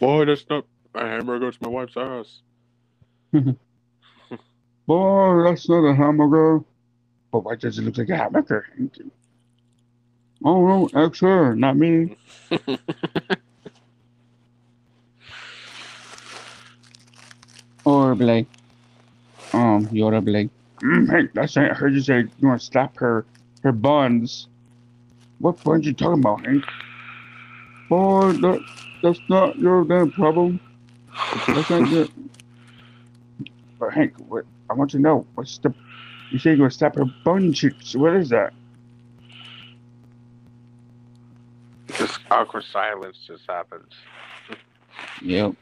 Boy, 0.00 0.24
that's 0.24 0.44
not 0.48 0.64
a 0.94 1.06
hamburger. 1.06 1.48
It's 1.48 1.60
my 1.60 1.68
wife's 1.68 1.96
ass. 1.96 2.40
Boy, 4.86 5.42
that's 5.44 5.68
not 5.68 5.84
a 5.84 5.94
hamburger. 5.94 6.64
But 7.32 7.44
why 7.44 7.56
does 7.56 7.78
it 7.78 7.82
look 7.82 7.98
like 7.98 8.08
a 8.08 8.16
hamburger? 8.16 8.66
Oh, 10.44 10.66
no, 10.66 10.88
ask 10.94 11.20
her, 11.20 11.54
not 11.54 11.76
me. 11.76 12.16
Or 17.84 18.14
be 18.14 18.24
like, 18.24 18.46
um, 19.54 19.88
you're 19.90 20.10
to 20.10 20.20
be 20.20 20.30
like, 20.30 20.50
Mm, 20.82 21.10
Hank, 21.10 21.30
that's 21.34 21.56
it. 21.56 21.70
I 21.70 21.74
heard 21.74 21.94
you 21.94 22.00
say 22.00 22.20
you 22.20 22.48
want 22.48 22.60
to 22.60 22.66
slap 22.66 22.96
her, 22.98 23.24
her 23.62 23.72
buns. 23.72 24.48
What 25.38 25.62
buns 25.62 25.86
you 25.86 25.92
talking 25.92 26.20
about, 26.20 26.44
Hank? 26.46 26.64
Boy, 27.88 28.32
that, 28.32 28.60
that's 29.02 29.20
not 29.28 29.58
your 29.58 29.84
damn 29.84 30.10
problem. 30.12 30.60
That's 31.46 31.70
not 31.70 31.88
your... 31.90 32.06
But 33.78 33.92
Hank, 33.92 34.14
what, 34.26 34.44
I 34.68 34.74
want 34.74 34.90
to 34.90 34.98
know, 34.98 35.24
what's 35.36 35.58
the... 35.58 35.72
You 36.32 36.38
say 36.40 36.50
you're 36.50 36.58
going 36.58 36.70
to 36.70 36.76
slap 36.76 36.96
her 36.96 37.04
bun 37.24 37.52
cheeks. 37.52 37.94
What 37.94 38.14
is 38.14 38.28
that? 38.30 38.52
This 41.86 42.18
awkward 42.30 42.64
silence 42.64 43.16
just 43.24 43.44
happens. 43.48 43.92
yep. 45.22 45.54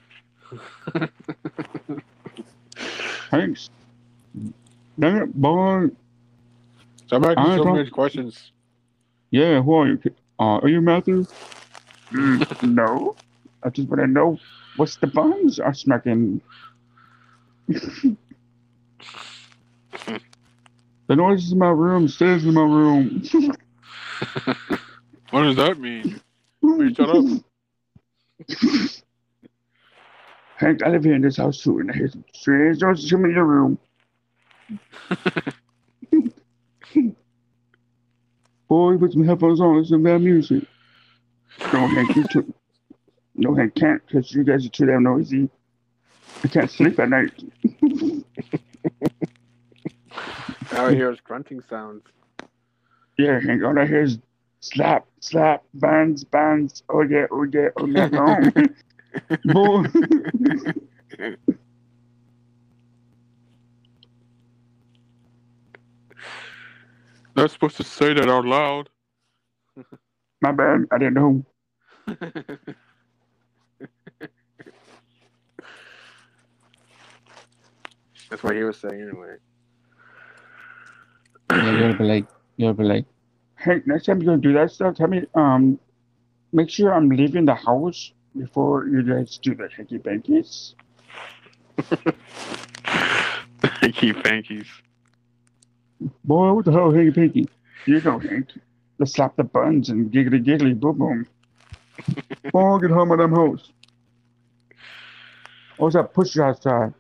Hanks? 3.31 3.69
Dang 4.99 5.17
it, 5.19 5.35
boy. 5.35 5.89
Somebody 7.09 7.37
I 7.37 7.45
can 7.45 7.59
so 7.59 7.65
don't- 7.65 7.75
many 7.77 7.91
questions. 7.91 8.53
Yeah, 9.31 9.61
who 9.63 9.75
are 9.75 9.87
you? 9.89 10.01
Uh, 10.39 10.59
are 10.59 10.69
you 10.69 10.81
Matthew? 10.81 11.25
Mm, 12.13 12.63
no. 12.75 13.17
I 13.63 13.71
just 13.71 13.89
want 13.89 14.01
to 14.01 14.07
know 14.07 14.39
what's 14.77 14.97
the 14.97 15.07
buns 15.09 15.59
are 15.59 15.75
smacking. 15.75 16.41
the 17.69 18.17
noise 21.09 21.45
is 21.45 21.53
in 21.53 21.59
my 21.59 21.71
room, 21.71 22.09
stays 22.09 22.45
in 22.45 22.55
my 22.55 22.63
room. 22.63 23.23
What 25.31 25.43
does 25.43 25.57
that 25.57 25.79
mean? 25.81 26.21
Will 26.63 26.89
you 26.89 26.95
shut 26.95 27.11
up? 27.11 27.25
Hank, 30.57 30.83
I 30.85 30.89
live 30.89 31.03
here 31.05 31.15
in 31.17 31.21
this 31.21 31.37
house 31.37 31.61
too, 31.61 31.81
and 31.81 31.91
I 31.91 31.95
hear 31.95 32.09
some 32.09 32.25
strange 32.33 32.81
noises 32.81 33.11
coming 33.11 33.33
in 33.33 33.37
your 33.37 33.45
room. 33.45 33.77
Boy, 38.69 38.97
put 38.97 39.13
some 39.13 39.25
headphones 39.25 39.61
on, 39.61 39.79
listen 39.79 40.03
to 40.03 40.11
that 40.11 40.19
music. 40.19 40.65
No, 41.73 41.87
Hank, 41.87 42.17
you 42.17 42.25
too. 42.25 42.53
No, 43.35 43.55
Hank 43.55 43.75
can't, 43.75 44.03
because 44.07 44.33
you 44.33 44.45
guys 44.45 44.67
are 44.67 44.71
too 44.71 44.87
damn 44.87 45.05
noisy. 45.05 45.49
I 46.43 46.49
can't 46.49 46.71
sleep 46.71 46.99
at 46.99 47.09
night. 47.09 47.33
All 50.73 50.87
I 50.87 50.95
hear 50.95 51.13
is 51.13 51.21
grunting 51.21 51.63
sounds. 51.69 52.03
Yeah, 53.19 53.41
Hank, 53.41 53.63
all 53.63 53.79
I 53.79 53.87
hear 53.87 54.03
is 54.03 54.19
slap, 54.61 55.07
slap, 55.21 55.63
bands, 55.75 56.25
bands. 56.25 56.83
Oh, 56.89 57.03
yeah, 57.03 57.27
oh, 57.31 57.45
yeah, 57.45 57.69
oh, 57.77 57.87
yeah, 57.87 58.09
no. 58.09 58.41
Boy. 59.53 59.85
I'm 67.37 67.43
not 67.43 67.51
supposed 67.51 67.77
to 67.77 67.85
say 67.85 68.15
that 68.15 68.29
out 68.31 68.47
loud. 68.47 68.89
My 70.41 70.53
bad, 70.53 70.87
I 70.91 70.99
didn't 70.99 71.15
know. 71.15 71.45
That's 78.31 78.43
what 78.43 78.57
he 78.57 78.63
was 78.63 78.79
saying 78.79 79.01
anyway. 79.01 79.37
Yeah, 81.51 81.79
you 81.79 81.85
ought 81.85 81.93
to 81.93 81.99
be 81.99 82.05
like, 82.05 82.27
you 82.57 82.67
ought 82.67 82.71
to 82.71 82.75
be 82.75 82.85
like, 82.85 83.05
Hank, 83.55 83.87
next 83.87 84.07
time 84.07 84.23
you're 84.23 84.33
gonna 84.33 84.43
do 84.43 84.55
that 84.55 84.71
stuff, 84.73 84.97
tell 84.97 85.09
me, 85.09 85.27
um, 85.35 85.79
make 86.53 86.71
sure 86.71 86.95
I'm 86.95 87.09
leaving 87.11 87.45
the 87.45 87.55
house 87.55 88.13
before 88.37 88.87
you 88.87 89.03
guys 89.03 89.39
do 89.39 89.55
the 89.55 89.69
hanky 89.77 89.99
pankies. 89.99 90.75
Hanky 93.81 94.13
Fankies. 94.13 94.67
Boy, 96.25 96.53
what 96.53 96.65
the 96.65 96.73
hell, 96.73 96.91
hanky 96.93 97.11
panky? 97.11 97.49
You 97.87 98.01
know, 98.01 98.19
Hank. 98.19 98.51
Let's 98.99 99.13
slap 99.13 99.37
the 99.37 99.45
buns 99.45 99.91
and 99.91 100.11
giggly 100.11 100.39
giggly 100.41 100.73
boom 100.75 100.99
boom. 100.99 101.27
Boy, 102.53 102.79
get 102.79 102.91
home 102.91 103.13
of 103.13 103.19
them 103.19 103.33
hoes. 103.33 103.73
Oh, 105.79 105.85
What's 105.85 105.95
that 105.95 106.15
push 106.15 106.35
you 106.37 106.43
outside? 106.43 106.95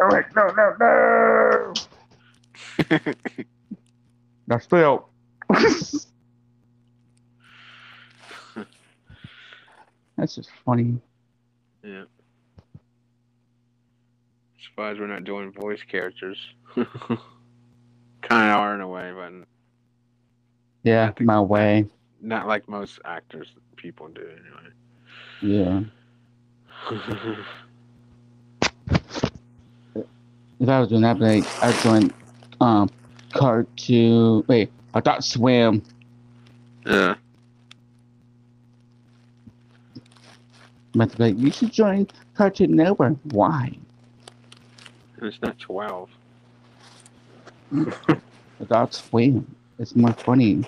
Oh, 0.00 0.04
All 0.04 0.08
right, 0.08 0.24
no, 0.34 0.46
no, 0.56 0.74
no. 0.80 1.74
That's 4.46 4.66
failed. 4.66 5.04
That's 10.16 10.34
just 10.34 10.50
funny. 10.64 10.98
Yeah. 11.84 12.04
Surprised 14.64 15.00
we're 15.00 15.06
not 15.06 15.24
doing 15.24 15.52
voice 15.52 15.82
characters. 15.90 16.38
kind 18.28 18.50
of 18.50 18.58
are 18.58 18.74
in 18.74 18.80
a 18.80 18.88
way, 18.88 19.12
but 19.14 19.32
Yeah, 20.84 21.12
my 21.20 21.40
way. 21.40 21.86
not 22.20 22.46
like 22.46 22.68
most 22.68 23.00
actors 23.04 23.48
people 23.76 24.08
do 24.08 24.22
anyway. 24.22 24.70
Yeah. 25.40 25.82
If 30.60 30.68
I 30.68 30.80
was 30.80 30.88
doing 30.88 31.02
that, 31.02 31.16
I'd 31.16 31.20
like 31.22 31.44
I'd 31.62 31.74
join 31.82 32.12
um 32.60 32.90
cartoon 33.32 34.42
wait, 34.48 34.70
Adult 34.94 35.22
Swim. 35.22 35.82
yeah. 36.84 37.14
But 40.94 41.18
like, 41.20 41.38
you 41.38 41.50
should 41.52 41.70
join 41.72 42.08
Cartoon 42.34 42.74
Network. 42.74 43.16
Why? 43.30 43.78
It's 45.22 45.40
not 45.42 45.58
12. 45.58 46.08
Adult 48.60 48.94
Swim. 48.94 49.54
It's 49.78 49.94
more 49.94 50.12
funny. 50.12 50.64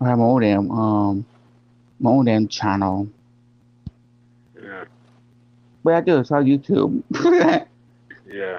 I 0.00 0.08
have 0.08 0.18
my 0.18 0.24
own 0.24 0.42
damn 0.42 0.70
um 0.70 1.26
my 2.00 2.10
own 2.10 2.26
damn 2.26 2.48
channel. 2.48 3.08
Yeah. 4.60 4.84
But 5.82 5.94
I 5.94 6.00
do 6.00 6.18
it's 6.18 6.30
on 6.30 6.44
YouTube. 6.44 7.02
Yeah. 8.28 8.58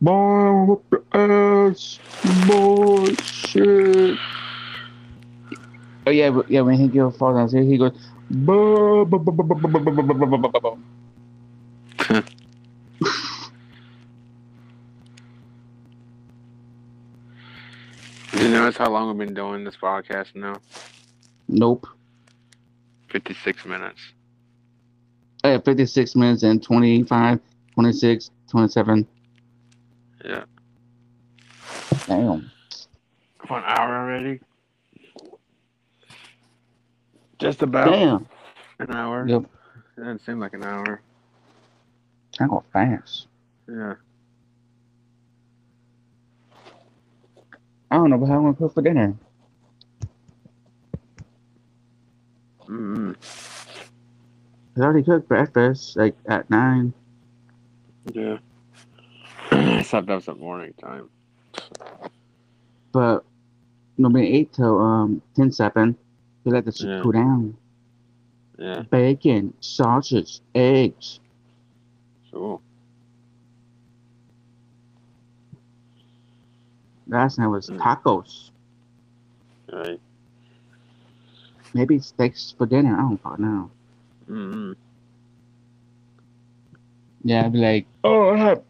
Your 0.00 0.80
ass. 1.12 1.98
Boy, 2.46 3.14
shit. 3.22 4.18
oh 6.06 6.10
yeah, 6.10 6.40
yeah. 6.48 6.60
When 6.62 6.78
he 6.78 6.88
goes 6.88 7.16
falls 7.16 7.52
down, 7.52 7.68
he 7.68 7.76
goes. 7.76 7.92
You 18.34 18.48
notice 18.48 18.78
how 18.78 18.90
long 18.90 19.08
we've 19.08 19.26
been 19.26 19.34
doing 19.34 19.62
this 19.62 19.76
podcast 19.76 20.34
now? 20.34 20.56
Nope. 21.48 21.86
56 23.10 23.66
minutes. 23.66 24.00
Uh, 25.44 25.58
56 25.60 26.16
minutes 26.16 26.42
and 26.42 26.62
25, 26.62 27.38
26, 27.74 28.30
27. 28.48 29.06
Yeah. 30.24 30.44
Damn. 32.06 32.50
One 33.48 33.62
hour 33.64 33.96
already? 33.96 34.40
Just 37.38 37.62
about 37.62 37.90
Damn. 37.90 38.26
an 38.78 38.96
hour. 38.96 39.28
Yep. 39.28 39.42
It 39.42 40.00
doesn't 40.00 40.24
seem 40.24 40.40
like 40.40 40.54
an 40.54 40.64
hour. 40.64 41.02
I 42.40 42.46
go 42.46 42.64
fast. 42.72 43.26
Yeah. 43.68 43.94
I 47.90 47.96
don't 47.96 48.10
know 48.10 48.16
what 48.16 48.30
I'm 48.30 48.42
gonna 48.42 48.54
cook 48.54 48.74
for 48.74 48.82
dinner. 48.82 49.14
mm 52.68 53.16
I 54.76 54.80
already 54.80 55.02
cooked 55.02 55.28
breakfast 55.28 55.96
like 55.96 56.16
at 56.26 56.48
nine. 56.48 56.94
Yeah. 58.14 58.38
I 59.50 59.82
thought 59.82 60.06
that 60.06 60.14
was 60.14 60.28
at 60.28 60.38
morning 60.38 60.72
time. 60.80 61.10
But 62.92 63.24
nobody 63.98 64.28
ate 64.28 64.52
till 64.52 64.78
um 64.80 65.22
ten 65.36 65.52
seven. 65.52 65.96
We 66.44 66.52
let 66.52 66.64
the 66.64 66.72
shit 66.72 66.88
Yeah. 66.88 67.02
cool 67.02 67.12
down. 67.12 67.56
Yeah. 68.58 68.82
Bacon, 68.90 69.54
sausage, 69.60 70.40
eggs. 70.54 71.20
Cool. 72.32 72.62
Last 77.08 77.38
night 77.38 77.48
was 77.48 77.70
Mm. 77.70 77.82
tacos. 77.82 78.50
Right. 79.72 80.00
Maybe 81.74 82.00
steaks 82.00 82.54
for 82.58 82.66
dinner. 82.66 82.96
I 82.96 83.16
don't 83.24 83.40
know. 83.40 83.70
mm 84.30 84.76
Yeah, 87.24 87.46
I'd 87.46 87.52
be 87.52 87.58
like, 87.60 87.86
oh, 88.04 88.30
I 88.34 88.38
have 88.38 88.62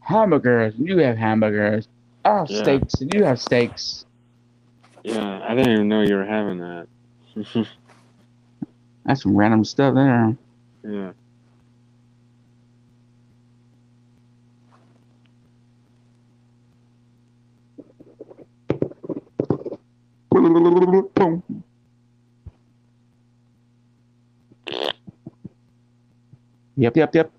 hamburgers. 0.00 0.74
You 0.78 0.98
have 0.98 1.16
hamburgers. 1.18 1.88
I 2.24 2.38
have 2.38 2.50
Yeah. 2.50 2.78
steaks. 2.78 3.00
And 3.00 3.12
you 3.12 3.24
have 3.24 3.40
steaks. 3.40 4.06
Yeah. 5.04 5.40
I 5.48 5.54
didn't 5.54 5.72
even 5.74 5.88
know 5.88 6.02
you 6.02 6.16
were 6.16 6.26
having 6.26 6.58
that. 6.60 6.88
That's 9.04 9.22
some 9.22 9.36
random 9.36 9.64
stuff 9.64 9.94
there. 9.94 10.36
yeah. 10.84 11.12
Boom. 21.14 21.42
Yep, 26.76 26.96
yep, 26.96 27.14
yep. 27.14 27.32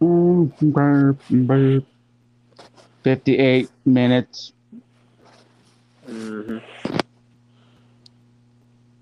Boom, 0.00 0.52
burp, 0.60 1.18
burp. 1.30 1.84
58 3.04 3.70
minutes, 3.86 4.52
hmm 6.06 6.58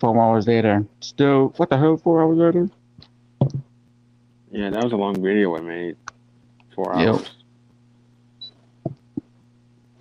four 0.00 0.20
hours 0.22 0.46
later. 0.46 0.86
Still, 1.00 1.54
what 1.56 1.70
the 1.70 1.78
hell, 1.78 1.96
four 1.96 2.22
hours 2.22 2.38
later? 2.38 2.70
Yeah, 4.52 4.70
that 4.70 4.82
was 4.84 4.92
a 4.92 4.96
long 4.96 5.22
video 5.22 5.56
I 5.56 5.60
made. 5.60 5.96
Four 6.74 6.94
Yep. 6.94 7.16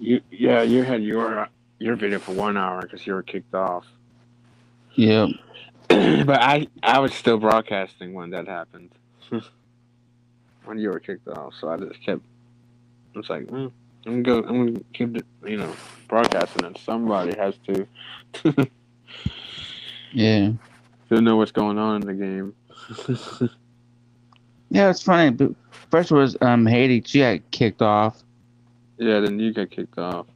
You 0.03 0.19
yeah, 0.31 0.63
you 0.63 0.83
had 0.83 1.01
your 1.01 1.47
your 1.79 1.95
video 1.95 2.19
for 2.19 2.33
one 2.33 2.57
hour 2.57 2.81
because 2.81 3.07
you 3.07 3.13
were 3.13 3.23
kicked 3.23 3.55
off. 3.55 3.85
Yeah, 4.95 5.27
but 5.87 6.41
I 6.41 6.67
I 6.83 6.99
was 6.99 7.13
still 7.13 7.37
broadcasting 7.37 8.13
when 8.13 8.31
that 8.31 8.45
happened. 8.45 8.89
when 10.65 10.77
you 10.77 10.89
were 10.89 10.99
kicked 10.99 11.29
off, 11.29 11.53
so 11.57 11.69
I 11.69 11.77
just 11.77 12.03
kept. 12.05 12.21
It's 13.15 13.29
like, 13.29 13.43
mm, 13.45 13.71
I'm 14.05 14.23
gonna 14.23 14.41
go. 14.41 14.47
I'm 14.49 14.65
gonna 14.65 14.83
keep 14.93 15.15
it, 15.15 15.25
you 15.45 15.55
know, 15.55 15.73
broadcasting, 16.09 16.65
and 16.65 16.77
somebody 16.79 17.37
has 17.37 17.55
to 17.67 17.87
Yeah. 20.11 20.51
to 21.07 21.21
know 21.21 21.37
what's 21.37 21.53
going 21.53 21.77
on 21.77 22.01
in 22.01 22.07
the 22.07 22.13
game. 22.13 23.49
Yeah, 24.69 24.89
it's 24.89 25.03
funny. 25.03 25.29
But 25.29 25.51
first 25.91 26.11
was 26.11 26.35
um 26.41 26.65
Haiti. 26.65 27.03
She 27.05 27.19
got 27.19 27.39
kicked 27.51 27.83
off. 27.83 28.23
Yeah, 28.97 29.19
then 29.19 29.39
you 29.39 29.53
get 29.53 29.71
kicked 29.71 29.97
off. 29.97 30.27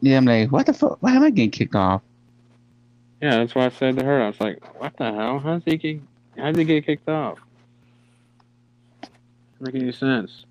Yeah, 0.00 0.16
I'm 0.16 0.24
like, 0.24 0.50
what 0.50 0.66
the 0.66 0.72
fuck? 0.72 0.98
Why 1.00 1.14
am 1.14 1.22
I 1.22 1.30
getting 1.30 1.50
kicked 1.50 1.74
off? 1.74 2.02
Yeah, 3.20 3.38
that's 3.38 3.54
why 3.54 3.66
I 3.66 3.68
said 3.68 3.98
to 3.98 4.04
her, 4.04 4.22
I 4.22 4.28
was 4.28 4.40
like, 4.40 4.80
"What 4.80 4.96
the 4.96 5.12
hell? 5.12 5.38
How's 5.38 5.62
he 5.64 5.76
get? 5.76 6.00
How'd 6.38 6.56
he 6.56 6.64
get 6.64 6.86
kicked 6.86 7.08
off? 7.08 7.38
Make 9.60 9.74
any 9.74 9.92
sense? 9.92 10.46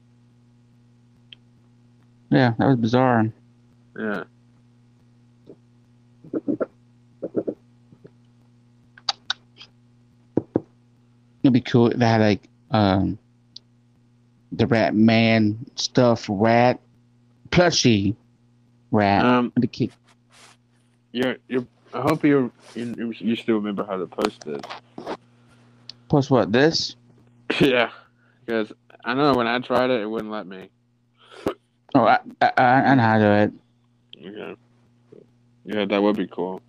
Yeah, 2.29 2.53
that 2.59 2.67
was 2.67 2.77
bizarre. 2.77 3.31
Yeah, 3.97 4.25
It'd 11.41 11.53
be 11.53 11.61
cool 11.61 11.87
if 11.87 11.97
they 11.97 12.05
had 12.05 12.21
like 12.21 12.49
um 12.71 13.17
the 14.51 14.67
rat 14.67 14.93
man 14.93 15.65
stuff 15.75 16.25
rat 16.29 16.79
plushie 17.51 18.15
rat. 18.91 19.25
um, 19.25 19.51
the 19.55 19.67
kid. 19.67 19.91
you're 21.11 21.37
you're. 21.47 21.65
I 21.93 22.01
hope 22.01 22.23
you 22.23 22.51
you 22.75 23.13
you 23.17 23.35
still 23.35 23.55
remember 23.55 23.83
how 23.83 23.97
to 23.97 24.05
post 24.05 24.45
this. 24.45 24.61
Post 26.07 26.29
what 26.29 26.51
this? 26.51 26.95
yeah, 27.59 27.89
because 28.45 28.71
I 29.03 29.13
know 29.13 29.33
when 29.33 29.47
I 29.47 29.59
tried 29.59 29.89
it, 29.89 30.01
it 30.01 30.05
wouldn't 30.05 30.31
let 30.31 30.45
me. 30.45 30.69
Oh, 31.95 32.05
I 32.05 32.19
I, 32.41 32.51
I 32.57 32.63
I 32.63 32.95
know 32.95 33.03
how 33.03 33.17
to 33.17 33.23
do 33.23 33.31
it. 33.31 33.53
Okay. 34.27 34.55
Yeah, 35.65 35.85
that 35.85 36.01
would 36.01 36.17
be 36.17 36.27
cool. 36.27 36.61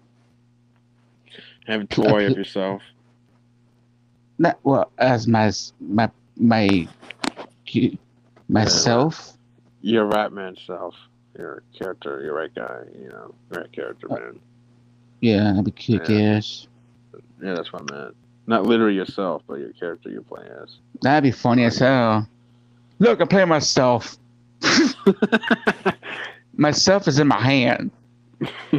Have 1.67 1.83
a 1.83 1.87
toy 1.87 2.27
of 2.27 2.37
yourself. 2.37 2.83
Not 4.39 4.59
well 4.63 4.91
as 4.99 5.27
my 5.27 5.53
my 5.81 6.11
my 6.37 6.89
cu- 7.71 7.97
Your 9.83 10.11
Ratman 10.11 10.57
self. 10.67 10.95
Your 11.39 11.63
character, 11.79 12.21
your 12.23 12.35
right 12.35 12.53
guy, 12.55 12.81
you 13.01 13.09
know, 13.09 13.33
right 13.51 13.71
character 13.73 14.09
uh, 14.11 14.15
man. 14.17 14.41
Yeah, 15.21 15.53
that'd 15.53 15.65
be 15.65 15.71
kick 15.71 16.09
Yeah. 16.09 16.37
ass. 16.37 16.67
Yeah, 17.43 17.55
that's 17.55 17.73
what 17.73 17.83
I 17.91 17.95
meant. 17.95 18.17
Not 18.47 18.65
literally 18.67 18.97
yourself, 18.97 19.43
but 19.47 19.61
your 19.61 19.73
character 19.73 20.11
you're 20.11 20.23
playing 20.23 20.51
as. 20.63 20.77
That'd 21.03 21.23
be 21.23 21.31
funny 21.31 21.65
as 21.65 21.79
hell. 21.79 22.27
Look, 22.99 23.21
I 23.21 23.25
play 23.27 23.45
myself. 23.45 24.17
Myself 26.57 27.09
is 27.09 27.19
in 27.19 27.29
my 27.29 27.41
hand. 27.41 27.91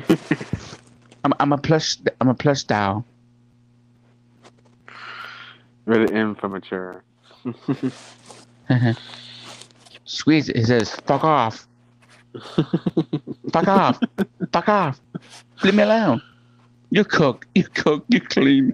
I'm, 1.23 1.33
I'm 1.39 1.53
a 1.53 1.57
plush. 1.57 1.97
I'm 2.19 2.27
a 2.27 2.33
plush 2.35 2.63
doll. 2.63 3.05
Really 5.85 6.13
immature. 6.13 7.03
Squeeze 10.05 10.49
it. 10.49 10.55
It 10.57 10.65
says, 10.65 10.91
"Fuck 11.07 11.23
off, 11.23 11.67
fuck 13.51 13.67
off, 13.67 13.99
fuck 14.51 14.69
off. 14.69 14.99
Leave 15.63 15.75
me 15.75 15.83
alone. 15.83 16.21
You 16.89 17.03
cook. 17.05 17.47
You 17.55 17.63
cook. 17.63 18.05
You 18.09 18.19
clean. 18.21 18.73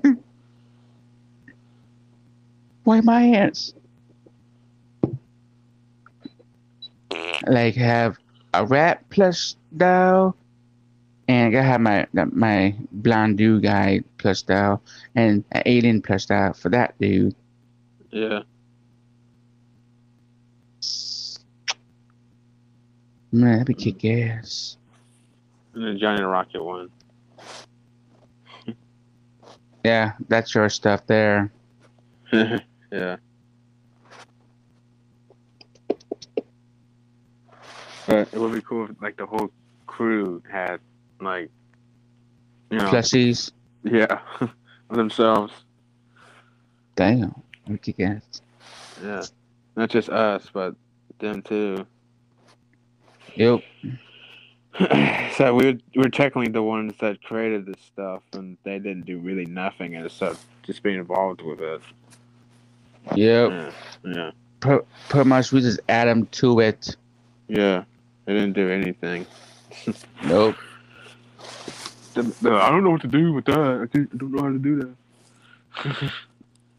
Why 2.84 3.02
my 3.02 3.22
hands? 3.22 3.74
Like 7.48 7.76
have 7.76 8.18
a 8.54 8.66
rat 8.66 9.08
plush 9.10 9.56
doll, 9.76 10.36
and 11.28 11.56
I 11.56 11.62
have 11.62 11.82
my 11.82 12.08
my 12.14 12.76
blonde 12.92 13.38
dude 13.38 13.64
guy 13.64 14.02
plush 14.18 14.42
doll, 14.44 14.82
and 15.16 15.44
an 15.52 15.64
alien 15.66 16.02
plush 16.02 16.26
doll 16.26 16.54
for 16.54 16.70
that 16.70 16.96
dude. 17.00 17.36
yeah. 18.12 18.42
Man, 23.32 23.60
that'd 23.60 23.68
be 23.68 23.74
kick 23.74 24.06
ass. 24.06 24.78
And 25.74 25.84
the 25.84 26.00
Johnny 26.00 26.24
Rocket 26.24 26.64
one. 26.64 26.90
Yeah, 29.86 30.14
that's 30.28 30.54
your 30.54 30.68
stuff 30.68 31.08
there. 31.08 31.50
yeah. 32.34 33.16
But 38.06 38.28
it 38.34 38.34
would 38.34 38.54
be 38.54 38.62
cool 38.62 38.90
if 38.90 39.02
like 39.02 39.16
the 39.16 39.26
whole 39.26 39.50
crew 39.86 40.44
had 40.52 40.82
like 41.22 41.50
you 42.70 42.80
know 42.80 42.90
Plushies. 42.90 43.52
yeah 43.84 44.20
themselves. 44.90 45.54
Damn, 46.96 47.34
that'd 47.66 47.82
kick 47.82 48.02
ass. 48.02 48.42
Yeah. 49.02 49.24
Not 49.78 49.90
just 49.90 50.10
us, 50.10 50.50
but 50.52 50.76
them 51.20 51.42
too. 51.42 51.86
Yep. 53.38 53.62
so 55.36 55.54
we 55.56 55.66
were, 55.66 55.78
we 55.96 56.02
were 56.04 56.10
technically 56.10 56.52
the 56.52 56.62
ones 56.64 56.94
that 57.00 57.24
created 57.24 57.66
this 57.66 57.80
stuff, 57.94 58.22
and 58.34 58.58
they 58.64 58.80
didn't 58.80 59.06
do 59.06 59.20
really 59.20 59.46
nothing 59.46 59.96
and 59.96 60.12
so 60.12 60.36
just 60.64 60.84
being 60.84 60.98
involved 61.00 61.42
with 61.42 61.60
it. 61.62 61.82
Yep. 63.16 63.50
Yeah, 63.52 63.72
yeah, 64.04 64.32
Put 64.60 64.86
put 65.10 65.26
much 65.28 65.52
we 65.52 65.62
just 65.62 65.80
add 65.88 66.08
them 66.08 66.26
to 66.28 66.60
it. 66.60 66.96
yeah. 67.48 67.84
They 68.26 68.34
didn't 68.34 68.54
do 68.54 68.70
anything. 68.70 69.26
Nope. 70.26 70.58
The- 72.14 72.24
the- 72.42 72.52
I 72.56 72.70
don't 72.70 72.84
know 72.84 72.90
what 72.90 73.02
to 73.02 73.08
do 73.08 73.32
with 73.32 73.46
that. 73.46 73.58
I 73.58 73.86
don't 73.86 74.10
I 74.14 74.18
don't 74.18 74.32
know 74.34 74.42
how 74.44 74.50
to 74.50 74.58
do 74.60 74.76
that. 75.86 76.12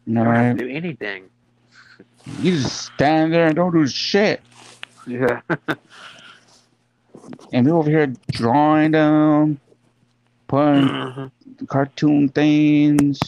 All 0.17 0.25
right. 0.25 0.53
do 0.55 0.67
anything. 0.67 1.23
You 2.39 2.51
just 2.51 2.85
stand 2.93 3.33
there 3.33 3.47
and 3.47 3.55
don't 3.55 3.73
do 3.73 3.87
shit. 3.87 4.41
Yeah. 5.07 5.41
And 7.53 7.65
we 7.65 7.71
over 7.71 7.89
here 7.89 8.13
drawing 8.31 8.91
them, 8.91 9.59
putting 10.47 10.87
mm-hmm. 10.87 11.65
cartoon 11.65 12.29
things. 12.29 13.19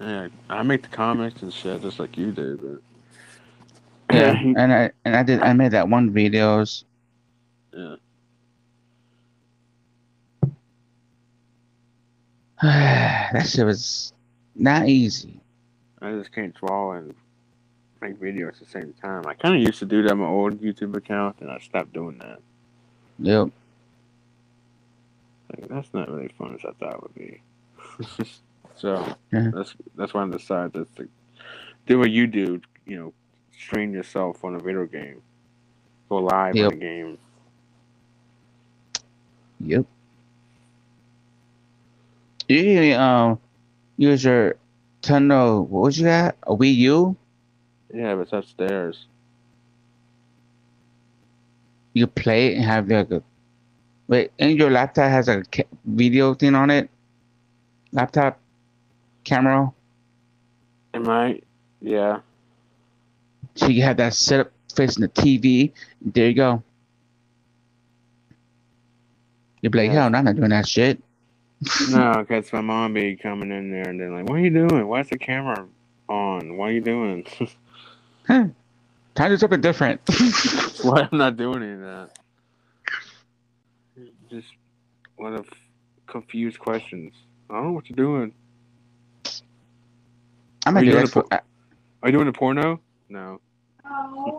yeah. 0.00 0.28
I 0.48 0.62
make 0.62 0.82
the 0.82 0.88
comics 0.88 1.42
and 1.42 1.52
shit 1.52 1.82
just 1.82 1.98
like 1.98 2.16
you 2.16 2.32
do, 2.32 2.80
but 4.08 4.16
Yeah, 4.16 4.38
and 4.38 4.72
I 4.72 4.90
and 5.04 5.16
I 5.16 5.22
did 5.22 5.40
I 5.42 5.52
made 5.52 5.72
that 5.72 5.88
one 5.88 6.10
videos. 6.10 6.84
Yeah. 7.72 7.96
that 12.62 13.46
shit 13.46 13.66
was 13.66 14.12
not 14.54 14.88
easy. 14.88 15.40
I 16.00 16.12
just 16.12 16.32
can't 16.32 16.54
draw 16.54 16.92
and 16.92 17.14
make 18.00 18.18
videos 18.20 18.48
at 18.48 18.60
the 18.60 18.66
same 18.66 18.94
time. 19.00 19.24
I 19.26 19.34
kind 19.34 19.56
of 19.56 19.60
used 19.60 19.78
to 19.80 19.86
do 19.86 20.02
that 20.02 20.12
on 20.12 20.18
my 20.18 20.26
old 20.26 20.60
YouTube 20.60 20.96
account, 20.96 21.36
and 21.40 21.50
I 21.50 21.58
stopped 21.58 21.92
doing 21.92 22.18
that. 22.18 22.40
Yep. 23.20 23.48
Like, 25.50 25.68
that's 25.68 25.94
not 25.94 26.10
really 26.10 26.28
fun 26.38 26.54
as 26.54 26.64
I 26.64 26.72
thought 26.78 26.94
it 26.96 27.02
would 27.02 27.14
be. 27.14 27.42
so 28.76 29.16
Yeah. 29.32 29.52
that's 29.52 29.74
that's 29.96 30.14
why 30.14 30.24
I 30.24 30.30
decided 30.30 30.86
to 30.96 31.08
do 31.86 31.98
what 31.98 32.10
you 32.10 32.26
do. 32.26 32.60
You 32.86 32.96
know, 32.98 33.14
stream 33.58 33.94
yourself 33.94 34.44
on 34.44 34.56
a 34.56 34.60
video 34.60 34.86
game, 34.86 35.22
go 36.08 36.18
live 36.18 36.58
Yep. 36.58 36.60
on 36.60 36.72
a 36.72 36.76
game. 36.76 37.18
Yep. 39.60 39.86
You 42.48 42.56
usually 42.58 42.94
um 42.94 43.40
use 43.96 44.24
your 44.24 44.56
Nintendo 45.02 45.66
what 45.66 45.82
was 45.82 45.98
you 45.98 46.06
got? 46.06 46.36
A 46.44 46.56
Wii 46.56 46.74
U? 46.76 47.16
Yeah, 47.94 48.14
but 48.16 48.22
it's 48.22 48.32
upstairs. 48.32 49.06
You 51.96 52.06
play 52.06 52.48
it 52.48 52.56
and 52.56 52.64
have 52.66 52.88
like 52.88 53.10
a 53.10 53.22
wait, 54.06 54.30
and 54.38 54.58
your 54.58 54.70
laptop 54.70 55.08
has 55.10 55.28
a 55.28 55.42
ca- 55.50 55.64
video 55.86 56.34
thing 56.34 56.54
on 56.54 56.68
it. 56.68 56.90
Laptop 57.90 58.38
camera, 59.24 59.72
Am 60.92 61.08
I? 61.08 61.40
Yeah. 61.80 62.20
so 63.54 63.68
you 63.68 63.80
have 63.80 63.96
that 63.96 64.12
set 64.12 64.40
up 64.40 64.52
facing 64.74 65.00
the 65.00 65.08
TV. 65.08 65.72
There 66.02 66.28
you 66.28 66.34
go. 66.34 66.62
You'd 69.62 69.72
be 69.72 69.78
like, 69.78 69.90
hell, 69.90 70.10
no, 70.10 70.18
I'm 70.18 70.24
not 70.26 70.36
doing 70.36 70.50
that 70.50 70.68
shit. 70.68 71.02
No, 71.90 72.12
because 72.28 72.52
my 72.52 72.60
mom 72.60 72.92
be 72.92 73.16
coming 73.16 73.50
in 73.50 73.70
there 73.70 73.88
and 73.88 73.98
then 73.98 74.12
like, 74.12 74.28
what 74.28 74.34
are 74.36 74.40
you 74.44 74.50
doing? 74.50 74.86
Why's 74.86 75.08
the 75.08 75.16
camera 75.16 75.66
on? 76.10 76.58
What 76.58 76.68
are 76.68 76.72
you 76.72 76.82
doing? 76.82 77.26
Time 79.16 79.30
to 79.30 79.36
do 79.36 79.40
something 79.40 79.60
different. 79.62 80.00
Why 80.82 81.08
I'm 81.10 81.18
not 81.18 81.36
doing 81.36 81.62
any 81.62 81.72
of 81.72 81.80
that? 81.80 82.10
Just 84.30 84.48
one 85.16 85.34
of 85.34 85.46
confused 86.06 86.58
questions. 86.58 87.14
I 87.50 87.54
don't 87.54 87.64
know 87.68 87.72
what 87.72 87.88
you're 87.88 87.96
doing. 87.96 88.34
I 90.66 90.70
might 90.70 90.80
Are 90.80 90.84
you 90.84 90.90
do 90.92 90.96
doing 90.98 91.06
for. 91.08 91.24
uh, 91.32 91.38
Are 92.02 92.08
you 92.08 92.12
doing 92.12 92.28
a 92.28 92.32
porno? 92.32 92.80
No. 93.08 93.40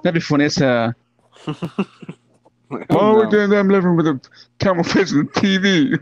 That'd 0.03 0.13
be 0.13 0.19
funny. 0.19 0.45
It's 0.45 0.61
uh. 0.61 0.91
Like, 2.69 2.85
Oh, 2.89 3.15
we're 3.15 3.27
doing 3.27 3.49
that. 3.49 3.57
I'm 3.59 3.69
living 3.69 3.95
with 3.95 4.07
a 4.07 4.19
camera 4.59 4.83
facing 4.83 5.19
the 5.25 5.31
TV. 5.31 5.97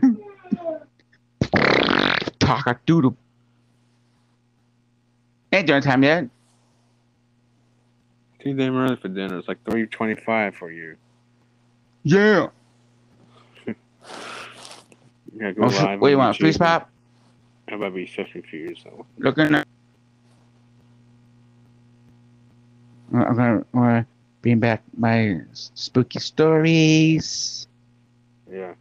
Talk 2.40 2.66
a 2.66 2.78
doodle. 2.86 3.16
Ain't 5.52 5.66
dinner 5.68 5.80
time 5.80 6.02
yet. 6.02 6.28
Too 8.46 8.54
damn 8.54 8.76
early 8.76 8.94
for 8.94 9.08
dinner. 9.08 9.38
It's 9.38 9.48
like 9.48 9.58
three 9.68 9.86
twenty-five 9.86 10.54
for 10.54 10.70
you. 10.70 10.94
yeah. 12.04 12.46
You 15.34 15.40
gotta 15.40 15.52
go 15.54 15.64
Oh, 15.64 15.66
live. 15.66 16.00
what 16.00 16.06
do 16.08 16.12
you 16.12 16.20
on 16.20 16.26
want? 16.26 16.36
Freeze 16.36 16.56
YouTube. 16.56 16.60
pop? 16.60 16.90
I'm 17.66 17.74
about 17.74 17.88
to 17.88 17.94
be 17.96 18.06
so 18.06 18.22
confused. 18.30 18.82
So. 18.84 19.04
Looking 19.18 19.52
at. 19.56 19.66
I'm 23.12 23.34
gonna, 23.36 23.56
I'm 23.56 23.64
gonna 23.74 24.06
bring 24.42 24.60
back 24.60 24.82
my 24.96 25.40
spooky 25.52 26.20
stories. 26.20 27.66
Yeah. 28.48 28.74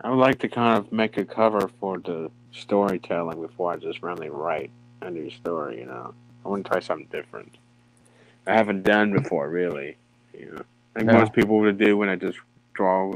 I 0.00 0.10
would 0.10 0.16
like 0.20 0.38
to 0.38 0.48
kind 0.48 0.78
of 0.78 0.92
make 0.92 1.16
a 1.18 1.24
cover 1.24 1.68
for 1.80 1.98
the 1.98 2.30
storytelling 2.52 3.42
before 3.42 3.72
I 3.72 3.76
just 3.76 4.00
randomly 4.00 4.30
write 4.30 4.70
a 5.00 5.10
new 5.10 5.30
story, 5.30 5.78
you 5.80 5.86
know. 5.86 6.14
I 6.44 6.48
want 6.48 6.64
to 6.64 6.70
try 6.70 6.80
something 6.80 7.08
different. 7.10 7.56
I 8.46 8.54
haven't 8.54 8.82
done 8.82 9.12
before, 9.12 9.48
really. 9.48 9.96
You 10.32 10.46
know, 10.52 10.62
like 10.94 11.06
Yeah. 11.06 11.12
most 11.12 11.32
people 11.32 11.58
would 11.60 11.78
do 11.78 11.96
when 11.96 12.08
I 12.08 12.16
just 12.16 12.38
draw 12.74 13.14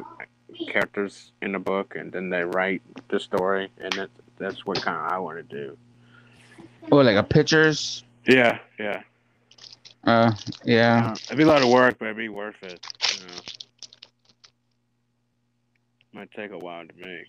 characters 0.69 1.33
in 1.41 1.55
a 1.55 1.59
book 1.59 1.95
and 1.97 2.13
then 2.13 2.29
they 2.31 2.45
write 2.45 2.83
the 3.09 3.19
story, 3.19 3.71
and 3.79 3.93
that, 3.95 4.11
that's 4.39 4.67
what 4.67 4.83
kind 4.83 4.97
of 4.97 5.13
I 5.13 5.19
want 5.19 5.39
to 5.39 5.43
do. 5.43 5.77
Oh, 6.91 6.97
like 6.97 7.17
a 7.17 7.23
pictures. 7.23 8.05
Yeah, 8.27 8.59
yeah. 8.79 9.03
Uh, 10.05 10.33
yeah. 10.65 11.13
Uh, 11.13 11.17
it'd 11.27 11.39
be 11.39 11.45
a 11.45 11.47
lot 11.47 11.63
of 11.63 11.69
work, 11.71 11.99
but 11.99 12.07
it'd 12.07 12.17
be 12.17 12.29
worth 12.29 12.61
it. 12.63 12.85
You 13.15 13.27
know. 13.27 13.41
Might 16.13 16.31
take 16.33 16.51
a 16.51 16.59
while 16.59 16.85
to 16.87 16.95
make. 16.99 17.27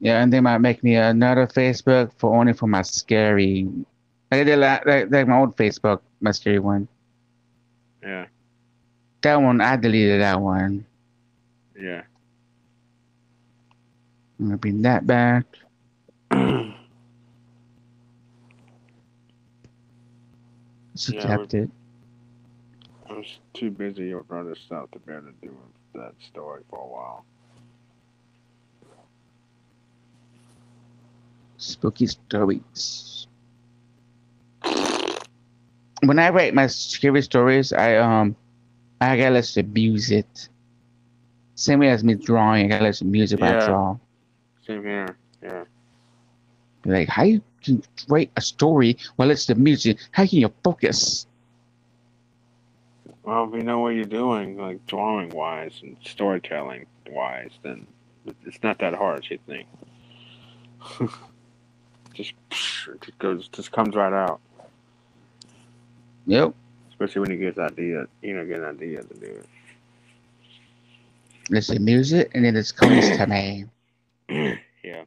Yeah, 0.00 0.22
and 0.22 0.32
they 0.32 0.40
might 0.40 0.58
make 0.58 0.82
me 0.82 0.94
another 0.96 1.46
Facebook 1.46 2.12
for 2.12 2.34
only 2.34 2.52
for 2.52 2.66
my 2.66 2.82
scary. 2.82 3.64
Like 4.30 4.40
I 4.40 4.44
did 4.44 4.58
la- 4.58 4.80
like, 4.86 5.10
like 5.10 5.26
my 5.28 5.38
old 5.38 5.56
Facebook, 5.56 6.00
my 6.20 6.30
scary 6.32 6.58
one. 6.58 6.88
Yeah, 8.02 8.26
That 9.22 9.36
one 9.36 9.60
I 9.60 9.76
deleted 9.76 10.20
that 10.20 10.40
one. 10.40 10.86
yeah. 11.76 12.02
I'm 14.38 14.46
gonna 14.46 14.56
bring 14.58 14.82
that 14.82 15.06
back. 15.06 15.46
Yeah, 21.06 21.24
adapt 21.24 21.54
it. 21.54 21.70
I 23.08 23.12
was 23.14 23.38
too 23.54 23.70
busy 23.70 24.14
with 24.14 24.30
other 24.30 24.54
stuff 24.54 24.90
to 24.92 24.98
be 25.00 25.12
able 25.12 25.26
to 25.26 25.32
do 25.40 25.56
that 25.94 26.14
story 26.20 26.62
for 26.68 26.78
a 26.80 26.86
while. 26.86 27.24
Spooky 31.58 32.06
stories. 32.06 33.26
When 36.02 36.18
I 36.18 36.30
write 36.30 36.54
my 36.54 36.68
scary 36.68 37.22
stories, 37.22 37.72
I 37.72 37.96
um, 37.96 38.36
I 39.00 39.16
gotta 39.16 39.34
listen 39.34 39.64
to 39.64 39.70
music. 39.72 40.26
Same 41.56 41.80
way 41.80 41.90
as 41.90 42.04
me 42.04 42.14
drawing, 42.14 42.66
I 42.66 42.68
gotta 42.68 42.84
listen 42.84 43.08
to 43.08 43.12
music 43.12 43.40
when 43.40 43.52
I 43.52 43.66
draw. 43.66 43.96
Same 44.64 44.84
here. 44.84 45.16
Yeah. 45.42 45.64
Like, 46.84 47.08
how 47.08 47.24
you 47.24 47.42
can 47.62 47.82
write 48.08 48.30
a 48.36 48.40
story 48.40 48.96
while 49.16 49.28
listening 49.28 49.56
to 49.56 49.62
music? 49.62 49.98
How 50.12 50.26
can 50.26 50.38
you 50.38 50.52
focus? 50.62 51.26
Well, 53.24 53.48
if 53.48 53.54
you 53.54 53.62
know 53.62 53.80
what 53.80 53.90
you're 53.90 54.04
doing, 54.04 54.56
like 54.56 54.86
drawing 54.86 55.30
wise 55.30 55.80
and 55.82 55.96
storytelling 56.04 56.86
wise, 57.10 57.50
then 57.62 57.86
it's 58.46 58.62
not 58.62 58.78
that 58.78 58.94
hard 58.94 59.26
you 59.28 59.38
think. 59.46 59.66
just 62.18 62.34
it 62.88 63.00
just 63.00 63.18
goes, 63.18 63.48
just 63.48 63.72
comes 63.72 63.94
right 63.94 64.12
out. 64.12 64.40
Yep. 66.26 66.54
Especially 66.90 67.20
when 67.20 67.30
you 67.30 67.36
get 67.38 67.56
the 67.56 67.62
idea, 67.62 68.06
you 68.22 68.34
know, 68.34 68.44
get 68.44 68.60
an 68.60 68.64
idea 68.66 69.02
to 69.02 69.14
do 69.14 69.26
it. 69.26 69.46
Listen 71.50 71.76
to 71.76 71.82
music, 71.82 72.30
and 72.34 72.44
then 72.44 72.56
it 72.56 72.72
comes 72.76 73.08
to 73.16 73.26
me. 73.26 73.64
yeah. 74.28 75.04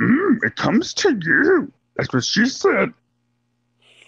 Mm, 0.00 0.38
it 0.42 0.56
comes 0.56 0.94
to 0.94 1.18
you. 1.22 1.72
That's 1.96 2.12
what 2.12 2.24
she 2.24 2.46
said. 2.46 2.92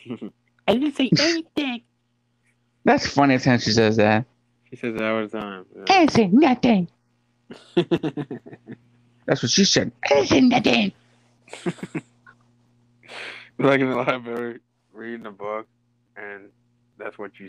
I 0.69 0.75
didn't 0.75 0.97
say 0.97 1.11
anything. 1.19 1.83
That's 2.85 3.07
funny 3.07 3.37
hell 3.37 3.59
she 3.59 3.73
says 3.73 3.97
that. 3.97 4.25
She 4.71 4.77
says 4.77 4.95
that 4.95 5.05
all 5.05 5.27
the 5.27 5.29
time. 5.29 5.67
I 5.89 6.07
didn't 6.07 6.13
say 6.13 6.27
nothing. 6.29 6.89
That's 9.27 9.43
what 9.43 9.51
she 9.51 9.65
said. 9.65 9.93
I 10.05 10.09
didn't 10.15 10.29
say 10.29 10.41
nothing. 10.41 10.93
like 13.59 13.81
in 13.81 13.91
the 13.91 13.97
library, 13.97 14.61
reading 14.93 15.27
a 15.27 15.31
book, 15.31 15.67
and 16.17 16.49
that's 16.99 17.19
what 17.19 17.39
you 17.39 17.49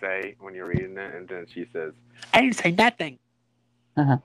say 0.00 0.34
when 0.40 0.54
you're 0.54 0.66
reading 0.66 0.96
it, 0.96 1.14
and 1.14 1.28
then 1.28 1.46
she 1.52 1.66
says, 1.72 1.92
I 2.32 2.42
didn't 2.42 2.56
say 2.56 2.72
nothing. 2.72 3.18
Uh-huh. 3.96 4.18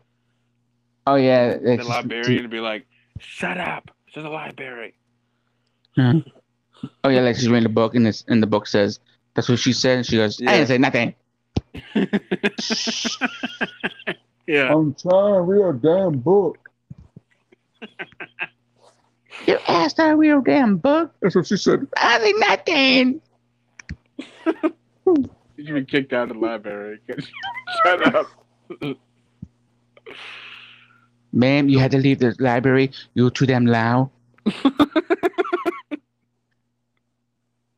Oh 1.08 1.16
yeah. 1.16 1.58
the 1.58 1.74
it's- 1.74 1.88
librarian 1.88 2.44
would 2.44 2.52
be 2.52 2.60
like, 2.60 2.86
"Shut 3.20 3.58
up! 3.58 3.92
It's 4.08 4.18
in 4.18 4.24
the 4.24 4.30
library." 4.30 4.96
Oh 5.98 7.10
yeah, 7.10 7.22
like 7.22 7.36
she's 7.36 7.48
reading 7.48 7.64
the 7.64 7.70
book, 7.70 7.96
and 7.96 8.06
this 8.06 8.24
and 8.28 8.44
the 8.44 8.48
book 8.48 8.68
says 8.68 9.00
that's 9.36 9.48
what 9.50 9.60
she 9.60 9.74
said. 9.74 9.98
And 9.98 10.06
she 10.06 10.16
goes, 10.18 10.42
I 10.42 10.58
didn't 10.58 10.68
say 10.68 10.78
nothing. 10.78 11.14
yeah. 14.48 14.74
I'm 14.74 14.94
trying 14.96 15.34
to 15.34 15.42
read 15.42 15.66
a 15.66 15.74
damn 15.74 16.20
book. 16.20 16.70
You 19.46 19.60
asked 19.68 19.98
that 19.98 20.18
real 20.18 20.42
damn 20.42 20.78
book. 20.78 21.14
That's 21.22 21.36
what 21.36 21.48
she 21.48 21.58
said. 21.58 21.88
I 21.98 22.20
didn't 22.20 22.40
nothing. 22.40 23.22
You 25.58 25.66
should 25.66 25.76
be 25.76 25.86
kicked 25.86 26.14
out 26.14 26.30
of 26.30 26.38
the 26.38 26.42
library. 26.46 27.00
Shut 27.84 28.16
up. 28.16 28.28
Ma'am, 31.32 31.70
you 31.70 31.80
had 31.80 31.92
to 31.92 31.98
leave 31.98 32.20
the 32.20 32.36
library. 32.40 32.92
You 33.14 33.26
were 33.26 33.32
too 33.32 33.46
damn 33.46 33.66
loud. 33.66 34.10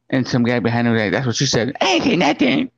and 0.09 0.27
some 0.27 0.43
guy 0.43 0.59
behind 0.59 0.87
her 0.87 0.97
like, 0.97 1.11
that's 1.11 1.25
what 1.25 1.35
she 1.35 1.45
said. 1.45 1.75
I 1.81 1.85
ain't 1.93 2.03
say 2.03 2.15
nothing. 2.15 2.71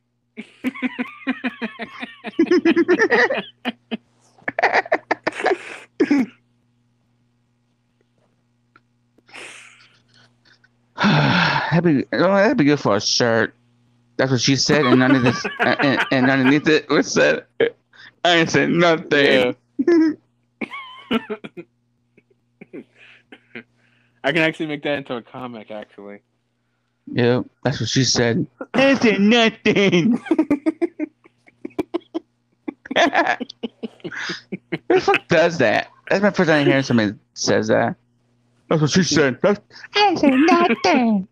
that'd 11.72 11.84
be 11.84 12.06
oh, 12.14 12.36
that'd 12.36 12.58
be 12.58 12.66
good 12.66 12.80
for 12.80 12.98
a 12.98 13.02
shirt. 13.02 13.54
That's 14.18 14.32
what 14.32 14.42
she 14.42 14.58
said, 14.58 14.86
and 14.86 15.00
none 15.00 15.16
of 15.16 15.24
this, 15.24 15.46
and, 15.60 16.06
and 16.12 16.30
underneath 16.30 16.68
it 16.68 16.90
was 16.90 17.12
said, 17.12 17.46
"I 18.26 18.36
ain't 18.36 18.50
said 18.50 18.70
nothing." 18.70 19.56
Yeah. 19.88 20.10
I 24.24 24.32
can 24.34 24.42
actually 24.42 24.68
make 24.68 24.84
that 24.84 24.98
into 24.98 25.16
a 25.16 25.22
comic, 25.22 25.72
actually. 25.72 26.20
Yeah, 27.12 27.44
that's 27.64 27.80
what 27.80 27.90
she 27.90 28.04
said. 28.04 28.46
I 28.74 28.96
said 28.96 29.22
nothing. 29.22 30.18
Who 32.98 33.06
the 34.90 35.02
fuck 35.02 35.28
does 35.28 35.58
that? 35.60 35.88
That's 36.10 36.22
my 36.22 36.32
first 36.32 36.50
time 36.50 36.66
hearing 36.68 36.84
somebody 36.84 37.14
says 37.34 37.70
that. 37.70 37.96
That's 38.70 38.82
what 38.82 38.92
she 38.92 39.04
said. 39.04 39.40
That's, 39.42 39.60
I 39.96 40.16
didn't 40.16 40.20
say 40.20 40.30
nothing. 40.38 41.28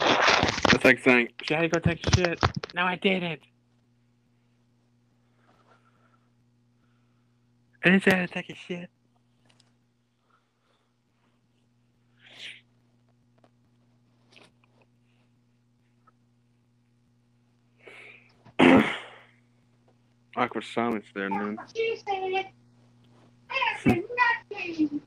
That's 0.00 0.84
like 0.84 1.00
saying, 1.04 1.28
had 1.48 1.60
to 1.62 1.68
go 1.68 1.78
take 1.78 2.06
a 2.06 2.10
shit?" 2.16 2.40
No, 2.74 2.84
I 2.84 2.96
didn't. 2.96 3.40
I 7.84 7.90
didn't 7.90 8.04
say 8.04 8.12
I 8.12 8.16
had 8.16 8.28
to 8.28 8.34
take 8.34 8.50
a 8.50 8.54
shit. 8.54 8.90
Awkward 20.36 20.64
silence 20.64 21.06
there, 21.14 21.30
man. 21.30 21.58
She 21.74 21.96
said, 21.96 22.46
I 23.50 23.80
didn't 23.84 23.84
say 23.84 24.04
nothing. 24.50 25.00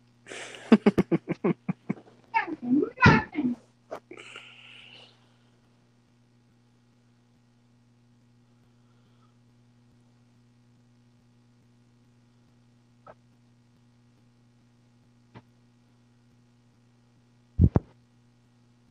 nothing. 3.06 3.56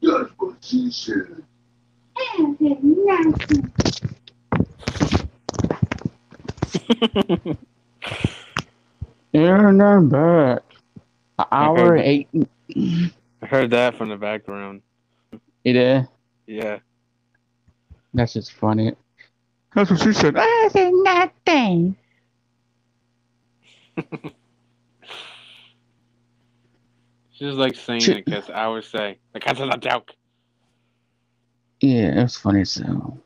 that's 0.03 0.31
what 0.39 0.57
she 0.61 0.91
said. 0.91 1.45
I 6.89 6.89
said 6.89 7.11
nothing. 7.15 7.59
And 9.33 9.83
I'm 9.83 10.09
back. 10.09 10.63
An 11.39 11.45
hour 11.53 11.95
and 11.97 12.05
eight. 12.05 12.29
I 13.43 13.47
heard 13.47 13.71
that 13.71 13.97
from 13.97 14.09
the 14.09 14.17
background. 14.17 14.83
It 15.65 15.77
is. 15.77 16.07
Yeah. 16.47 16.79
That's 18.15 18.33
just 18.33 18.53
funny. 18.53 18.93
That's 19.75 19.91
what 19.91 20.01
she 20.01 20.13
said. 20.13 20.35
I 20.37 20.69
said 20.73 20.93
nothing. 20.93 21.97
She 27.41 27.47
was 27.47 27.57
like 27.57 27.75
saying 27.75 28.01
She- 28.01 28.13
it 28.13 28.27
because 28.27 28.51
I 28.51 28.69
would 28.69 28.85
say, 28.85 29.19
like, 29.33 29.45
that's 29.45 29.61
a 29.61 29.79
joke. 29.79 30.11
Yeah, 31.81 32.19
it 32.21 32.23
was 32.23 32.37
funny. 32.37 32.67
So 32.67 33.19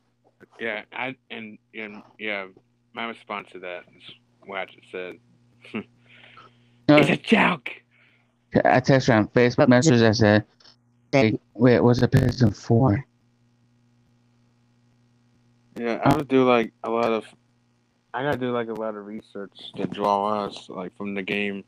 Yeah, 0.61 0.83
I 0.93 1.17
and 1.31 1.59
and 1.75 2.01
yeah, 2.17 2.47
my 2.95 3.07
response 3.07 3.49
to 3.53 3.59
that 3.59 3.85
is 3.97 4.15
what 4.47 4.61
I 4.61 4.65
just 4.67 4.91
said. 4.91 5.19
Hmm, 5.71 5.81
it's 6.89 7.11
a 7.11 7.17
joke. 7.17 7.71
I 8.57 8.81
texted 8.81 9.09
her 9.09 9.15
on 9.15 9.29
Facebook 9.29 9.69
messages. 9.69 10.03
I 10.03 10.13
said, 10.13 10.45
"Hey, 11.13 11.39
wait, 11.55 11.81
what's 11.81 12.03
a 12.03 12.09
piston 12.09 12.53
for?" 12.53 13.05
Yeah, 15.77 16.01
I 16.05 16.15
would 16.15 16.29
do 16.29 16.49
like 16.49 16.73
a 16.85 16.91
lot 16.91 17.13
of. 17.13 17.25
I 18.13 18.23
gotta 18.23 18.39
do 18.39 18.53
like 18.53 18.69
a 18.69 18.75
lot 18.75 18.95
of 18.95 19.07
research 19.07 19.73
to 19.77 19.87
draw 19.87 20.45
us 20.45 20.69
like 20.69 20.97
from 20.97 21.15
the 21.15 21.23
game. 21.23 21.65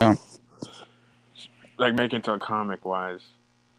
Yeah. 0.00 0.14
Like 1.76 1.94
make 1.94 2.14
it 2.14 2.16
into 2.16 2.32
a 2.32 2.38
comic 2.38 2.86
wise, 2.86 3.20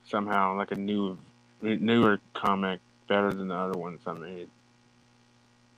somehow 0.06 0.56
like 0.56 0.72
a 0.72 0.76
new, 0.76 1.18
newer 1.62 2.20
comic 2.36 2.80
better 3.08 3.34
than 3.34 3.48
the 3.48 3.56
other 3.56 3.80
ones 3.80 4.02
I 4.06 4.14
made. 4.14 4.50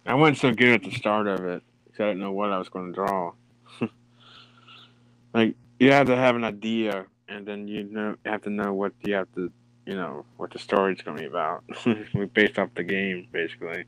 I 0.09 0.15
wasn't 0.15 0.39
so 0.39 0.51
good 0.51 0.73
at 0.73 0.83
the 0.83 0.97
start 0.97 1.27
of 1.27 1.45
it 1.45 1.61
because 1.85 1.99
I 1.99 2.07
didn't 2.07 2.21
know 2.21 2.31
what 2.31 2.51
I 2.51 2.57
was 2.57 2.67
going 2.67 2.87
to 2.87 2.93
draw. 2.93 3.31
like 5.35 5.53
you 5.79 5.91
have 5.91 6.07
to 6.07 6.15
have 6.15 6.35
an 6.35 6.43
idea, 6.43 7.05
and 7.27 7.45
then 7.45 7.67
you 7.67 7.83
know 7.83 8.15
have 8.25 8.41
to 8.41 8.49
know 8.49 8.73
what 8.73 8.91
you 9.03 9.13
have 9.13 9.31
to 9.35 9.51
you 9.85 9.95
know 9.95 10.25
what 10.37 10.49
the 10.49 10.57
story's 10.57 10.99
gonna 11.03 11.19
be 11.19 11.25
about. 11.25 11.63
we 12.15 12.25
based 12.25 12.57
off 12.57 12.69
the 12.73 12.83
game, 12.83 13.27
basically. 13.31 13.83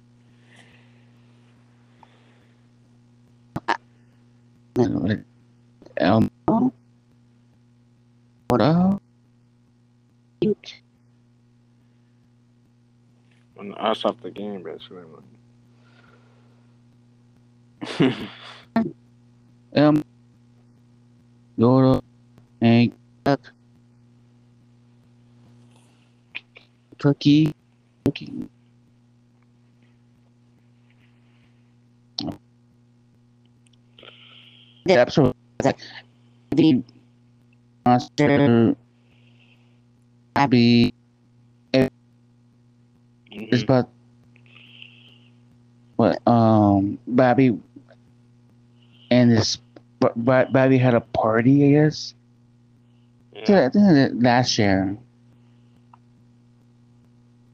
Elmo. 5.98 6.72
What 8.48 8.62
up? 8.62 9.02
And 13.58 13.76
us 13.76 14.06
off 14.06 14.22
the 14.22 14.30
game, 14.30 14.62
basically. 14.62 15.02
Um, 19.74 20.04
Yoda 21.58 22.02
and 22.62 22.92
Duck. 23.24 23.40
Cookie. 27.00 27.54
Cookie. 28.06 28.48
The 34.86 34.94
episode 35.00 35.34
was 35.60 35.66
like 35.66 35.80
the 36.52 36.84
monster 37.86 38.76
Abby 40.36 40.94
is 41.74 41.90
Mhm. 43.32 43.64
about 43.64 43.90
what 45.98 46.18
um 46.28 46.98
Bobby 47.08 47.58
and 49.12 49.32
this 49.32 49.58
Bo- 50.00 50.14
Bo- 50.16 50.48
Bobby 50.52 50.80
had 50.80 50.96
a 50.96 51.02
party, 51.02 51.68
I 51.68 51.84
guess. 51.84 52.16
Yeah. 53.36 53.66
I 53.66 53.70
think 53.70 54.24
last 54.24 54.58
year. 54.58 54.98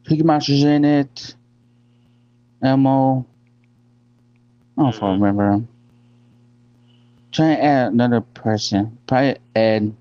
Cookie 0.05 0.23
Monster's 0.23 0.63
in 0.63 0.85
it. 0.85 1.35
Elmo. 2.61 3.25
I 4.77 4.81
don't 4.81 4.85
know 4.85 4.89
if 4.89 5.03
I 5.03 5.07
Mhm. 5.07 5.11
remember. 5.21 5.63
Try 7.34 7.55
to 7.55 7.63
add 7.63 7.91
another 7.91 8.21
person. 8.21 8.97
Probably 9.07 9.35
Ed. 9.55 9.93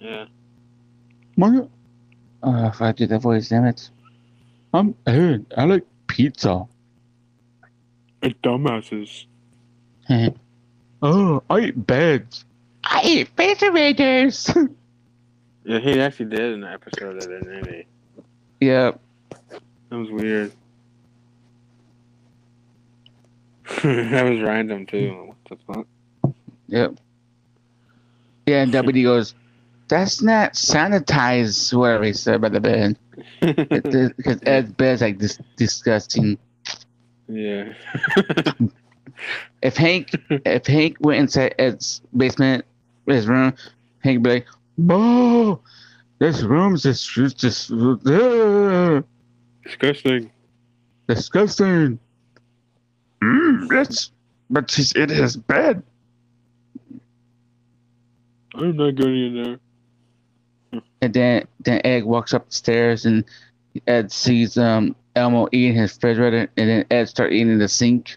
yeah. 0.00 0.26
Mario. 1.36 1.70
Oh, 2.42 2.66
if 2.66 2.82
I 2.82 2.92
did 2.92 3.08
that 3.10 3.22
voice, 3.22 3.48
damn 3.48 3.64
it. 3.66 3.90
I'm 4.72 4.94
Ed. 5.06 5.46
I 5.56 5.64
like 5.64 5.84
pizza. 6.08 6.66
It's 8.22 8.38
dumbasses. 8.42 9.26
Mm-hmm. 10.10 10.36
oh, 11.02 11.42
I 11.50 11.60
eat 11.60 11.86
beds. 11.86 12.44
I 12.84 13.02
eat 13.04 13.30
refrigerators. 13.38 14.50
Yeah, 15.66 15.78
he 15.78 15.98
actually 15.98 16.26
did 16.26 16.40
in 16.52 16.60
the 16.60 16.70
episode 16.70 17.16
of 17.16 17.30
it, 17.30 17.42
didn't 17.42 17.66
he? 17.72 17.86
yep. 18.66 19.00
That 19.88 19.96
was 19.96 20.10
weird. 20.10 20.52
that 23.82 24.28
was 24.28 24.40
random 24.42 24.84
too. 24.84 25.32
What 25.32 25.36
the 25.48 25.56
fuck? 25.72 26.34
Yep. 26.68 26.96
Yeah, 28.46 28.62
and 28.62 28.72
WD 28.74 29.02
goes, 29.04 29.34
that's 29.88 30.20
not 30.20 30.52
sanitized, 30.52 31.72
whatever 31.72 32.04
he 32.04 32.12
said 32.12 32.42
by 32.42 32.50
the 32.50 32.60
bed. 32.60 32.98
Because 33.40 34.40
Ed's 34.42 34.70
bed's 34.72 35.00
like 35.00 35.18
this 35.18 35.38
disgusting. 35.56 36.36
yeah. 37.26 37.72
If 39.62 39.76
Hank 39.76 40.10
if 40.30 40.66
Hank 40.66 40.96
went 41.00 41.20
inside 41.20 41.54
Ed's 41.58 42.02
basement, 42.16 42.64
his 43.06 43.26
room, 43.26 43.54
Hank 44.00 44.16
would 44.18 44.22
be 44.22 44.30
like, 44.30 44.46
Oh, 44.90 45.60
this 46.18 46.42
room's 46.42 46.82
just 46.82 47.10
just, 47.38 47.70
uh, 47.70 49.02
Disgusting. 49.64 50.30
disgusting. 51.08 51.98
Mm, 53.22 53.68
that's 53.68 54.10
but 54.50 54.70
she's 54.70 54.92
in 54.92 55.08
his 55.08 55.36
bed. 55.36 55.82
I'm 58.54 58.76
not 58.76 58.94
going 58.94 59.16
in 59.36 59.42
there. 60.72 60.82
And 61.00 61.12
then 61.14 61.46
then 61.60 61.80
Ed 61.84 62.04
walks 62.04 62.34
up 62.34 62.48
the 62.48 62.54
stairs 62.54 63.04
and 63.06 63.24
Ed 63.86 64.12
sees 64.12 64.56
um 64.58 64.94
Elmo 65.16 65.48
eating 65.52 65.74
his 65.74 65.92
refrigerator 65.94 66.50
and 66.56 66.68
then 66.68 66.84
Ed 66.90 67.08
start 67.08 67.32
eating 67.32 67.58
the 67.58 67.68
sink. 67.68 68.16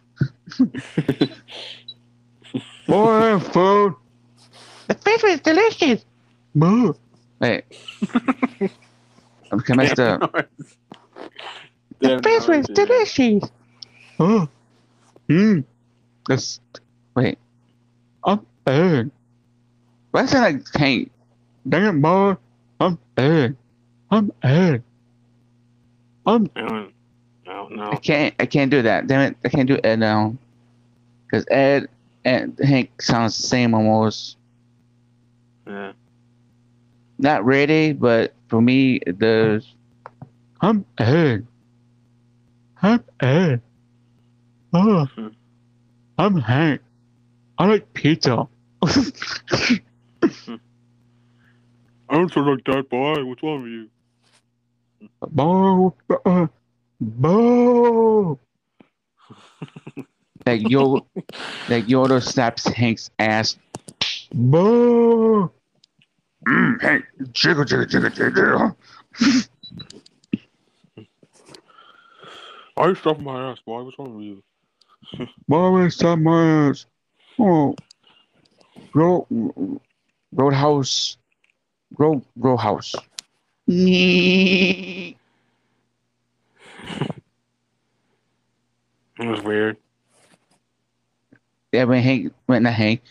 More 2.88 3.40
food. 3.40 3.96
The 4.88 4.94
fish 4.96 5.24
was 5.24 5.40
delicious. 5.42 6.06
Moo. 6.54 6.94
Wait. 7.40 7.64
I'm 9.52 9.60
kind 9.60 9.82
of 9.82 9.88
messed 9.88 10.00
up. 10.00 10.48
The 12.00 12.20
Fish 12.24 12.48
was 12.48 12.66
delicious. 12.68 13.50
Oh. 14.20 14.48
Hmm. 15.28 15.62
That's 16.28 16.60
wait. 17.16 17.38
I'm 18.24 18.46
Ed. 18.66 19.12
Why 20.12 20.22
does 20.22 20.34
it 20.34 20.40
like 20.40 20.76
Hank? 20.76 21.12
Dang 21.68 21.98
it, 21.98 22.02
boy. 22.02 22.38
I'm 22.80 23.00
Ed. 23.18 23.56
I'm 24.12 24.32
Ed. 24.44 24.84
I'm 26.26 26.50
I 27.68 27.70
don't, 27.70 27.80
I 27.80 27.84
don't 27.84 27.92
know. 27.92 27.92
I 27.92 27.96
can't. 28.00 28.36
I 28.40 28.46
can't 28.46 28.72
do 28.72 28.82
that. 28.82 29.08
Damn 29.08 29.32
it! 29.32 29.38
I 29.44 29.50
can't 29.50 29.68
do 29.68 29.80
Ed 29.84 30.00
now. 30.00 30.36
Because 31.26 31.46
Ed 31.52 31.88
and 32.24 32.58
Hank 32.60 33.02
sounds 33.02 33.38
the 33.38 33.48
same 33.48 33.74
almost. 33.74 34.38
Yeah. 35.66 35.92
Not 37.20 37.44
really, 37.46 37.94
but 37.94 38.34
for 38.48 38.62
me 38.62 38.96
it 38.96 39.20
does. 39.20 39.74
I'm 40.62 40.86
Ed. 40.98 41.46
I'm 42.82 43.04
Ed. 43.20 43.62
Oh, 44.74 45.06
Hmm. 45.06 45.28
I'm 46.18 46.38
Hank. 46.38 46.82
I 47.58 47.66
like 47.68 47.94
pizza. 47.94 48.48
I 48.84 48.90
don't 52.12 52.32
sound 52.32 52.48
like 52.48 52.64
that, 52.66 52.90
boy. 52.90 53.26
What's 53.26 53.44
wrong 53.44 53.64
with 53.64 53.72
you? 53.72 53.90
Bo, 55.22 55.94
uh, 56.26 56.48
Bo. 57.00 58.40
like 60.46 60.62
Yoda, 60.62 61.06
like 61.70 61.86
Yoda 61.86 62.24
slaps 62.24 62.68
Hank's 62.68 63.10
ass. 63.20 63.58
Bo. 64.34 65.52
Mm, 66.48 66.82
Hank, 66.82 67.06
jiggle, 67.32 67.66
jiggle, 67.66 67.86
jiggle, 67.86 68.10
jiggle. 68.10 68.78
Why 72.76 72.84
are 72.84 72.90
you 72.90 73.16
my 73.20 73.52
ass, 73.52 73.60
boy? 73.66 73.84
What's 73.84 73.98
wrong 74.00 74.16
with 74.16 74.26
you? 74.26 74.44
Boy, 75.48 75.90
stop 75.90 76.20
my 76.20 76.70
ass. 76.70 76.86
Oh, 77.40 77.76
road, 78.94 79.26
roadhouse, 80.32 81.18
road, 81.98 82.24
roadhouse. 82.36 82.96
It 89.20 89.28
was 89.28 89.42
weird. 89.42 89.78
Yeah, 91.72 91.84
when 91.86 92.02
Hank, 92.02 92.34
when 92.46 92.64
not 92.64 92.74
Hank, 92.74 93.02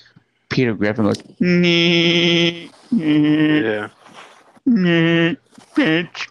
Peter 0.49 0.75
Griffin 0.75 1.05
goes. 1.05 1.23
Yeah. 2.91 3.89
Bitch. 5.75 6.29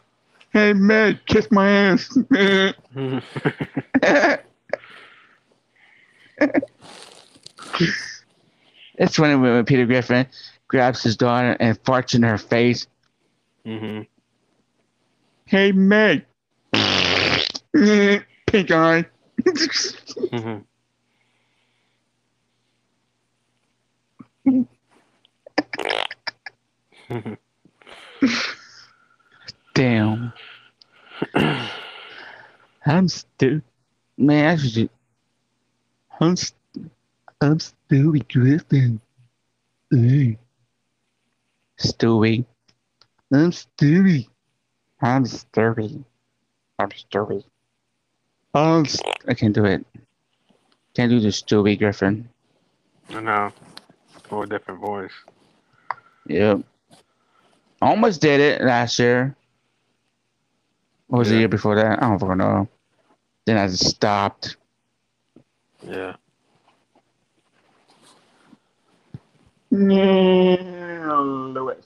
Hey, 0.52 0.74
man, 0.74 1.20
kiss 1.26 1.48
my 1.52 1.70
ass. 1.70 2.18
it's 8.98 9.16
funny 9.16 9.36
when, 9.36 9.42
when 9.42 9.66
Peter 9.66 9.86
Griffin 9.86 10.26
grabs 10.68 11.04
his 11.04 11.18
daughter 11.18 11.58
and 11.60 11.82
farts 11.84 12.16
in 12.16 12.24
her 12.24 12.38
face. 12.38 12.88
Mm-hmm. 13.66 14.04
Hey, 15.46 15.72
Meg. 15.74 16.26
Pink 18.48 18.72
eye. 18.72 19.06
Hmm 20.32 20.60
Damn. 29.76 30.34
I'm 32.86 33.08
still, 33.10 33.62
Man, 34.18 34.46
I 34.52 34.56
should. 34.58 34.90
I'm. 36.20 36.36
St- 36.38 36.56
I'm 37.42 37.60
still 37.60 38.14
Griffin. 38.32 39.02
Hey. 39.92 40.38
Stewie. 41.80 42.46
I'm 43.34 43.52
Stewie. 43.52 44.28
I'm 45.02 45.26
Stewie. 45.26 46.04
I'm 46.80 46.90
Stewie. 46.90 47.46
I'm 48.56 48.86
I 49.28 49.34
can't 49.34 49.54
do 49.54 49.66
it. 49.66 49.86
Can't 50.94 51.10
do 51.10 51.20
the 51.20 51.28
Stewie 51.28 51.78
Griffin. 51.78 52.30
I 53.10 53.20
know. 53.20 53.52
For 54.24 54.46
a 54.46 54.50
different 54.50 54.80
voice. 54.80 55.12
Yep. 56.28 56.62
Almost 57.82 58.22
did 58.22 58.40
it 58.40 58.62
last 58.62 58.98
year. 58.98 59.36
What 61.08 61.20
was 61.20 61.30
the 61.30 61.38
year 61.38 61.50
before 61.50 61.76
that? 61.76 62.02
I 62.02 62.10
don't 62.10 62.18
fucking 62.18 62.38
know. 62.38 62.68
Then 63.46 63.58
I 63.58 63.68
just 63.68 63.88
stopped. 63.88 64.56
Yeah. 65.86 66.16
Yeah, 69.70 71.20
Lewis. 71.20 71.86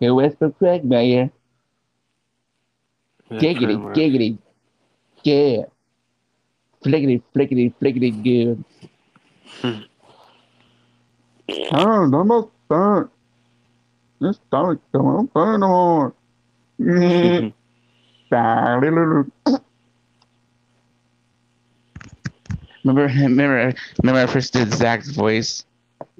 Hey, 0.00 0.10
Westbrook 0.10 0.58
Craig 0.58 0.84
Mayer. 0.84 1.30
Yeah 3.32 3.40
Giggity, 3.40 3.94
giggity. 3.94 4.38
Yeah. 5.24 5.64
Flickety, 6.84 7.22
flickety, 7.34 7.72
flickety, 7.80 8.10
good. 8.22 8.64
Oh, 11.72 12.10
that 12.10 12.24
must 12.24 12.48
burn. 12.68 13.10
This 14.20 14.36
stomach 14.48 14.80
don't 14.92 15.32
burn 15.32 15.60
no 15.60 15.68
more. 15.68 16.14
Remember, 22.84 23.06
remember, 23.06 23.74
remember 24.02 24.20
I 24.20 24.26
first 24.26 24.52
did 24.54 24.72
Zach's 24.72 25.10
voice? 25.10 25.64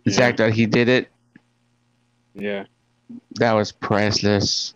Yeah. 0.04 0.12
Zach 0.12 0.36
thought 0.36 0.52
he 0.52 0.66
did 0.66 0.88
it. 0.88 1.08
Yeah. 2.34 2.64
That 3.36 3.52
was 3.54 3.72
priceless. 3.72 4.74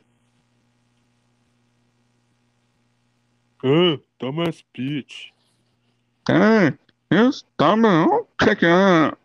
Oh, 3.69 3.99
dumbass 4.21 4.63
bitch. 4.79 5.33
Hey, 6.29 6.71
this 7.11 7.39
stomach, 7.39 8.09
oh, 8.13 8.29
check 8.41 8.63
it 8.63 8.69
out. 8.69 9.19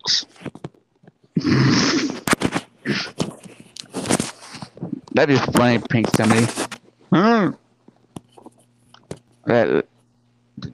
That'd 5.13 5.35
be 5.35 5.51
funny, 5.53 5.77
prank 5.88 6.07
somebody. 6.15 6.47
Hey, 7.13 7.51
That, 9.45 9.85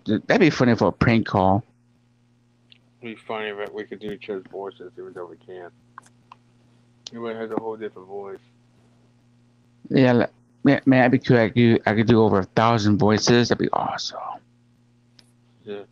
that'd 0.06 0.39
be 0.39 0.49
funny 0.49 0.76
for 0.76 0.88
a 0.88 0.91
prank 0.94 1.27
call. 1.27 1.61
It'd 3.02 3.18
be 3.18 3.22
funny 3.27 3.49
if 3.49 3.73
we 3.73 3.84
could 3.84 3.99
do 3.99 4.11
each 4.11 4.30
other's 4.30 4.45
voices, 4.49 4.94
even 4.98 5.11
though 5.11 5.26
we 5.26 5.35
can't. 5.45 5.73
Everybody 7.11 7.38
has 7.38 7.52
a 7.52 7.57
whole 7.60 7.76
different 7.76 8.07
voice. 8.07 8.39
Yeah, 9.89 10.14
like, 10.14 10.31
man, 10.64 10.82
man, 10.86 11.00
that'd 11.00 11.12
be 11.12 11.20
cool. 11.20 11.38
I 11.38 11.48
could, 11.48 11.56
do, 11.56 11.80
I 11.86 11.94
could 11.94 12.08
do 12.08 12.22
over 12.22 12.40
a 12.40 12.44
thousand 12.44 12.98
voices. 12.98 13.50
That'd 13.50 13.62
be 13.62 13.70
awesome. 13.72 14.20
Yeah. 15.64 15.84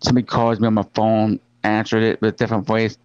Somebody 0.00 0.26
calls 0.26 0.60
me 0.60 0.66
on 0.66 0.74
my 0.74 0.86
phone, 0.94 1.40
answered 1.62 2.02
it 2.02 2.20
with 2.20 2.34
a 2.34 2.36
different 2.36 2.66
voice. 2.66 2.98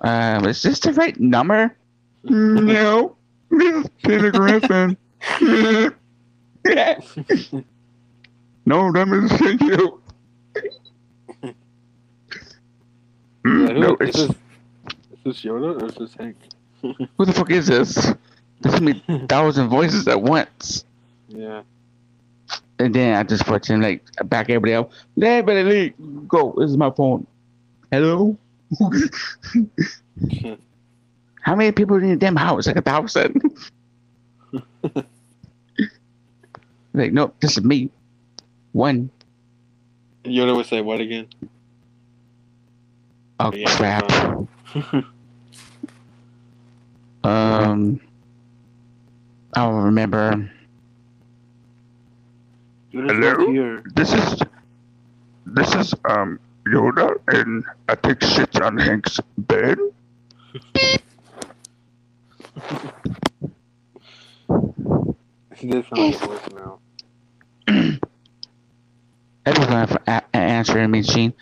Um, 0.00 0.46
is 0.46 0.62
this 0.62 0.80
the 0.80 0.92
right 0.92 1.18
number? 1.18 1.76
no, 2.24 3.16
this 3.50 3.76
is 3.84 3.90
Peter 4.02 4.30
Griffin. 4.30 4.96
no, 8.66 8.92
that 8.92 9.08
means 9.08 9.32
thank 9.32 9.60
you. 9.60 10.00
No, 13.44 13.96
is, 14.00 14.08
it's 14.08 14.18
this, 14.18 14.30
is 14.30 14.36
this 15.24 15.42
Yoda 15.42 15.80
or 15.80 15.86
is 15.86 15.94
this 15.94 16.14
Hank? 16.14 16.36
Who 16.82 17.24
the 17.24 17.32
fuck 17.32 17.50
is 17.50 17.66
this? 17.66 18.14
There's 18.60 18.80
be 18.80 19.02
a 19.08 19.26
thousand 19.26 19.68
voices 19.68 20.06
at 20.08 20.20
once. 20.22 20.84
Yeah. 21.28 21.62
And 22.78 22.94
then 22.94 23.14
I 23.16 23.22
just 23.22 23.44
put 23.46 23.68
in 23.70 23.80
like 23.80 24.02
back 24.24 24.50
everybody 24.50 24.72
else. 24.74 24.94
Hey, 25.18 25.40
better 25.42 25.64
leave. 25.64 25.94
Go. 26.28 26.54
This 26.58 26.70
is 26.70 26.76
my 26.76 26.90
phone. 26.90 27.26
Hello. 27.90 28.36
How 31.42 31.54
many 31.56 31.72
people 31.72 31.96
in 31.96 32.08
the 32.10 32.16
damn 32.16 32.36
house? 32.36 32.66
Like 32.66 32.76
a 32.76 32.82
thousand. 32.82 33.40
like, 36.92 37.12
nope, 37.12 37.34
this 37.40 37.56
is 37.56 37.64
me. 37.64 37.90
One. 38.72 39.10
Yoda 40.24 40.54
would 40.54 40.66
say 40.66 40.80
what 40.82 41.00
again? 41.00 41.28
Oh 43.40 43.52
Yeah, 43.52 43.74
crap. 43.76 44.04
uh, 44.10 45.02
Um. 47.24 48.00
I 49.54 49.64
don't 49.64 49.84
remember. 49.84 50.50
Hello? 52.92 53.82
This 53.94 54.12
is 54.12 54.42
this 55.46 55.74
is 55.74 55.94
um 56.04 56.38
Yoda, 56.66 57.18
and 57.28 57.64
I 57.88 57.94
take 57.96 58.22
shit 58.22 58.60
on 58.60 58.78
Hank's 58.78 59.18
bed. 59.38 59.78
He 65.56 65.66
did 65.68 65.84
sound 65.88 66.14
like 66.14 66.22
a 66.22 66.26
voicemail. 66.26 66.78
Everyone 69.44 69.86
for 69.86 70.00
a- 70.06 70.22
a- 70.32 70.36
answering 70.36 70.90
machine. 70.90 71.34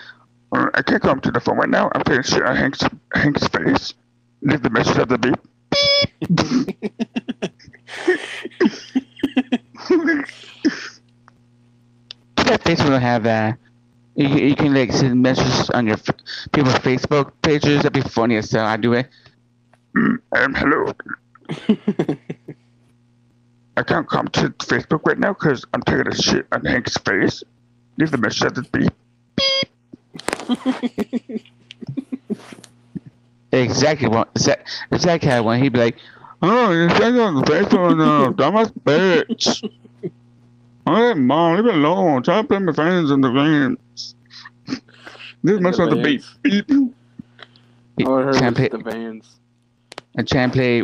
Uh, 0.50 0.66
I 0.74 0.82
can't 0.82 1.00
come 1.00 1.20
to 1.20 1.30
the 1.30 1.38
phone 1.40 1.56
right 1.58 1.68
now. 1.68 1.88
I'm 1.94 2.02
taking 2.02 2.22
shit 2.24 2.42
on 2.42 2.56
Hank's 2.56 2.80
Hank's 3.14 3.46
face. 3.48 3.94
Leave 4.42 4.62
the 4.62 4.70
message 4.70 4.98
at 4.98 5.08
the 5.08 5.18
beep. 5.18 5.38
That 12.36 12.62
Facebook 12.64 12.90
will 12.90 12.98
have 12.98 13.24
that. 13.24 13.58
you, 14.14 14.28
you 14.28 14.56
can 14.56 14.74
like 14.74 14.92
send 14.92 15.20
messages 15.22 15.70
on 15.70 15.86
your 15.86 15.96
f- 15.96 16.16
people's 16.52 16.74
Facebook 16.76 17.32
pages. 17.42 17.82
That'd 17.82 17.92
be 17.92 18.00
funny 18.08 18.36
as 18.36 18.50
hell. 18.50 18.66
I 18.66 18.76
do 18.76 18.94
it. 18.94 19.08
Mm, 19.94 20.18
um, 20.32 20.54
hello. 20.54 20.92
I 23.76 23.82
can't 23.84 24.08
come 24.08 24.28
to 24.28 24.50
Facebook 24.50 25.00
right 25.04 25.18
now 25.18 25.32
because 25.34 25.64
I'm 25.72 25.82
taking 25.82 26.08
a 26.08 26.14
shit 26.14 26.46
on 26.52 26.64
Hank's 26.64 26.96
face. 26.98 27.42
Leave 27.96 28.10
the 28.10 28.18
message 28.18 28.44
at 28.44 28.54
the 28.54 28.62
beep. 28.72 28.92
Exactly 33.52 34.08
what 34.08 34.36
Zach 34.38 35.22
had 35.22 35.40
one. 35.40 35.60
He'd 35.62 35.72
be 35.72 35.78
like, 35.78 35.96
Oh, 36.40 36.70
you're 36.72 36.90
sending 36.90 37.20
on 37.20 37.34
the 37.36 37.42
Facebook 37.42 37.96
now. 37.98 38.30
Dumbass 38.32 38.72
bitch. 38.84 39.70
Hey, 40.86 41.14
mom, 41.14 41.56
leave 41.56 41.64
me 41.64 41.70
alone. 41.72 42.22
Try 42.22 42.40
to 42.42 42.46
play 42.48 42.58
my 42.60 42.72
friends 42.72 43.10
in 43.10 43.20
the 43.20 43.30
games. 43.30 44.14
This 45.42 45.60
message 45.60 45.80
at 45.80 45.90
the 45.90 45.96
beep. 45.96 46.22
Beep. 46.42 46.66
I 48.00 48.10
heard 48.10 48.26
was 48.26 48.40
the 48.40 48.78
Vans. 48.84 49.36
and 50.16 50.28
and 50.28 50.52
play, 50.52 50.82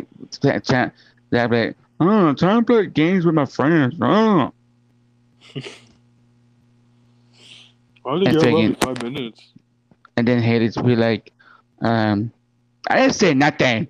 that 1.31 1.51
be 1.51 1.57
like, 1.57 1.77
Oh, 2.01 2.35
try 2.35 2.55
to 2.57 2.63
play 2.63 2.87
games 2.87 3.25
with 3.25 3.35
my 3.35 3.47
friends. 3.47 3.95
Oh. 4.03 4.53
I 8.07 8.11
only 8.11 8.27
And 8.27 8.37
got 8.37 8.47
about 8.47 8.99
five 8.99 9.03
minutes. 9.13 9.41
and 10.17 10.29
then 10.29 10.43
Haley's 10.43 10.77
be 10.77 10.95
like, 10.97 11.33
um, 11.81 12.33
I 12.91 12.97
didn't 12.97 13.15
say 13.15 13.33
nothing. 13.35 13.89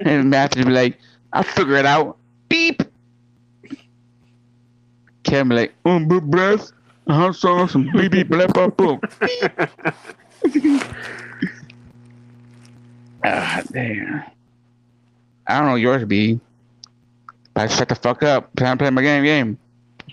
And 0.00 0.30
Matthew 0.30 0.64
be 0.64 0.70
like, 0.70 0.98
I'll 1.32 1.42
figure 1.42 1.76
it 1.76 1.86
out. 1.86 2.16
Beep. 2.48 2.82
Kevin 5.22 5.48
be 5.50 5.54
like, 5.54 5.74
Um, 5.84 6.08
big 6.08 6.22
breath. 6.24 6.72
I 7.06 7.30
saw 7.32 7.66
some 7.66 7.90
beep 7.92 8.12
beep 8.12 8.28
blap 8.28 8.56
up 8.56 8.76
boom. 8.76 9.00
ah, 13.24 13.62
damn. 13.72 14.22
I 15.46 15.56
don't 15.58 15.66
know 15.66 15.72
what 15.72 15.80
yours 15.80 16.04
be. 16.04 16.40
But 17.54 17.70
shut 17.70 17.88
the 17.88 17.94
fuck 17.96 18.22
up. 18.22 18.50
Trying 18.56 18.78
to 18.78 18.82
play 18.82 18.90
my 18.90 19.02
game 19.02 19.24
game. 19.24 19.58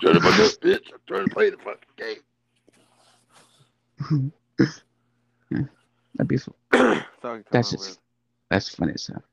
Shut 0.02 0.14
the 0.16 0.20
fuck 0.22 0.40
up, 0.40 0.52
bitch. 0.62 0.92
I'm 0.92 1.00
trying 1.08 1.28
to 1.28 1.34
play 1.34 1.50
the 1.52 1.58
fucking 1.58 2.22
game. 4.10 4.32
That'd 6.18 6.28
be, 6.28 6.38
That's 6.72 7.06
all 7.24 7.32
I 7.36 7.44
that's 7.52 7.72
come 7.72 7.80
up 7.80 7.86
just, 7.86 8.00
that's 8.50 8.70
funny 8.70 8.94
as 8.94 9.08
hell. 9.08 9.24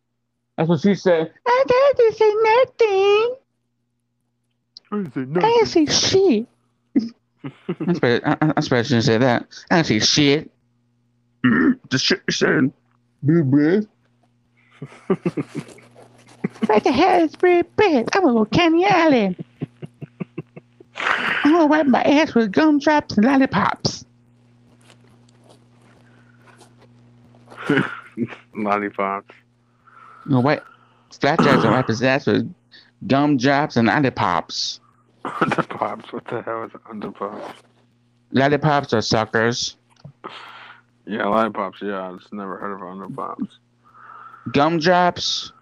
That's 0.57 0.69
what 0.69 0.81
she 0.81 0.95
said. 0.95 1.33
I 1.47 1.65
didn't 1.97 2.17
say 2.17 2.35
nothing. 2.35 3.37
I 4.93 4.97
didn't 4.97 5.15
say 5.15 5.47
I 5.47 5.51
didn't 5.51 5.67
say 5.69 5.87
shit. 5.87 6.47
I'm 7.81 7.95
surprised, 7.95 8.23
I, 8.25 8.37
I'm 8.41 8.53
you 8.57 8.83
didn't 8.83 9.03
say 9.03 9.19
that. 9.19 9.47
I 9.71 9.75
don't 9.77 9.85
see 9.85 10.01
shit. 10.01 10.51
The 11.91 11.99
shit 11.99 12.23
you 12.27 12.33
said. 12.33 12.73
Big 13.25 13.51
breath. 13.51 13.85
What 16.67 16.83
the 16.85 16.93
hell 16.93 17.23
is 17.23 17.35
red 17.43 17.77
bread? 17.77 18.09
I'm 18.15 18.23
gonna 18.23 18.35
go 18.35 18.45
Candy 18.47 18.85
Island. 18.87 19.45
I'm 20.97 21.53
gonna 21.53 21.67
wipe 21.67 21.87
my 21.87 22.03
ass 22.03 22.35
with 22.35 22.53
gumdrops 22.53 23.17
and 23.17 23.27
lollipops. 23.27 23.94
Lollipops. 28.55 29.35
Know 30.27 30.41
what? 30.41 30.65
Flapjacks 31.21 31.65
are 31.65 32.07
ass 32.07 32.27
with 32.27 32.53
gum 33.07 33.37
drops 33.37 33.77
and 33.77 33.89
lollipops. 33.89 34.81
Underpops. 35.25 36.13
What 36.13 36.25
the 36.27 36.43
hell 36.43 36.65
is 36.65 36.73
underpops? 36.91 37.55
lollipops 38.33 38.93
are 38.93 39.01
suckers. 39.03 39.77
Yeah, 41.07 41.27
lollipops. 41.27 41.79
Yeah, 41.81 42.11
I've 42.11 42.33
never 42.33 42.59
heard 42.59 42.75
of 42.75 42.81
lollipops. 42.81 43.59
Gumdrops 44.53 45.53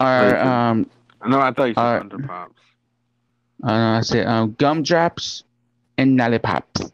are 0.00 0.38
um 0.38 0.90
No, 1.26 1.40
I 1.40 1.52
thought 1.52 1.64
you 1.64 1.74
said 1.74 2.10
lollipops. 2.12 2.60
uh, 3.62 3.98
I 3.98 4.00
say 4.00 4.24
um 4.24 4.52
gumdrops 4.58 5.44
and 5.98 6.16
lollipops. 6.16 6.92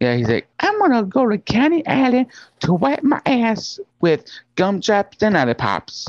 Yeah. 0.00 0.12
Yeah, 0.12 0.16
he's 0.16 0.28
like, 0.28 0.48
I'm 0.60 0.78
gonna 0.78 1.02
go 1.04 1.28
to 1.28 1.36
Candy 1.38 1.86
Island 1.86 2.26
to 2.60 2.72
wipe 2.72 3.02
my 3.02 3.20
ass 3.26 3.78
with 4.00 4.24
gumdrops 4.56 5.22
and 5.22 5.34
lollipops. 5.34 6.08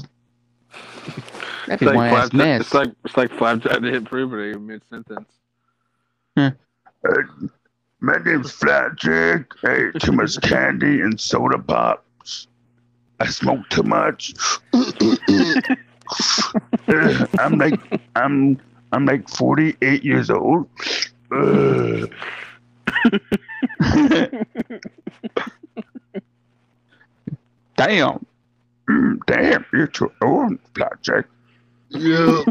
That'd 1.68 1.68
be 1.68 1.74
It's 1.74 1.82
like, 1.84 1.96
one 1.96 2.08
ass 2.08 2.30
Flapjack, 2.30 2.34
mess. 2.34 2.62
it's 2.62 2.74
like 2.74 2.90
it's 3.06 3.18
like 3.18 3.32
Flapjack 3.32 3.82
to 3.82 3.92
hit 3.92 4.10
puberty 4.10 4.58
mid 4.58 4.82
sentence. 4.90 5.28
My 8.00 8.18
name's 8.26 8.52
Flapjack. 8.52 9.52
I 9.64 9.74
ate 9.94 10.00
too 10.02 10.12
much 10.14 10.40
candy 10.42 11.02
and 11.02 11.20
soda 11.20 11.60
pops. 11.60 12.48
I 13.20 13.28
smoke 13.28 13.68
too 13.70 13.84
much. 13.84 14.34
I'm 17.40 17.58
like 17.58 17.80
I'm 18.16 18.58
I'm 18.94 19.06
like 19.06 19.30
48 19.30 20.04
years 20.04 20.30
old. 20.30 20.68
Damn. 27.78 28.26
Damn, 29.28 29.66
you're 29.74 29.88
too 29.88 30.12
old, 30.22 30.58
Flapjack. 30.76 31.26
Yeah. 31.94 32.44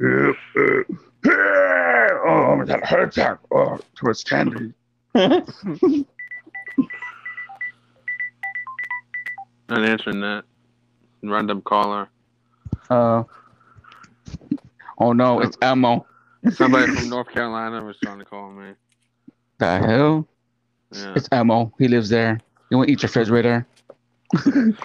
yeah. 0.00 0.32
uh, 0.54 0.82
oh, 1.24 2.58
I 2.60 2.64
got 2.66 2.82
a 2.82 2.86
heart 2.86 3.04
attack. 3.04 3.38
Oh, 3.52 3.78
too 3.94 4.06
much 4.06 4.24
candy. 4.24 4.72
Not 5.14 5.48
answering 9.70 10.20
that. 10.20 10.42
Random 11.22 11.62
caller. 11.62 12.08
Uh, 12.90 13.22
oh 14.98 15.12
no, 15.12 15.38
it's 15.38 15.56
Elmo. 15.62 16.04
Somebody 16.50 16.92
from 16.92 17.08
North 17.08 17.28
Carolina 17.28 17.84
was 17.84 17.96
trying 18.02 18.18
to 18.18 18.24
call 18.24 18.50
me. 18.50 18.72
The 19.58 19.78
hell? 19.78 20.26
Yeah. 20.92 21.14
It's 21.16 21.28
Elmo. 21.32 21.72
He 21.78 21.88
lives 21.88 22.08
there. 22.08 22.40
You 22.70 22.76
want 22.78 22.88
to 22.88 22.92
eat 22.92 23.02
your 23.02 23.08
refrigerator? 23.08 23.66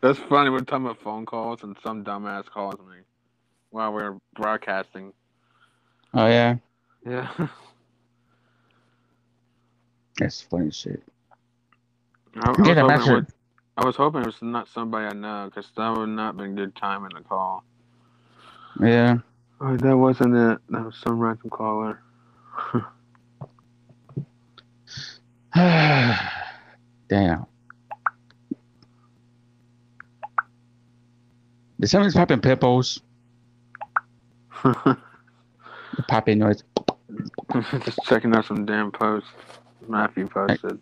That's 0.00 0.18
funny. 0.28 0.50
We're 0.50 0.60
talking 0.60 0.86
about 0.86 1.00
phone 1.02 1.26
calls 1.26 1.62
and 1.62 1.76
some 1.82 2.04
dumbass 2.04 2.46
calls 2.46 2.78
me 2.80 2.98
while 3.70 3.92
we're 3.92 4.16
broadcasting. 4.34 5.12
Oh 6.14 6.26
yeah, 6.26 6.56
Yeah. 7.04 7.28
that's 10.18 10.40
funny 10.42 10.70
shit. 10.70 11.02
I, 12.36 12.48
I, 12.48 12.50
was 12.52 12.58
hoping 12.78 13.02
it 13.08 13.12
would- 13.12 13.26
I 13.76 13.84
was 13.84 13.96
hoping 13.96 14.22
it 14.22 14.26
was 14.26 14.40
not 14.40 14.68
somebody 14.68 15.06
I 15.06 15.12
know 15.12 15.50
because 15.52 15.70
that 15.76 15.96
would 15.96 16.08
not 16.08 16.36
been 16.36 16.54
good 16.54 16.74
time 16.76 17.04
in 17.04 17.10
the 17.14 17.20
call. 17.22 17.64
Yeah. 18.80 19.18
Oh, 19.60 19.76
that 19.76 19.96
wasn't 19.96 20.34
it. 20.36 20.58
That 20.70 20.84
was 20.84 20.96
some 21.02 21.18
random 21.18 21.50
caller. 21.50 22.00
Damn. 27.08 27.46
Did 31.80 31.88
somebody's 31.88 32.14
popping 32.14 32.40
pimples? 32.40 33.00
Popping 36.08 36.40
noise. 36.40 36.62
Just 37.84 38.00
checking 38.04 38.34
out 38.36 38.44
some 38.44 38.66
damn 38.66 38.90
posts 38.90 39.30
Matthew 39.88 40.26
posted. 40.26 40.78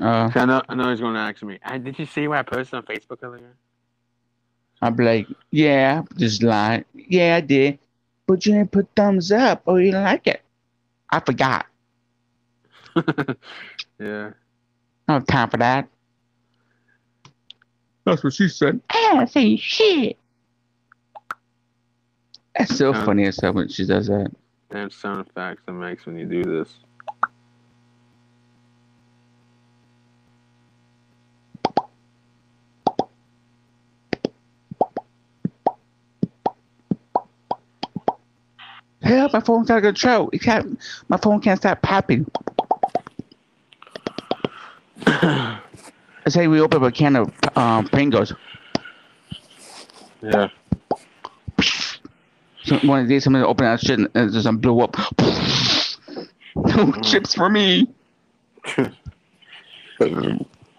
Uh, 0.00 0.30
I 0.34 0.44
know, 0.44 0.62
I 0.68 0.74
know 0.74 0.90
he's 0.90 1.00
going 1.00 1.14
to 1.14 1.20
ask 1.20 1.42
me. 1.42 1.58
"Hey, 1.64 1.78
Did 1.78 1.98
you 1.98 2.04
see 2.04 2.28
what 2.28 2.36
I 2.38 2.42
posted 2.42 2.74
on 2.74 2.82
Facebook 2.82 3.18
earlier? 3.22 3.54
Be 4.96 5.04
like, 5.04 5.26
yeah, 5.50 6.02
just 6.18 6.42
lying. 6.42 6.84
Yeah, 6.92 7.36
I 7.36 7.40
did. 7.40 7.78
But 8.26 8.44
you 8.44 8.52
didn't 8.52 8.72
put 8.72 8.86
thumbs 8.94 9.32
up 9.32 9.62
or 9.64 9.80
you 9.80 9.92
didn't 9.92 10.04
like 10.04 10.26
it. 10.26 10.42
I 11.08 11.20
forgot. 11.20 11.64
yeah. 14.00 14.30
I 15.08 15.12
don't 15.12 15.20
have 15.20 15.26
time 15.26 15.50
for 15.50 15.58
that. 15.58 15.88
That's 18.06 18.24
what 18.24 18.34
she 18.34 18.48
said. 18.48 18.80
I 18.90 19.12
don't 19.14 19.30
say 19.30 19.56
shit. 19.56 20.18
That's 22.58 22.76
so 22.76 22.92
Yeah. 22.92 23.06
funny 23.06 23.26
as 23.26 23.40
hell 23.40 23.54
when 23.54 23.68
she 23.68 23.86
does 23.86 24.08
that. 24.08 24.32
Damn 24.70 24.90
sound 24.90 25.26
effects 25.28 25.62
it 25.68 25.72
makes 25.72 26.06
when 26.06 26.18
you 26.18 26.26
do 26.26 26.44
this. 26.44 26.70
Help, 39.02 39.32
my 39.34 39.40
phone's 39.40 39.70
out 39.70 39.78
of 39.78 39.84
control. 39.84 40.30
It 40.32 40.42
can't, 40.42 40.78
my 41.08 41.18
phone 41.18 41.40
can't 41.40 41.58
stop 41.60 41.82
popping. 41.82 42.26
Say 46.30 46.48
we 46.48 46.60
open 46.60 46.82
up 46.82 46.88
a 46.88 46.92
can 46.92 47.16
of 47.16 47.32
um, 47.56 47.86
Pringles. 47.86 48.34
yeah. 50.22 50.48
So 52.64 52.78
one 52.78 53.00
of 53.02 53.08
these, 53.08 53.22
somebody 53.24 53.44
open 53.44 53.64
that 53.64 53.80
shit 53.80 53.98
and 54.00 54.08
it 54.14 54.32
just 54.32 54.60
blew 54.60 54.80
up. 54.80 54.96
no 56.56 56.92
chips 57.02 57.34
for 57.34 57.48
me. 57.48 57.88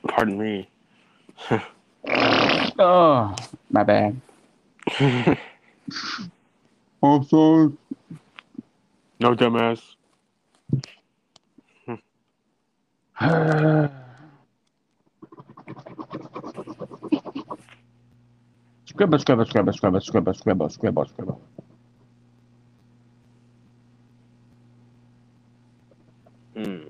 Pardon 0.08 0.38
me. 0.38 0.70
Oh, 2.80 3.36
my 3.70 3.84
bad. 3.84 4.22
I'm 5.00 5.38
sorry. 7.26 7.72
no 9.20 9.36
dumbass. 9.36 9.82
scribble, 18.98 19.20
scribble, 19.20 19.46
scribble, 19.46 19.74
scribble, 19.74 20.02
scribble, 20.02 20.34
scribble, 20.34 20.70
scribble, 20.70 21.06
scribble. 21.06 21.42
Hmm. 26.56 26.88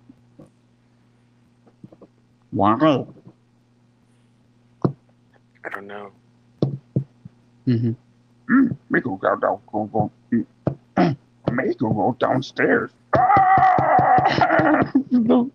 Wow. 2.53 3.13
I 4.85 5.69
don't 5.69 5.88
know. 5.88 6.11
Mm-hmm. 7.67 7.91
Mm, 8.49 8.77
me 8.89 9.01
go 9.01 9.17
go 9.17 9.35
go 9.35 9.61
go 9.69 9.84
go. 9.85 10.11
Mm. 10.31 11.17
Me 11.51 11.73
go 11.75 11.89
go 11.91 12.15
downstairs. 12.19 12.91
Ah! 13.17 14.91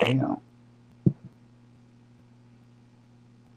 Damn. 0.00 0.38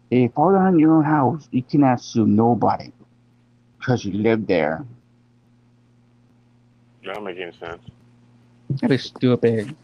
If 0.09 0.19
you 0.19 0.29
fall 0.29 0.53
down 0.53 0.79
your 0.79 0.95
own 0.95 1.03
house, 1.03 1.47
you 1.51 1.63
cannot 1.63 2.01
sue 2.01 2.25
nobody 2.25 2.91
because 3.77 4.05
you 4.05 4.13
live 4.13 4.47
there. 4.47 4.85
That 7.03 7.15
don't 7.15 7.23
make 7.23 7.38
any 7.38 7.51
sense. 7.57 7.81
That 8.81 8.91
is 8.91 9.03
stupid. 9.03 9.75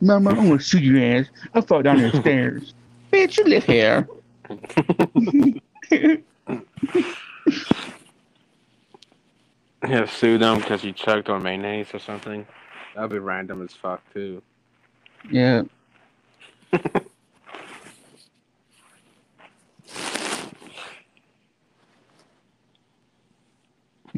Mama, 0.00 0.30
I'm 0.30 0.48
gonna 0.48 0.60
sue 0.60 0.78
your 0.78 1.18
ass. 1.20 1.26
I 1.54 1.60
fall 1.60 1.82
down 1.82 1.98
the 2.00 2.10
stairs. 2.20 2.74
Bitch, 3.12 3.38
you 3.38 3.44
live 3.44 3.64
here. 3.64 4.08
Yeah, 9.88 10.06
sue 10.06 10.38
them 10.38 10.58
because 10.58 10.84
you 10.84 10.92
choked 10.92 11.28
on 11.28 11.42
mayonnaise 11.42 11.88
or 11.92 11.98
something. 11.98 12.46
That'd 12.94 13.10
be 13.10 13.18
random 13.18 13.62
as 13.62 13.72
fuck 13.72 14.00
too. 14.14 14.40
Yeah. 15.28 15.62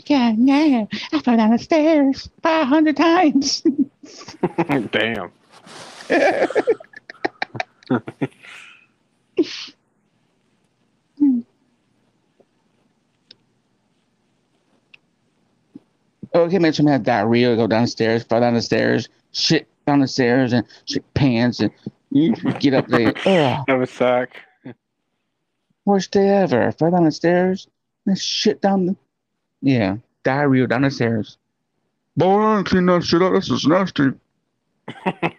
Yeah, 0.07 0.35
yeah. 0.37 0.85
I 1.13 1.19
fell 1.21 1.37
down 1.37 1.51
the 1.51 1.59
stairs 1.59 2.29
500 2.43 2.97
times. 2.97 3.63
Damn. 4.93 5.31
oh, 7.91 8.01
Okay, 16.35 16.59
somebody 16.73 16.93
had 16.93 17.05
diarrhea, 17.05 17.55
go 17.55 17.67
downstairs, 17.69 18.25
fall 18.25 18.41
down 18.41 18.55
the 18.55 18.63
stairs, 18.63 19.09
shit 19.33 19.69
down 19.87 20.01
the 20.01 20.09
stairs, 20.09 20.53
and 20.53 20.67
shit 20.85 21.05
pants, 21.15 21.61
and 21.61 21.71
you 22.11 22.33
get 22.35 22.75
up 22.75 22.89
there. 22.89 23.15
Ugh, 23.25 23.65
Have 23.69 23.81
a 23.83 23.87
sack. 23.87 24.41
worst 25.85 26.11
day 26.11 26.29
ever. 26.29 26.73
Fell 26.73 26.91
down 26.91 27.05
the 27.05 27.13
stairs, 27.13 27.69
That 28.07 28.19
shit 28.19 28.61
down 28.61 28.87
the. 28.87 28.97
Yeah, 29.65 29.97
diarrhea 30.25 30.67
down 30.67 30.83
the 30.83 30.91
stairs. 30.91 31.39
Boy, 32.19 32.39
I 32.39 32.59
ain't 32.59 32.67
clean 32.67 32.85
that 32.87 33.03
shit 33.03 33.23
up. 33.23 33.33
That's 33.33 33.49
just 33.49 33.67
nasty. 33.67 34.11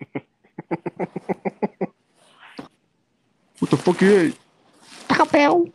What 3.59 3.71
the 3.71 3.77
fuck 3.77 4.01
you 4.01 4.17
ate? 4.17 4.37
Taco 5.07 5.25
Bell. 5.25 5.69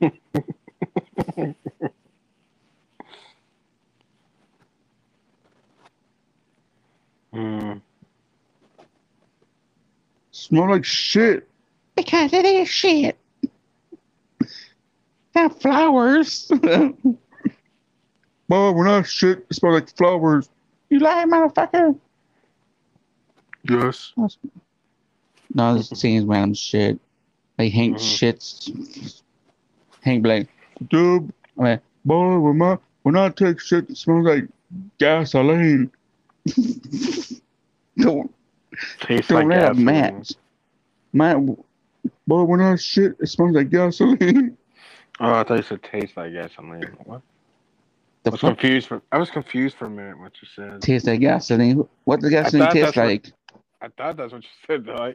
Mm. 7.32 7.80
Smell 10.32 10.70
like 10.70 10.84
shit. 10.84 11.48
Because 11.94 12.32
it 12.32 12.44
is 12.44 12.68
shit. 12.68 13.16
Not 15.34 15.62
flowers. 15.62 16.50
Boy, 18.50 18.72
when 18.72 18.88
I 18.88 19.02
shit, 19.02 19.46
it 19.48 19.54
smells 19.54 19.74
like 19.74 19.96
flowers. 19.96 20.50
you 20.88 20.98
lie, 20.98 21.24
motherfucker. 21.24 21.96
Yes. 23.62 24.12
No, 25.54 25.74
this 25.76 25.88
seems 25.90 26.24
random 26.24 26.54
shit. 26.54 26.98
Like 27.60 27.72
Hank 27.72 27.98
Mhm. 27.98 28.00
shits. 28.00 29.22
Hank 30.00 30.24
Blake. 30.24 30.48
Dude, 30.88 31.32
I 31.56 31.62
mean, 31.62 31.80
boy, 32.04 32.38
not. 32.38 32.52
my, 32.56 32.78
when 33.04 33.16
I 33.16 33.28
take 33.28 33.60
shit, 33.60 33.88
it 33.88 33.96
smells 33.96 34.26
like 34.26 34.48
gasoline. 34.98 35.92
don't 37.98 38.34
Tastes 39.00 39.28
don't 39.28 39.48
like 39.48 39.60
have 39.60 39.76
gasoline. 39.76 39.84
match. 39.84 40.32
My 41.12 41.34
Boy, 42.26 42.42
when 42.42 42.60
I 42.60 42.74
shit, 42.74 43.14
it 43.20 43.28
smells 43.28 43.52
like 43.54 43.70
gasoline. 43.70 44.56
Oh, 45.20 45.34
I 45.34 45.44
thought 45.44 45.56
you 45.58 45.62
said 45.62 45.82
taste 45.84 46.16
like 46.16 46.32
gasoline. 46.32 46.96
What? 47.04 47.20
The 48.22 48.30
I 48.30 48.32
was 48.32 48.40
fuck 48.40 48.58
confused 48.58 48.88
for 48.88 49.02
I 49.12 49.18
was 49.18 49.30
confused 49.30 49.76
for 49.76 49.86
a 49.86 49.90
minute 49.90 50.18
what 50.18 50.32
you 50.42 50.48
said. 50.54 50.82
tastes 50.82 51.06
like 51.08 51.20
gasoline. 51.20 51.86
What 52.04 52.20
the 52.20 52.30
gasoline 52.30 52.70
taste 52.70 52.84
that's 52.86 52.96
what- 52.96 53.06
like? 53.06 53.32
I 53.82 53.88
thought 53.96 54.16
that's 54.18 54.32
what 54.32 54.42
you 54.42 54.48
said 54.66 54.84
though. 54.84 54.94
I, 54.94 55.14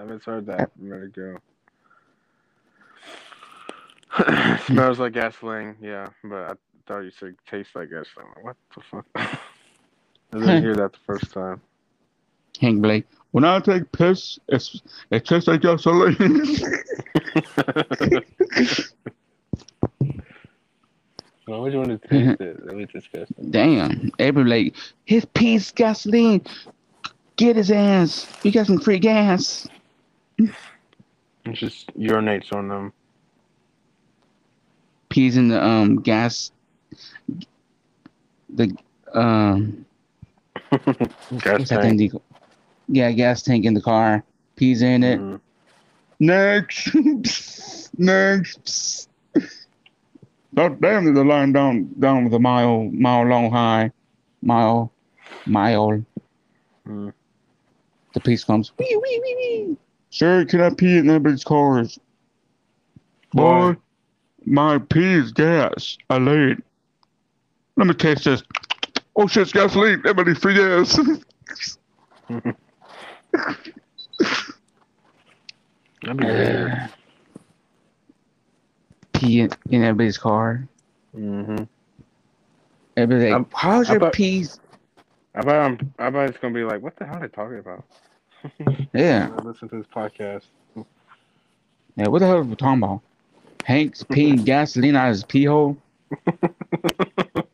I 0.00 0.04
misheard 0.04 0.44
that 0.46 0.70
a 0.78 0.82
minute 0.82 1.16
ago. 1.16 1.38
Smells 4.66 4.98
like 4.98 5.14
gasoline, 5.14 5.74
yeah, 5.80 6.08
but 6.22 6.50
I 6.50 6.52
thought 6.86 7.00
you 7.00 7.10
said 7.18 7.34
tastes 7.50 7.74
like 7.74 7.88
gasoline. 7.90 8.28
What 8.42 8.56
the 8.74 8.82
fuck? 8.82 9.06
I 9.14 9.38
didn't 10.38 10.62
hear 10.62 10.76
that 10.76 10.92
the 10.92 10.98
first 11.06 11.32
time. 11.32 11.60
Hank 12.60 12.82
Blake. 12.82 13.06
When 13.32 13.44
I 13.44 13.58
take 13.60 13.90
piss, 13.92 14.38
it's, 14.48 14.80
it 15.10 15.24
tastes 15.24 15.48
like 15.48 15.62
gasoline. 15.62 16.16
Why 21.46 21.58
would 21.58 21.72
you 21.72 21.78
want 21.78 22.00
to 22.02 22.08
taste 22.08 22.40
it? 22.40 22.64
That 22.66 22.74
was 22.74 22.86
disgusting. 22.88 23.50
Damn. 23.50 24.10
Every 24.18 24.44
like 24.44 24.74
his 25.04 25.24
piece 25.26 25.70
gasoline. 25.72 26.44
Get 27.36 27.56
his 27.56 27.70
ass. 27.70 28.26
You 28.44 28.52
got 28.52 28.66
some 28.66 28.78
free 28.78 28.98
gas. 28.98 29.66
It 30.38 30.50
just 31.52 31.94
urinates 31.98 32.52
on 32.52 32.68
them. 32.68 32.92
Peas 35.10 35.36
in 35.36 35.48
the 35.48 35.62
um 35.62 35.96
gas. 36.00 36.52
The 38.54 38.74
um 39.12 39.84
Gas 40.70 41.20
what's 41.30 41.68
that 41.70 41.82
thing? 41.82 41.98
tank. 41.98 42.12
they- 42.12 42.18
Yeah, 42.88 43.12
gas 43.12 43.42
tank 43.42 43.64
in 43.64 43.74
the 43.74 43.82
car. 43.82 44.24
Peas 44.56 44.80
in 44.82 45.02
it. 45.02 45.20
Mhm. 45.20 45.40
Next. 46.20 46.94
Next. 47.98 49.08
God 50.54 50.80
damn, 50.80 51.04
there's 51.04 51.18
a 51.18 51.24
line 51.24 51.52
down 51.52 51.90
down 51.98 52.24
with 52.24 52.34
a 52.34 52.38
mile 52.38 52.84
mile 52.92 53.26
long 53.26 53.50
high. 53.50 53.90
Mile, 54.42 54.92
mile. 55.46 56.04
Mm. 56.86 57.12
The 58.12 58.20
piece 58.20 58.44
comes. 58.44 58.72
Wee 58.78 59.00
wee 59.02 59.20
wee 59.22 59.36
wee. 59.36 59.76
Sir, 60.10 60.44
can 60.44 60.60
I 60.60 60.70
pee 60.70 60.98
in 60.98 61.10
anybody's 61.10 61.42
cars? 61.42 61.98
Boy, 63.32 63.76
my 64.44 64.78
pee 64.78 65.14
is 65.14 65.32
gas. 65.32 65.98
I 66.08 66.18
laid. 66.18 66.62
Let 67.76 67.88
me 67.88 67.94
taste 67.94 68.24
this. 68.24 68.44
Oh 69.16 69.26
shit, 69.26 69.42
it's 69.42 69.52
gasoline. 69.52 70.00
Everybody 70.06 70.34
free 70.34 70.54
gas. 70.54 70.96
That'd 76.02 76.16
be 76.16 76.24
weird. 76.24 76.90
Pee 79.24 79.40
in, 79.40 79.50
in 79.70 79.82
everybody's 79.82 80.18
car. 80.18 80.66
Mm-hmm. 81.16 81.64
Everybody's 82.96 83.24
like, 83.24 83.32
I'm- 83.32 83.46
how's 83.52 83.88
your 83.88 84.10
peas? 84.10 84.60
I 85.34 85.40
bet 85.40 85.56
I'm, 85.56 85.94
I 85.98 86.10
bet 86.10 86.28
it's 86.30 86.38
gonna 86.38 86.54
be 86.54 86.62
like, 86.64 86.80
what 86.80 86.96
the 86.96 87.04
hell 87.06 87.16
are 87.16 87.20
they 87.20 87.28
talking 87.28 87.58
about? 87.58 87.84
Yeah. 88.92 89.30
Listen 89.42 89.70
to 89.70 89.78
this 89.78 89.86
podcast. 89.86 90.42
Yeah, 91.96 92.08
what 92.08 92.18
the 92.18 92.26
hell 92.26 92.36
are 92.36 92.42
we 92.42 92.54
talking 92.56 92.82
about? 92.82 93.00
Hank's 93.64 94.02
peeing 94.02 94.44
gasoline 94.44 94.96
out 94.96 95.06
of 95.06 95.14
his 95.14 95.24
pee 95.24 95.44
hole, 95.46 95.78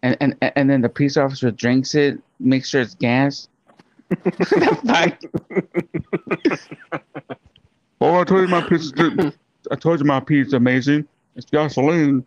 and, 0.03 0.17
and 0.21 0.37
and 0.41 0.69
then 0.69 0.81
the 0.81 0.89
police 0.89 1.17
officer 1.17 1.53
drinks 1.53 1.95
it, 1.95 2.21
makes 2.41 2.71
sure 2.71 2.81
it's 2.81 2.95
gas. 2.97 3.49
Oh, 8.01 8.21
I 8.21 8.25
told 8.25 8.41
you 8.41 8.49
my 8.49 8.63
pee 8.63 8.75
is 8.75 8.91
good. 8.91 9.33
I 9.71 9.77
told 9.77 10.01
you 10.01 10.07
my 10.07 10.21
pee 10.21 10.41
is 10.41 10.53
amazing. 10.55 11.07
It's 11.41 11.51
gasoline. 11.51 12.27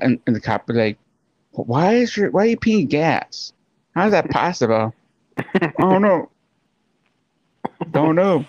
and, 0.00 0.20
and 0.26 0.36
the 0.36 0.40
cop 0.40 0.68
was 0.68 0.76
like, 0.76 0.96
"Why 1.50 1.94
is 1.94 2.16
your 2.16 2.30
why 2.30 2.42
are 2.42 2.46
you 2.46 2.56
peeing 2.56 2.88
gas? 2.88 3.52
How's 3.96 4.12
that 4.12 4.30
possible?" 4.30 4.94
I 5.36 5.72
don't 5.80 6.02
know. 6.02 6.30
Don't 7.90 8.14
know. 8.14 8.44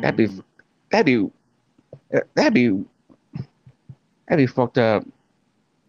That'd 0.00 0.16
be 0.16 0.42
that'd 0.90 1.06
be 1.06 1.30
that'd 2.34 2.54
be 2.54 2.84
that'd 4.26 4.36
be 4.36 4.46
fucked 4.46 4.78
up. 4.78 5.04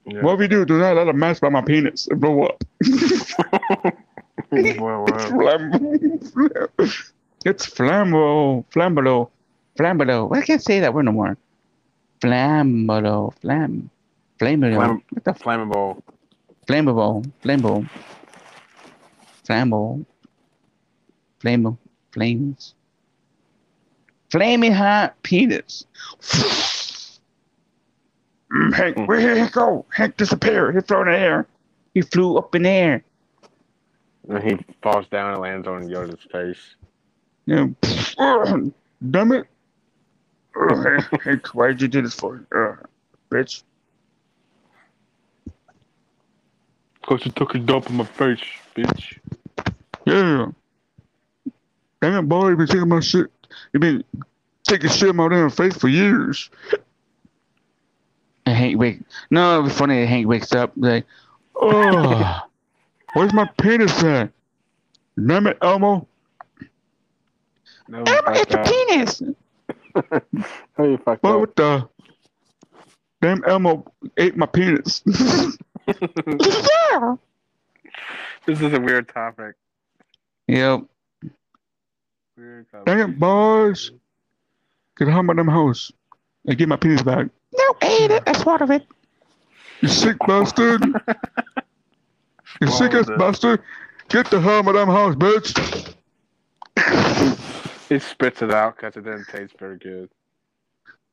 Yeah. 0.05 0.21
What 0.21 0.37
we 0.37 0.47
do, 0.47 0.65
do 0.65 0.77
not 0.77 0.95
let 0.95 1.07
a 1.07 1.13
mess 1.13 1.39
by 1.39 1.49
my 1.49 1.61
penis 1.61 2.05
and 2.07 2.21
blow 2.21 2.43
up. 2.43 2.63
well, 4.51 5.05
well. 5.33 5.71
It's 7.45 7.65
flammable, 7.67 8.65
flammable, 8.71 9.29
flammable. 9.77 10.35
I 10.35 10.41
can't 10.41 10.61
say 10.63 10.79
that 10.81 10.93
word 10.93 11.05
no 11.05 11.11
more. 11.13 11.37
Flammable, 12.21 13.33
flam, 13.39 13.89
flammable. 14.39 14.75
Flamm- 14.75 15.03
what 15.11 15.23
the 15.23 15.31
Flammable. 15.31 16.01
flammable, 16.67 17.31
flammable, 17.43 17.89
flammable, 19.45 20.05
flammable, 21.41 21.77
flames, 22.11 22.75
flaming 24.31 24.73
hot 24.73 25.15
penis. 25.23 25.85
Mm, 28.51 28.73
Hank, 28.73 29.07
where 29.07 29.19
did 29.19 29.37
Hank 29.37 29.51
go? 29.53 29.85
Hank 29.93 30.17
disappeared. 30.17 30.75
He 30.75 30.81
flew 30.81 31.01
in 31.01 31.07
the 31.07 31.17
air. 31.17 31.47
He 31.93 32.01
flew 32.01 32.37
up 32.37 32.53
in 32.55 32.63
the 32.63 32.69
air. 32.69 33.03
And 34.27 34.43
he 34.43 34.57
falls 34.81 35.07
down 35.07 35.33
and 35.33 35.41
lands 35.41 35.67
on 35.67 35.87
Yoda's 35.87 36.23
face. 36.31 36.75
Yeah. 37.49 37.65
Ugh, 38.19 38.71
damn 39.09 39.31
it. 39.31 39.47
Ugh, 40.55 40.85
Hank, 40.85 41.23
Hank, 41.23 41.47
why'd 41.47 41.81
you 41.81 41.87
do 41.87 42.03
this 42.03 42.13
for? 42.13 42.45
Uh, 42.55 42.75
bitch. 43.31 43.63
Cause 47.01 47.25
you 47.25 47.31
took 47.31 47.55
a 47.55 47.57
dump 47.57 47.89
in 47.89 47.95
my 47.95 48.05
face, 48.05 48.43
bitch. 48.75 49.17
Yeah. 50.05 50.51
Damn 52.03 52.23
it, 52.23 52.29
boy. 52.29 52.49
You 52.49 52.55
been 52.55 52.67
taking 52.67 52.87
my 52.87 52.99
shit. 52.99 53.31
You 53.73 53.79
been 53.79 54.03
taking 54.61 54.91
shit 54.91 55.09
in 55.09 55.15
my 55.15 55.27
damn 55.27 55.49
face 55.49 55.75
for 55.75 55.87
years. 55.87 56.51
And 58.45 58.55
Hank 58.55 58.77
wake. 58.77 58.99
No, 59.31 59.55
it'd 59.57 59.71
be 59.71 59.75
funny. 59.75 60.05
Hank 60.05 60.27
wakes 60.27 60.53
up 60.53 60.71
like, 60.75 61.03
Oh, 61.55 62.41
where's 63.13 63.33
my 63.33 63.49
penis 63.59 64.03
at? 64.03 64.31
Damn 65.25 65.47
it, 65.47 65.57
Elmo. 65.63 66.07
That 67.89 68.01
was 68.01 68.09
Elmo, 68.09 68.31
it's 68.39 68.53
fucked 68.53 68.67
a 68.67 68.71
penis. 68.71 69.21
How 70.77 70.83
you 70.83 70.97
fucked 70.97 71.21
Boy, 71.23 71.33
up? 71.33 71.39
what 71.39 71.55
the? 71.55 71.89
Damn 73.21 73.43
Elmo 73.43 73.91
ate 74.17 74.37
my 74.37 74.45
penis. 74.45 75.01
yeah. 75.87 77.15
This 78.45 78.61
is 78.61 78.73
a 78.73 78.79
weird 78.79 79.09
topic. 79.09 79.55
Yep. 80.47 80.83
Weird 82.37 82.71
topic. 82.71 82.85
Dang 82.85 82.99
it, 82.99 83.19
boys. 83.19 83.91
Get 84.97 85.07
home 85.07 85.29
out 85.29 85.35
them 85.35 85.47
house 85.47 85.91
and 86.45 86.57
get 86.57 86.69
my 86.69 86.75
penis 86.75 87.01
back. 87.01 87.27
No, 87.53 87.75
ate 87.81 88.11
it. 88.11 88.23
I 88.27 88.33
swallowed 88.33 88.69
it. 88.69 88.85
You 89.81 89.87
sick 89.87 90.17
bastard. 90.27 90.83
You 92.61 92.67
sick 92.67 92.93
ass 92.93 93.07
bastard. 93.17 93.61
Get 94.09 94.29
the 94.29 94.41
hell 94.41 94.59
out 94.59 94.67
of 94.67 94.73
them 94.73 94.89
house, 94.89 95.15
bitch. 95.15 95.95
He 97.89 97.97
spits 97.97 98.43
it 98.43 98.51
out 98.51 98.75
because 98.75 98.95
it 98.95 99.03
didn't 99.03 99.25
taste 99.25 99.57
very 99.57 99.77
good. 99.79 100.09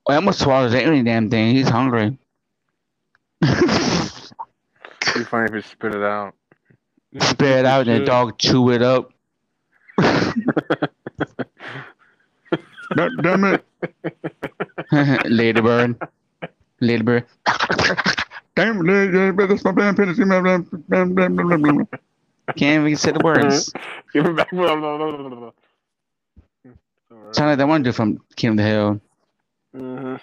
I 0.07 0.17
almost 0.17 0.41
swallows 0.41 0.75
any 0.75 1.03
damn 1.03 1.31
thing. 1.31 1.57
He's 1.57 1.71
hungry. 1.71 2.19
It'd 3.43 3.63
be 5.15 5.25
funny 5.25 5.47
if 5.47 5.55
he 5.55 5.63
spit 5.63 5.95
it 5.95 6.03
out. 6.03 6.35
Spit 7.19 7.61
it 7.61 7.65
out 7.65 7.89
and 7.89 8.03
the 8.03 8.05
dog 8.05 8.37
chew 8.39 8.71
it 8.73 8.83
up. 8.83 9.11
God 12.95 13.11
damn 13.23 13.45
it. 13.45 13.65
Ladybird. 15.31 15.97
Ladybird. 16.81 17.25
Damn 18.55 18.87
it. 18.87 19.37
That's 19.49 19.65
my 19.65 19.73
damn 19.73 19.97
penis. 19.97 20.19
Can't 22.57 22.87
even 22.87 22.97
say 22.97 23.13
the 23.13 23.21
words. 23.25 23.73
It. 27.11 27.35
Sound 27.35 27.51
like 27.51 27.59
that 27.59 27.69
one 27.69 27.83
dude 27.83 27.95
from 27.95 28.21
King 28.37 28.51
of 28.51 28.57
the 28.57 28.63
Hill. 28.63 29.01
Mhm. 29.75 30.21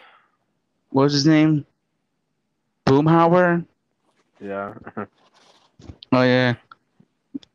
What 0.89 1.03
was 1.03 1.14
his 1.14 1.26
name? 1.26 1.65
Boomhauer? 2.85 3.65
Yeah. 4.39 4.73
Oh 6.11 6.22
yeah. 6.22 6.53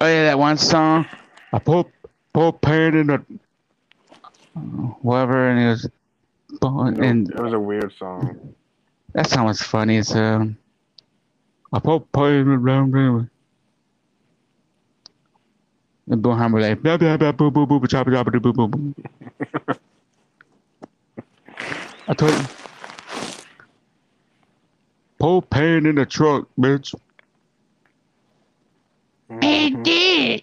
Oh 0.01 0.07
yeah, 0.07 0.25
that 0.25 0.39
one 0.39 0.57
song. 0.59 1.07
I 1.53 1.59
put 1.61 1.87
put 2.33 2.61
pain 2.61 2.95
in 2.95 3.07
the 3.07 3.25
whatever, 5.01 5.49
and 5.49 5.61
it 5.61 5.69
was 5.69 5.89
and 6.63 7.31
it 7.31 7.41
was 7.41 7.53
a 7.53 7.59
weird 7.59 7.93
song. 7.99 8.55
that 9.13 9.31
song 9.31 9.47
was 9.47 9.63
funny. 9.63 10.03
So 10.03 10.53
I 11.73 11.79
put 11.79 12.11
pain 12.13 12.35
in 12.35 12.63
the 12.63 13.29
and 16.11 16.23
Boomhauer 16.23 16.61
like 16.61 16.83
blah 16.83 16.97
blah 16.97 17.17
blah 17.17 17.33
boo 17.33 17.51
boo 17.51 17.67
boo 17.67 17.81
boo 17.81 17.87
chop 17.87 18.07
chop 18.07 18.27
boo 18.33 18.41
boo 18.41 18.53
boo 18.53 18.69
boo. 18.69 18.95
I 22.09 22.15
told 22.15 22.33
you. 22.33 22.47
Put 25.19 25.51
pain 25.51 25.85
in 25.87 25.97
the 25.97 26.07
truck, 26.07 26.49
bitch. 26.59 26.95
Mhm. 29.31 29.85
did. 29.85 30.43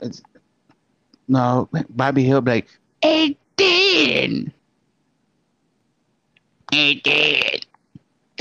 It's, 0.00 0.22
no, 1.28 1.68
Bobby 1.90 2.24
Hill 2.24 2.40
be 2.40 2.50
like, 2.52 2.68
It 3.02 3.36
did. 3.56 4.52
It 6.72 7.02
did. 7.02 7.66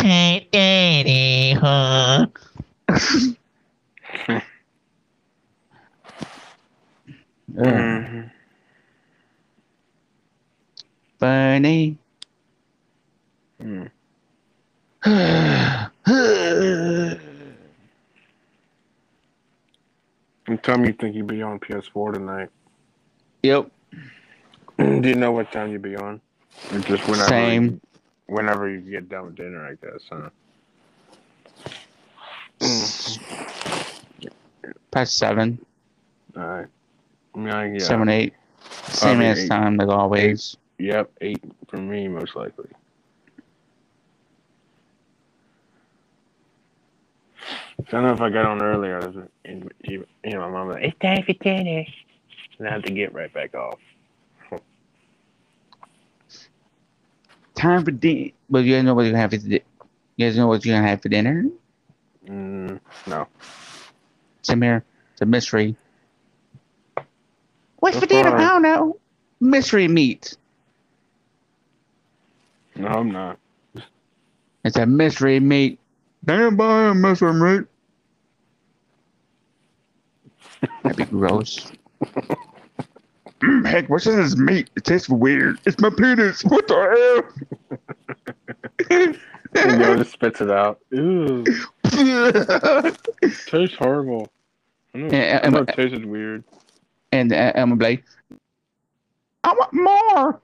Hey, 0.02 0.48
daddy, 0.52 1.54
huh? 1.60 2.28
"Ugh, 7.58 7.64
Mhm. 7.66 8.32
funny. 11.20 11.98
Mm. 13.62 13.92
And 20.48 20.64
tell 20.64 20.78
me 20.78 20.88
you 20.88 20.94
think 20.94 21.16
you'd 21.16 21.28
be 21.28 21.42
on 21.42 21.60
PS4 21.60 22.14
tonight. 22.14 22.50
yep, 23.44 23.70
Do 24.78 25.10
you 25.10 25.16
know 25.16 25.32
what 25.32 25.52
time 25.52 25.72
you'd 25.72 25.82
be 25.82 25.96
on? 25.96 26.22
Or 26.72 26.80
just 26.80 27.04
whenever 27.08 27.28
Same. 27.28 27.82
Whenever 28.30 28.70
you 28.70 28.80
get 28.80 29.10
done 29.10 29.26
with 29.28 29.36
dinner, 29.36 29.66
I 29.66 29.76
guess, 29.86 30.04
huh? 30.10 30.30
Mm. 32.60 33.20
past 34.92 35.18
seven, 35.18 35.66
Alright. 36.38 36.68
Yeah, 37.36 37.64
yeah. 37.64 37.80
seven, 37.80 38.10
eight. 38.10 38.34
Same 38.90 39.22
as 39.22 39.40
eight. 39.40 39.48
time, 39.48 39.78
like 39.78 39.88
always. 39.88 40.58
Yep, 40.78 41.12
eight 41.22 41.44
for 41.68 41.78
me, 41.78 42.08
most 42.08 42.36
likely. 42.36 42.70
I 47.80 47.92
don't 47.92 48.04
know 48.04 48.14
if 48.14 48.22
I 48.22 48.30
got 48.30 48.46
on 48.46 48.62
earlier. 48.62 49.00
You 49.46 50.06
know, 50.26 50.40
my 50.40 50.50
mom 50.50 50.68
was 50.68 50.76
like, 50.76 50.84
it's 50.84 51.00
time 51.00 51.24
for 51.24 51.34
dinner. 51.34 51.86
And 52.60 52.68
I 52.68 52.72
had 52.72 52.84
to 52.86 52.92
get 52.92 53.14
right 53.14 53.34
back 53.34 53.56
off. 53.56 53.80
Time 57.60 57.84
for 57.84 57.91
dinner. 57.91 58.31
But 58.49 58.60
you 58.64 58.73
guys 58.73 58.86
know 58.86 58.94
what 58.94 59.02
you're 59.03 59.11
gonna 59.11 59.22
have 59.22 59.31
for 59.31 59.38
di- 59.38 59.64
You 60.15 60.26
guys 60.27 60.38
know 60.38 60.48
what 60.48 60.64
you're 60.64 60.76
gonna 60.77 60.88
have 60.88 61.02
for 61.02 61.10
dinner? 61.10 61.45
Mm, 62.26 62.80
no. 63.06 63.27
Same 64.44 64.61
here. 64.61 64.84
It's 65.11 65.22
a 65.22 65.26
mystery. 65.26 65.76
What's 67.80 67.99
for 67.99 68.06
dinner? 68.06 68.31
far- 68.31 68.40
I 68.40 68.48
don't 68.49 68.61
know. 68.61 68.98
Mystery 69.41 69.90
meat. 69.90 70.38
No, 72.76 72.88
I'm 72.88 73.11
not. 73.11 73.38
It's 74.64 74.77
a 74.77 74.86
mystery 74.86 75.41
meat. 75.41 75.80
Damn 76.23 76.56
boy, 76.56 76.64
I'm 76.64 77.02
messing 77.02 77.40
mate. 77.40 77.65
That'd 80.84 80.98
be 80.98 81.03
gross. 81.06 81.72
Mm, 83.41 83.66
heck, 83.66 83.90
what's 83.90 84.06
in 84.06 84.18
this 84.18 84.36
meat? 84.38 84.70
It 84.76 84.84
tastes 84.84 85.07
weird. 85.10 85.60
It's 85.66 85.80
my 85.80 85.90
penis. 85.90 86.44
What 86.44 86.68
the 86.68 87.24
hell? 88.90 89.16
And 89.56 89.82
Yoda 89.82 90.06
spits 90.06 90.41
it 90.41 90.52
out. 90.52 90.80
Ew. 90.91 91.44
Tastes 93.48 93.76
horrible. 93.78 94.30
I 94.94 94.98
know, 94.99 95.07
Yeah, 95.07 95.40
I 95.41 95.45
and- 95.48 95.53
know 95.56 95.61
it 95.64 95.70
tasted 95.70 96.06
weird. 96.06 96.44
and 97.11 97.34
uh, 97.34 97.53
I'm 97.56 97.70
gonna 97.70 97.76
be 97.78 97.86
like, 97.86 98.03
I 99.44 99.53
want 99.53 99.74
more. 99.74 100.40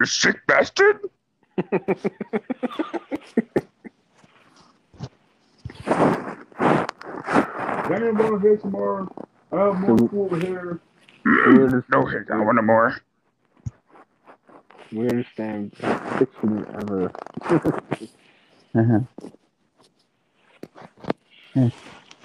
you 0.00 0.06
sick 0.06 0.44
bastard. 0.48 1.08
Damn 7.88 8.16
boy, 8.16 8.38
here's 8.38 8.60
some 8.62 8.72
more. 8.72 9.08
I 9.52 9.56
have 9.56 9.80
more 9.80 10.24
over 10.24 10.38
here. 10.38 10.80
Weirdest, 11.28 11.88
No, 11.90 12.06
heck, 12.06 12.30
I 12.30 12.36
don't 12.36 12.46
want 12.46 12.56
no 12.56 12.62
more. 12.62 12.96
weirdest 14.92 15.30
damn 15.36 15.70
fiction 16.18 16.66
ever. 16.74 17.12
Uh-huh. 18.74 19.00
Yeah. 21.54 21.70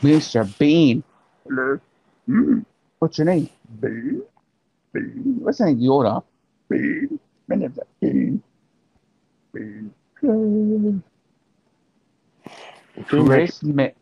Mr. 0.04 0.46
Bean. 0.60 1.04
Hello. 1.48 1.80
Mm, 2.30 2.66
What's 3.00 3.18
your 3.18 3.26
name? 3.26 3.50
bean, 3.82 4.24
bean, 4.94 5.42
What's 5.42 5.60
your 5.60 5.70
name? 5.70 5.80
Yoda. 5.80 6.24
bean. 6.70 7.20
My 7.48 7.56
name's 7.58 7.80
bean, 8.02 8.44
bean. 9.54 9.94
Chris 13.08 13.64
Mi- 13.64 13.94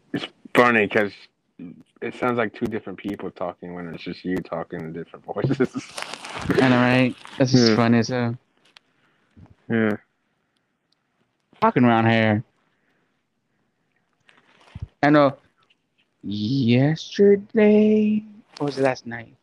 funny 0.55 0.87
because 0.87 1.13
it 2.01 2.15
sounds 2.15 2.37
like 2.37 2.53
two 2.53 2.65
different 2.65 2.97
people 2.99 3.29
talking 3.31 3.73
when 3.75 3.87
it's 3.93 4.03
just 4.03 4.25
you 4.25 4.35
talking 4.37 4.79
in 4.81 4.91
different 4.93 5.23
voices. 5.33 5.59
I 6.61 6.69
know, 6.69 6.77
right? 6.77 7.15
That's 7.37 7.51
just 7.51 7.69
Yeah. 7.69 7.75
funny 7.75 7.99
as 7.99 8.07
hell. 8.09 8.37
yeah. 9.69 9.95
Talking 11.61 11.83
around 11.85 12.09
here. 12.09 12.43
I 15.03 15.09
know. 15.11 15.37
Yesterday. 16.23 18.23
Or 18.59 18.65
was 18.65 18.77
it 18.77 18.83
last 18.83 19.05
night? 19.07 19.35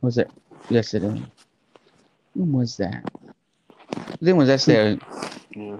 was 0.00 0.18
it 0.18 0.30
yesterday? 0.68 1.20
When 2.34 2.52
was 2.52 2.76
that? 2.76 3.02
Then 4.20 4.36
was 4.36 4.48
yesterday. 4.48 5.00
Yeah. 5.56 5.78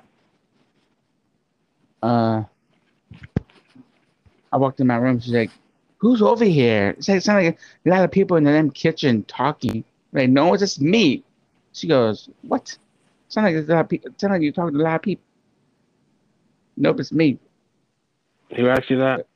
uh 2.03 2.43
I 4.55 4.57
walked 4.57 4.79
in 4.79 4.87
my 4.87 4.97
room, 4.97 5.19
she's 5.19 5.35
like, 5.35 5.51
Who's 5.99 6.23
over 6.23 6.45
here? 6.45 6.95
It's 6.97 7.09
like 7.09 7.19
it 7.19 7.25
sounded 7.25 7.45
like 7.47 7.59
a 7.87 7.89
lot 7.89 8.05
of 8.05 8.13
people 8.13 8.37
in 8.37 8.45
the 8.45 8.53
damn 8.53 8.71
kitchen 8.71 9.25
talking. 9.25 9.85
Like, 10.13 10.31
no, 10.31 10.55
it's 10.55 10.63
just 10.63 10.81
me. 10.81 11.25
She 11.73 11.89
goes, 11.89 12.29
What? 12.43 12.79
Sound 13.29 13.47
like 13.47 13.69
a 13.69 13.73
lot 13.73 13.81
of 13.81 13.89
people 13.89 14.11
sound 14.17 14.33
like 14.33 14.43
you're 14.43 14.53
talking 14.53 14.75
to 14.75 14.81
a 14.81 14.85
lot 14.85 14.95
of 14.97 15.03
people. 15.03 15.25
Nope, 16.77 17.01
it's 17.01 17.11
me. 17.11 17.39
Who 18.57 18.69
asked 18.69 18.91
you 18.91 18.99
that? 18.99 19.27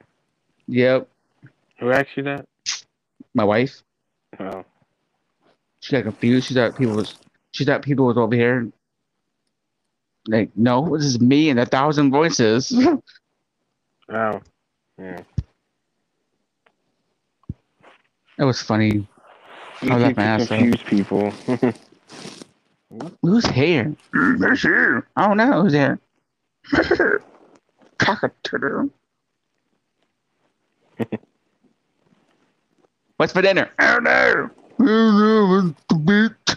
Yep. 0.68 1.08
Who 1.80 1.90
asked 1.90 2.10
you 2.16 2.22
that? 2.24 2.46
My 3.34 3.44
wife. 3.44 3.82
Oh. 4.38 4.64
She 5.80 5.92
got 5.92 6.04
confused. 6.04 6.46
She 6.46 6.54
thought 6.54 6.76
people 6.76 6.94
was 6.94 7.16
she 7.50 7.64
thought 7.64 7.82
people 7.82 8.06
was 8.06 8.16
over 8.16 8.36
here. 8.36 8.70
Like, 10.28 10.50
no, 10.54 10.96
this 10.96 11.06
is 11.06 11.20
me 11.20 11.50
and 11.50 11.58
a 11.58 11.66
thousand 11.66 12.12
voices. 12.12 12.72
Oh. 14.10 14.40
Yeah. 14.98 15.20
That 18.38 18.44
was 18.46 18.62
funny. 18.62 19.06
You 19.82 19.90
I 19.90 19.96
left 19.98 20.10
keep 20.10 20.16
my 20.16 20.24
to 20.24 20.28
ass 20.28 20.50
up. 20.52 20.68
confuse 20.70 20.82
people. 20.84 21.32
Who's 23.22 23.46
here? 23.46 23.94
That's 24.38 24.64
you. 24.64 25.02
I 25.16 25.28
don't 25.28 25.36
know 25.36 25.62
who's 25.62 25.72
there. 25.72 25.98
Cockatoo. 27.98 28.90
What's 33.16 33.32
for 33.32 33.42
dinner? 33.42 33.70
I 33.78 33.94
don't 33.94 34.04
know. 34.04 34.50
I 34.80 34.84
don't 34.84 35.18
know. 35.18 35.68
It's 35.70 35.84
the 35.88 35.94
beat. 35.96 36.56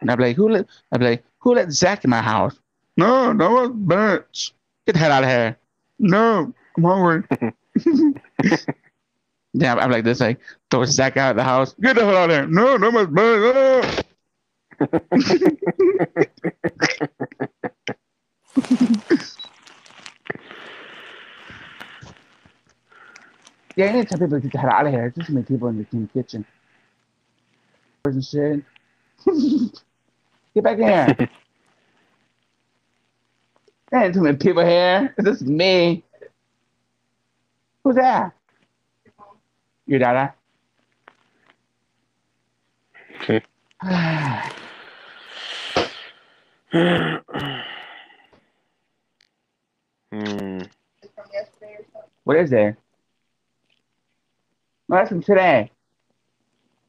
And 0.00 0.10
I'd 0.10 0.16
be 0.18 0.24
like, 0.24 0.36
who 0.36 0.48
let? 0.48 0.66
I'd 0.92 1.00
be 1.00 1.06
like, 1.06 1.24
who 1.38 1.54
let 1.54 1.70
Zach 1.72 2.04
in 2.04 2.10
my 2.10 2.22
house? 2.22 2.58
No, 2.96 3.32
that 3.34 3.50
was 3.50 3.70
bitch. 3.70 4.52
Get 4.86 4.92
the 4.94 4.98
hell 4.98 5.12
out 5.12 5.24
of 5.24 5.30
here. 5.30 5.56
No, 5.98 6.52
I'm 6.76 6.82
hungry. 6.82 7.24
Yeah, 9.54 9.74
I'm 9.74 9.90
like 9.90 10.04
this, 10.04 10.20
like 10.20 10.40
throw 10.70 10.84
Zach 10.84 11.16
out 11.16 11.32
of 11.32 11.36
the 11.36 11.44
house. 11.44 11.74
Get 11.74 11.96
the 11.96 12.04
hell 12.04 12.16
out 12.16 12.30
of 12.30 12.36
here. 12.36 12.46
No, 12.46 12.78
that 12.78 12.92
was 12.92 13.06
bitch. 13.08 14.04
Yeah, 23.76 23.86
you 23.86 23.92
need 23.92 24.02
to 24.02 24.08
tell 24.08 24.18
people 24.18 24.38
to 24.38 24.40
get 24.40 24.52
the 24.52 24.58
hell 24.58 24.70
out 24.70 24.86
of 24.86 24.92
here. 24.92 25.12
There's 25.14 25.26
too 25.26 25.34
many 25.34 25.46
people 25.46 25.68
in 25.68 25.78
the, 25.78 25.86
in 25.92 26.02
the 26.02 26.22
kitchen. 26.22 26.44
And 28.04 28.24
shit. 28.24 28.62
get 30.54 30.64
back 30.64 30.78
in 30.78 30.84
here. 30.84 31.28
there 33.92 34.04
ain't 34.04 34.14
too 34.14 34.22
many 34.22 34.38
people 34.38 34.64
here. 34.64 35.14
This 35.18 35.42
is 35.42 35.46
me. 35.46 36.02
Who's 37.84 37.96
that? 37.96 38.32
Your 39.86 39.98
dada? 39.98 40.34
Okay. 43.20 43.42
Hmm. 50.10 50.58
what 52.24 52.36
is 52.38 52.48
there? 52.48 52.78
No, 54.88 54.96
that's 54.96 55.10
from 55.10 55.22
today. 55.22 55.70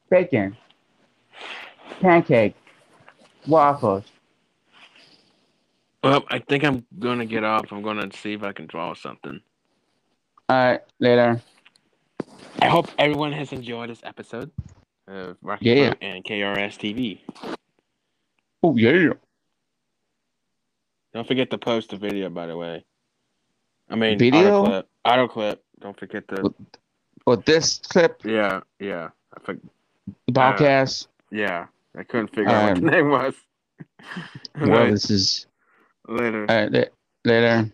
Bacon. 0.08 0.56
Pancake. 2.00 2.56
Waffles. 3.46 4.04
Well, 6.04 6.22
I 6.28 6.38
think 6.38 6.64
I'm 6.64 6.84
gonna 6.98 7.24
get 7.24 7.44
off. 7.44 7.72
I'm 7.72 7.80
gonna 7.80 8.10
see 8.12 8.34
if 8.34 8.42
I 8.42 8.52
can 8.52 8.66
draw 8.66 8.92
something. 8.94 9.40
Alright, 10.50 10.82
later. 11.00 11.40
I 12.60 12.68
hope 12.68 12.88
everyone 12.98 13.32
has 13.32 13.52
enjoyed 13.52 13.88
this 13.88 14.00
episode 14.04 14.50
of 15.08 15.38
Rocky 15.40 15.64
Yeah. 15.70 15.88
Fruit 15.88 15.98
and 16.02 16.22
KRS 16.22 16.76
TV. 16.78 17.20
Oh, 18.62 18.76
yeah. 18.76 19.14
Don't 21.14 21.26
forget 21.26 21.48
to 21.50 21.58
post 21.58 21.88
the 21.90 21.96
video, 21.96 22.28
by 22.28 22.46
the 22.48 22.56
way. 22.56 22.84
I 23.88 23.96
mean, 23.96 24.18
Video? 24.18 24.60
auto 24.62 24.66
clip. 24.66 24.88
Auto 25.06 25.28
clip. 25.28 25.64
Don't 25.80 25.98
forget 25.98 26.28
to. 26.28 26.54
Well, 27.26 27.42
this 27.46 27.78
clip, 27.78 28.20
Yeah, 28.24 28.60
yeah. 28.78 29.08
I 29.34 29.40
for, 29.42 29.54
the 30.26 30.32
podcast, 30.32 31.06
yeah. 31.30 31.66
I 31.96 32.02
couldn't 32.02 32.28
figure 32.28 32.48
out 32.50 32.64
what 32.68 32.78
Um, 32.78 32.84
the 32.84 32.90
name 32.90 33.08
was. 33.08 33.34
well, 34.60 34.86
this 34.90 35.10
is. 35.10 35.46
Later. 36.08 36.50
Alright, 36.50 36.90
later. 37.24 37.72